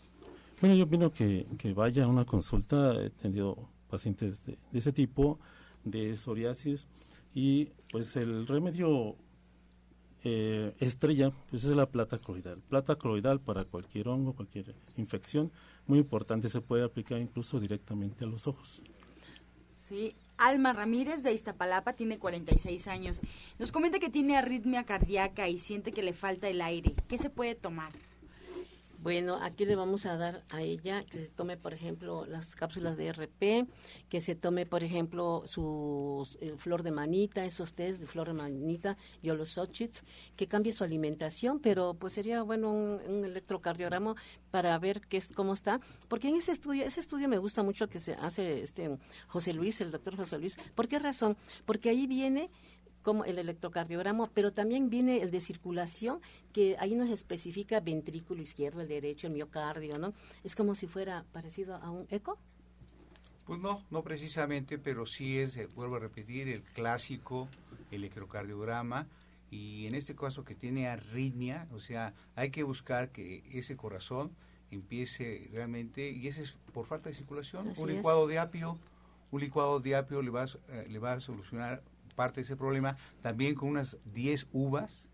Bueno, 0.60 0.74
yo 0.74 0.84
opino 0.84 1.12
que, 1.12 1.46
que 1.58 1.72
vaya 1.72 2.04
a 2.04 2.08
una 2.08 2.24
consulta. 2.24 2.94
He 3.00 3.10
tenido 3.10 3.68
pacientes 3.90 4.46
de, 4.46 4.56
de 4.72 4.78
ese 4.78 4.92
tipo, 4.92 5.38
de 5.84 6.16
psoriasis, 6.16 6.86
y 7.34 7.66
pues 7.90 8.16
el 8.16 8.46
remedio 8.46 9.16
eh, 10.22 10.74
estrella, 10.80 11.32
pues 11.48 11.64
es 11.64 11.70
la 11.70 11.86
plata 11.86 12.18
coloidal. 12.18 12.60
Plata 12.68 12.96
coloidal 12.96 13.40
para 13.40 13.64
cualquier 13.64 14.08
hongo, 14.08 14.34
cualquier 14.34 14.74
infección, 14.96 15.50
muy 15.86 15.98
importante, 15.98 16.48
se 16.48 16.60
puede 16.60 16.84
aplicar 16.84 17.18
incluso 17.20 17.58
directamente 17.58 18.24
a 18.24 18.28
los 18.28 18.46
ojos. 18.46 18.82
Sí, 19.74 20.14
Alma 20.36 20.72
Ramírez 20.72 21.22
de 21.22 21.32
Iztapalapa 21.32 21.94
tiene 21.94 22.18
46 22.18 22.86
años. 22.88 23.22
Nos 23.58 23.72
comenta 23.72 23.98
que 23.98 24.10
tiene 24.10 24.36
arritmia 24.36 24.84
cardíaca 24.84 25.48
y 25.48 25.58
siente 25.58 25.90
que 25.90 26.02
le 26.02 26.12
falta 26.12 26.48
el 26.48 26.60
aire. 26.60 26.94
¿Qué 27.08 27.18
se 27.18 27.30
puede 27.30 27.54
tomar? 27.54 27.92
Bueno, 29.02 29.38
aquí 29.40 29.64
le 29.64 29.76
vamos 29.76 30.04
a 30.04 30.18
dar 30.18 30.44
a 30.50 30.60
ella 30.60 31.06
que 31.06 31.24
se 31.24 31.30
tome, 31.30 31.56
por 31.56 31.72
ejemplo, 31.72 32.26
las 32.26 32.54
cápsulas 32.54 32.98
de 32.98 33.10
RP, 33.10 33.66
que 34.10 34.20
se 34.20 34.34
tome, 34.34 34.66
por 34.66 34.84
ejemplo, 34.84 35.42
su 35.46 36.28
eh, 36.42 36.52
flor 36.58 36.82
de 36.82 36.90
manita, 36.90 37.46
esos 37.46 37.72
test 37.72 38.02
de 38.02 38.06
flor 38.06 38.26
de 38.26 38.34
manita, 38.34 38.98
yolosochit, 39.22 39.96
que 40.36 40.48
cambie 40.48 40.72
su 40.72 40.84
alimentación, 40.84 41.60
pero 41.60 41.94
pues 41.94 42.12
sería 42.12 42.42
bueno 42.42 42.70
un, 42.70 43.00
un 43.08 43.24
electrocardiograma 43.24 44.16
para 44.50 44.78
ver 44.78 45.00
qué 45.00 45.16
es, 45.16 45.32
cómo 45.32 45.54
está, 45.54 45.80
porque 46.08 46.28
en 46.28 46.36
ese 46.36 46.52
estudio, 46.52 46.84
ese 46.84 47.00
estudio 47.00 47.26
me 47.26 47.38
gusta 47.38 47.62
mucho 47.62 47.88
que 47.88 48.00
se 48.00 48.12
hace 48.16 48.60
este 48.60 48.98
José 49.28 49.54
Luis, 49.54 49.80
el 49.80 49.92
doctor 49.92 50.14
José 50.14 50.38
Luis. 50.38 50.58
¿Por 50.74 50.88
qué 50.88 50.98
razón? 50.98 51.38
Porque 51.64 51.88
ahí 51.88 52.06
viene 52.06 52.50
como 53.02 53.24
el 53.24 53.38
electrocardiograma, 53.38 54.28
pero 54.34 54.52
también 54.52 54.90
viene 54.90 55.22
el 55.22 55.30
de 55.30 55.40
circulación, 55.40 56.20
que 56.52 56.76
ahí 56.78 56.94
nos 56.94 57.10
especifica 57.10 57.80
ventrículo 57.80 58.42
izquierdo, 58.42 58.80
el 58.80 58.88
derecho, 58.88 59.26
el 59.26 59.32
miocardio, 59.32 59.98
¿no? 59.98 60.12
Es 60.44 60.54
como 60.54 60.74
si 60.74 60.86
fuera 60.86 61.24
parecido 61.32 61.76
a 61.76 61.90
un 61.90 62.06
eco. 62.10 62.38
Pues 63.46 63.58
no, 63.60 63.82
no 63.90 64.02
precisamente, 64.02 64.78
pero 64.78 65.06
sí 65.06 65.38
es, 65.38 65.56
eh, 65.56 65.68
vuelvo 65.74 65.96
a 65.96 65.98
repetir, 65.98 66.48
el 66.48 66.62
clásico 66.62 67.48
electrocardiograma 67.90 69.06
y 69.50 69.86
en 69.86 69.94
este 69.94 70.14
caso 70.14 70.44
que 70.44 70.54
tiene 70.54 70.88
arritmia, 70.88 71.66
o 71.72 71.80
sea, 71.80 72.14
hay 72.36 72.50
que 72.50 72.62
buscar 72.62 73.10
que 73.10 73.42
ese 73.52 73.76
corazón 73.76 74.30
empiece 74.70 75.48
realmente, 75.52 76.10
y 76.10 76.28
ese 76.28 76.42
es 76.42 76.56
por 76.72 76.86
falta 76.86 77.08
de 77.08 77.16
circulación, 77.16 77.68
Así 77.68 77.82
un 77.82 77.90
es. 77.90 77.96
licuado 77.96 78.28
de 78.28 78.38
apio, 78.38 78.78
un 79.32 79.40
licuado 79.40 79.80
de 79.80 79.96
apio 79.96 80.22
le 80.22 80.30
va, 80.30 80.44
eh, 80.44 80.86
le 80.88 80.98
va 81.00 81.14
a 81.14 81.20
solucionar 81.20 81.82
parte 82.20 82.40
de 82.40 82.44
ese 82.44 82.56
problema, 82.56 82.96
también 83.22 83.54
con 83.54 83.70
unas 83.70 83.96
10 84.12 84.46
uvas, 84.52 85.08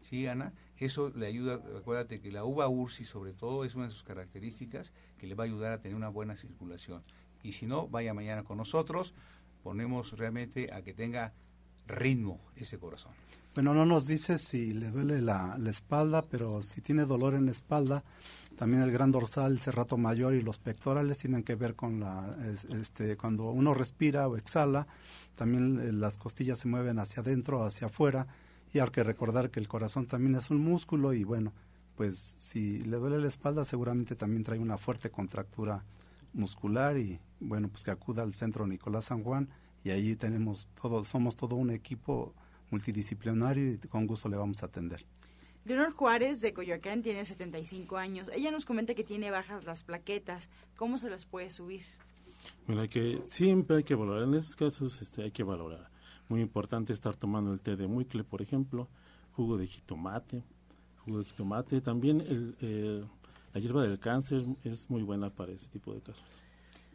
¿sí, 0.00 0.28
Ana? 0.28 0.52
Eso 0.78 1.10
le 1.16 1.26
ayuda, 1.26 1.54
acuérdate 1.76 2.20
que 2.20 2.30
la 2.30 2.44
uva 2.44 2.68
ursi 2.68 3.04
sobre 3.04 3.32
todo 3.32 3.64
es 3.64 3.74
una 3.74 3.86
de 3.86 3.90
sus 3.90 4.04
características 4.04 4.92
que 5.18 5.26
le 5.26 5.34
va 5.34 5.42
a 5.42 5.46
ayudar 5.46 5.72
a 5.72 5.80
tener 5.80 5.96
una 5.96 6.08
buena 6.08 6.36
circulación. 6.36 7.02
Y 7.42 7.50
si 7.52 7.66
no, 7.66 7.88
vaya 7.88 8.14
mañana 8.14 8.44
con 8.44 8.58
nosotros, 8.58 9.12
ponemos 9.64 10.16
realmente 10.16 10.72
a 10.72 10.82
que 10.82 10.94
tenga 10.94 11.32
ritmo 11.88 12.40
ese 12.54 12.78
corazón. 12.78 13.12
Bueno, 13.54 13.74
no 13.74 13.84
nos 13.86 14.06
dice 14.06 14.38
si 14.38 14.72
le 14.72 14.90
duele 14.90 15.20
la, 15.22 15.56
la 15.58 15.70
espalda, 15.70 16.22
pero 16.22 16.62
si 16.62 16.80
tiene 16.80 17.06
dolor 17.06 17.34
en 17.34 17.46
la 17.46 17.50
espalda, 17.52 18.04
también 18.56 18.82
el 18.82 18.92
gran 18.92 19.10
dorsal, 19.10 19.50
el 19.52 19.58
cerrato 19.60 19.96
mayor 19.96 20.34
y 20.34 20.42
los 20.42 20.58
pectorales 20.58 21.18
tienen 21.18 21.42
que 21.42 21.56
ver 21.56 21.74
con 21.74 21.98
la, 22.00 22.36
es- 22.52 22.64
este, 22.66 23.16
cuando 23.16 23.50
uno 23.50 23.74
respira 23.74 24.28
o 24.28 24.36
exhala, 24.36 24.86
también 25.36 25.78
eh, 25.80 25.92
las 25.92 26.18
costillas 26.18 26.58
se 26.58 26.68
mueven 26.68 26.98
hacia 26.98 27.22
adentro, 27.22 27.64
hacia 27.64 27.86
afuera, 27.86 28.26
y 28.72 28.80
hay 28.80 28.88
que 28.90 29.04
recordar 29.04 29.50
que 29.50 29.60
el 29.60 29.68
corazón 29.68 30.06
también 30.06 30.34
es 30.34 30.50
un 30.50 30.58
músculo 30.58 31.12
y 31.12 31.22
bueno, 31.22 31.52
pues 31.94 32.18
si 32.18 32.82
le 32.84 32.96
duele 32.96 33.18
la 33.18 33.28
espalda 33.28 33.64
seguramente 33.64 34.16
también 34.16 34.42
trae 34.42 34.58
una 34.58 34.76
fuerte 34.76 35.10
contractura 35.10 35.84
muscular 36.32 36.98
y 36.98 37.20
bueno, 37.40 37.68
pues 37.68 37.84
que 37.84 37.90
acuda 37.90 38.22
al 38.22 38.34
centro 38.34 38.66
Nicolás 38.66 39.06
San 39.06 39.22
Juan 39.22 39.48
y 39.84 39.90
ahí 39.90 40.16
tenemos 40.16 40.68
todo, 40.80 41.04
somos 41.04 41.36
todo 41.36 41.54
un 41.56 41.70
equipo 41.70 42.34
multidisciplinario 42.70 43.72
y 43.72 43.78
con 43.78 44.06
gusto 44.06 44.28
le 44.28 44.36
vamos 44.36 44.62
a 44.62 44.66
atender. 44.66 45.06
Leonor 45.64 45.92
Juárez 45.92 46.40
de 46.40 46.52
Coyoacán 46.52 47.02
tiene 47.02 47.24
75 47.24 47.96
años. 47.96 48.30
Ella 48.32 48.50
nos 48.50 48.64
comenta 48.64 48.94
que 48.94 49.02
tiene 49.02 49.32
bajas 49.32 49.64
las 49.64 49.82
plaquetas. 49.82 50.48
¿Cómo 50.76 50.96
se 50.96 51.10
las 51.10 51.24
puede 51.24 51.50
subir? 51.50 51.82
Bueno, 52.66 52.82
hay 52.82 52.88
que, 52.88 53.20
siempre 53.28 53.78
hay 53.78 53.84
que 53.84 53.94
valorar, 53.94 54.24
en 54.24 54.34
esos 54.34 54.56
casos 54.56 55.00
este, 55.00 55.22
hay 55.22 55.30
que 55.30 55.42
valorar. 55.44 55.90
Muy 56.28 56.40
importante 56.40 56.92
estar 56.92 57.16
tomando 57.16 57.52
el 57.52 57.60
té 57.60 57.76
de 57.76 57.86
muicle, 57.86 58.24
por 58.24 58.42
ejemplo, 58.42 58.88
jugo 59.32 59.56
de 59.56 59.66
jitomate, 59.68 60.42
jugo 61.04 61.20
de 61.20 61.24
jitomate. 61.24 61.80
También 61.80 62.20
el, 62.20 62.56
el- 62.60 63.06
la 63.54 63.60
hierba 63.60 63.82
del 63.84 63.98
cáncer 63.98 64.44
es 64.64 64.90
muy 64.90 65.02
buena 65.02 65.30
para 65.30 65.52
ese 65.52 65.66
tipo 65.68 65.94
de 65.94 66.00
casos. 66.02 66.42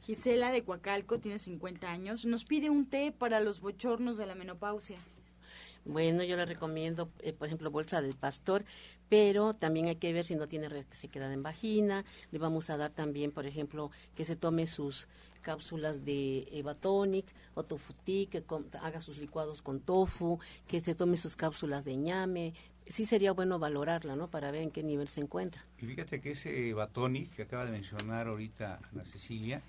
Gisela 0.03 0.51
de 0.51 0.63
Coacalco 0.63 1.19
tiene 1.19 1.39
50 1.39 1.89
años. 1.89 2.25
Nos 2.25 2.45
pide 2.45 2.69
un 2.69 2.85
té 2.87 3.11
para 3.11 3.39
los 3.39 3.61
bochornos 3.61 4.17
de 4.17 4.25
la 4.27 4.35
menopausia. 4.35 4.99
Bueno, 5.85 6.23
yo 6.23 6.37
le 6.37 6.45
recomiendo, 6.45 7.09
eh, 7.19 7.33
por 7.33 7.47
ejemplo, 7.47 7.71
bolsa 7.71 8.01
del 8.03 8.13
pastor, 8.15 8.63
pero 9.09 9.55
también 9.55 9.87
hay 9.87 9.95
que 9.95 10.13
ver 10.13 10.23
si 10.23 10.35
no 10.35 10.47
tiene 10.47 10.69
resequedad 10.69 11.33
en 11.33 11.41
vagina. 11.41 12.05
Le 12.31 12.37
vamos 12.37 12.69
a 12.69 12.77
dar 12.77 12.91
también, 12.91 13.31
por 13.31 13.47
ejemplo, 13.47 13.89
que 14.15 14.23
se 14.23 14.35
tome 14.35 14.67
sus 14.67 15.07
cápsulas 15.41 16.05
de 16.05 16.47
Evatonic 16.51 17.25
o 17.55 17.63
Tofuti, 17.63 18.27
que 18.27 18.43
com- 18.43 18.65
haga 18.81 19.01
sus 19.01 19.17
licuados 19.17 19.61
con 19.61 19.79
tofu, 19.81 20.39
que 20.67 20.79
se 20.79 20.95
tome 20.95 21.17
sus 21.17 21.35
cápsulas 21.35 21.83
de 21.83 21.95
ñame. 21.97 22.53
Sí 22.87 23.05
sería 23.05 23.31
bueno 23.33 23.59
valorarla, 23.59 24.15
¿no? 24.15 24.29
Para 24.29 24.51
ver 24.51 24.61
en 24.63 24.71
qué 24.71 24.83
nivel 24.83 25.07
se 25.07 25.21
encuentra. 25.21 25.65
Y 25.79 25.85
fíjate 25.85 26.19
que 26.21 26.31
ese 26.31 26.73
Batoni 26.73 27.27
que 27.27 27.43
acaba 27.43 27.65
de 27.65 27.71
mencionar 27.71 28.27
ahorita 28.27 28.79
Ana 28.91 29.05
Cecilia, 29.05 29.61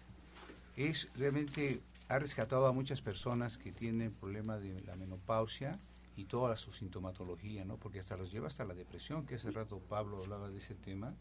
es 0.77 1.09
realmente, 1.17 1.81
ha 2.09 2.19
rescatado 2.19 2.67
a 2.67 2.73
muchas 2.73 3.01
personas 3.03 3.59
que 3.59 3.73
tienen 3.73 4.13
problemas 4.13 4.63
de 4.63 4.81
la 4.83 4.97
menopausia 4.97 5.79
y 6.17 6.25
toda 6.25 6.57
su 6.57 6.73
sintomatología, 6.73 7.65
¿no? 7.65 7.77
Porque 7.77 8.01
hasta 8.01 8.17
los 8.17 8.33
lleva 8.33 8.49
hasta 8.49 8.65
la 8.65 8.75
depresión, 8.75 9.27
que 9.27 9.35
hace 9.37 9.51
rato 9.51 9.79
Pablo 9.89 10.19
hablaba 10.23 10.51
de 10.51 10.59
ese 10.59 10.75
tema, 10.75 11.15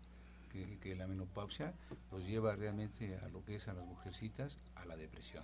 que, 0.52 0.95
la 0.95 1.08
menopausia 1.08 1.74
los 2.12 2.26
lleva 2.26 2.56
realmente 2.56 3.18
a 3.18 3.30
lo 3.30 3.43
que 3.43 3.56
es 3.56 3.68
a 3.68 3.74
las 3.74 3.86
mujercitas, 3.86 4.58
a 4.76 4.86
la 4.86 4.95
depresión. 4.95 5.43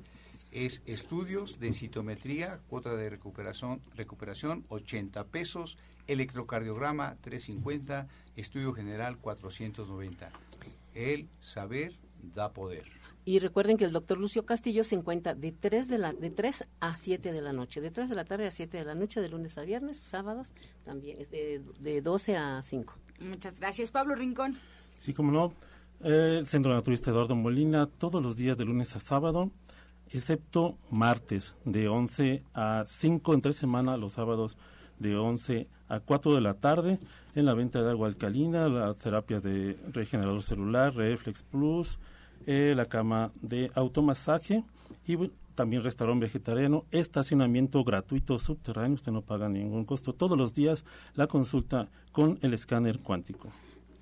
es 0.51 0.81
estudios 0.85 1.59
de 1.59 1.73
citometría, 1.73 2.59
cuota 2.69 2.93
de 2.93 3.09
recuperación, 3.09 3.81
recuperación 3.95 4.63
80 4.69 5.23
pesos, 5.25 5.77
electrocardiograma 6.07 7.17
350, 7.21 8.07
estudio 8.35 8.73
general 8.73 9.17
490. 9.17 10.29
El 10.93 11.27
saber 11.41 11.93
da 12.35 12.53
poder. 12.53 13.02
Y 13.25 13.39
recuerden 13.39 13.77
que 13.77 13.85
el 13.85 13.91
doctor 13.91 14.17
Lucio 14.17 14.45
Castillo 14.45 14.83
se 14.83 14.95
encuentra 14.95 15.33
de 15.33 15.51
3, 15.51 15.87
de, 15.87 15.97
la, 15.97 16.13
de 16.13 16.29
3 16.29 16.65
a 16.81 16.97
7 16.97 17.31
de 17.31 17.41
la 17.41 17.53
noche, 17.53 17.79
de 17.79 17.89
3 17.89 18.09
de 18.09 18.15
la 18.15 18.25
tarde 18.25 18.47
a 18.47 18.51
7 18.51 18.77
de 18.77 18.85
la 18.85 18.95
noche, 18.95 19.21
de 19.21 19.29
lunes 19.29 19.57
a 19.57 19.61
viernes, 19.61 19.97
sábados 19.97 20.53
también, 20.83 21.21
es 21.21 21.29
de, 21.31 21.61
de 21.79 22.01
12 22.01 22.35
a 22.35 22.61
5. 22.61 22.93
Muchas 23.19 23.59
gracias, 23.59 23.91
Pablo 23.91 24.15
Rincón. 24.15 24.55
Sí, 24.97 25.13
como 25.13 25.31
no, 25.31 25.53
eh, 26.03 26.37
el 26.39 26.47
Centro 26.47 26.73
Naturista 26.73 27.11
Eduardo 27.11 27.35
Molina, 27.35 27.87
todos 27.87 28.21
los 28.21 28.35
días 28.35 28.57
de 28.57 28.65
lunes 28.65 28.95
a 28.95 28.99
sábado, 28.99 29.51
excepto 30.09 30.77
martes, 30.91 31.55
de 31.63 31.87
11 31.87 32.43
a 32.53 32.83
5 32.85 33.33
en 33.33 33.41
tres 33.41 33.55
semanas, 33.55 33.99
los 33.99 34.13
sábados 34.13 34.57
de 34.99 35.15
11 35.15 35.69
a 35.87 35.99
4 36.01 36.35
de 36.35 36.41
la 36.41 36.55
tarde, 36.55 36.99
en 37.35 37.45
la 37.45 37.53
venta 37.53 37.81
de 37.81 37.89
agua 37.89 38.07
alcalina, 38.07 38.67
las 38.67 38.97
terapias 38.97 39.43
de 39.43 39.77
regenerador 39.93 40.43
celular, 40.43 40.93
Reflex 40.93 41.43
Plus, 41.43 41.99
eh, 42.47 42.73
la 42.75 42.85
cama 42.85 43.31
de 43.41 43.71
automasaje 43.75 44.63
y 45.05 45.17
también 45.55 45.83
restaurante 45.83 46.25
vegetariano, 46.25 46.85
estacionamiento 46.91 47.83
gratuito 47.83 48.39
subterráneo, 48.39 48.95
usted 48.95 49.11
no 49.11 49.21
paga 49.21 49.49
ningún 49.49 49.85
costo. 49.85 50.13
Todos 50.13 50.37
los 50.37 50.53
días 50.53 50.83
la 51.15 51.27
consulta 51.27 51.89
con 52.11 52.39
el 52.41 52.53
escáner 52.53 52.99
cuántico. 52.99 53.49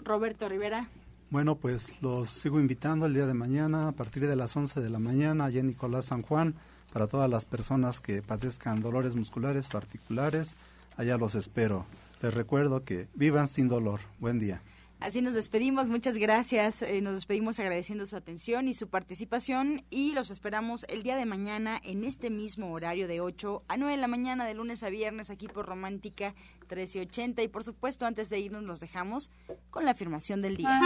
Roberto 0.03 0.47
Rivera. 0.49 0.89
Bueno, 1.29 1.55
pues 1.55 2.01
los 2.01 2.29
sigo 2.29 2.59
invitando 2.59 3.05
el 3.05 3.13
día 3.13 3.25
de 3.25 3.33
mañana 3.33 3.87
a 3.87 3.91
partir 3.93 4.27
de 4.27 4.35
las 4.35 4.55
11 4.55 4.81
de 4.81 4.89
la 4.89 4.99
mañana 4.99 5.45
allá 5.45 5.61
en 5.61 5.67
Nicolás 5.67 6.05
San 6.05 6.23
Juan 6.23 6.55
para 6.91 7.07
todas 7.07 7.29
las 7.29 7.45
personas 7.45 8.01
que 8.01 8.21
padezcan 8.21 8.81
dolores 8.81 9.15
musculares 9.15 9.73
o 9.73 9.77
articulares. 9.77 10.57
Allá 10.97 11.17
los 11.17 11.35
espero. 11.35 11.85
Les 12.21 12.33
recuerdo 12.33 12.83
que 12.83 13.07
vivan 13.13 13.47
sin 13.47 13.67
dolor. 13.69 14.01
Buen 14.19 14.39
día. 14.39 14.61
Así 15.01 15.23
nos 15.23 15.33
despedimos, 15.33 15.87
muchas 15.87 16.15
gracias. 16.19 16.83
Eh, 16.83 17.01
nos 17.01 17.15
despedimos 17.15 17.59
agradeciendo 17.59 18.05
su 18.05 18.15
atención 18.15 18.67
y 18.67 18.75
su 18.75 18.87
participación 18.87 19.83
y 19.89 20.13
los 20.13 20.29
esperamos 20.29 20.85
el 20.89 21.01
día 21.01 21.15
de 21.15 21.25
mañana 21.25 21.81
en 21.83 22.03
este 22.03 22.29
mismo 22.29 22.71
horario 22.71 23.07
de 23.07 23.19
8 23.19 23.63
a 23.67 23.77
9 23.77 23.95
de 23.95 23.97
la 23.99 24.07
mañana 24.07 24.45
de 24.45 24.53
lunes 24.53 24.83
a 24.83 24.89
viernes 24.89 25.31
aquí 25.31 25.47
por 25.47 25.65
Romántica 25.65 26.35
1380 26.69 27.41
y 27.41 27.47
por 27.47 27.63
supuesto 27.63 28.05
antes 28.05 28.29
de 28.29 28.41
irnos 28.41 28.61
nos 28.61 28.79
dejamos 28.79 29.31
con 29.71 29.85
la 29.85 29.91
afirmación 29.91 30.39
del 30.39 30.57
día. 30.57 30.79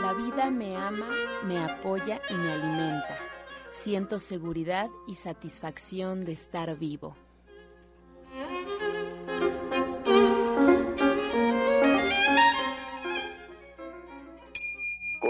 La 0.00 0.14
vida 0.16 0.50
me 0.50 0.76
ama, 0.76 1.10
me 1.44 1.58
apoya 1.58 2.22
y 2.30 2.34
me 2.34 2.52
alimenta. 2.52 3.18
Siento 3.70 4.18
seguridad 4.18 4.88
y 5.06 5.16
satisfacción 5.16 6.24
de 6.24 6.32
estar 6.32 6.74
vivo. 6.78 7.18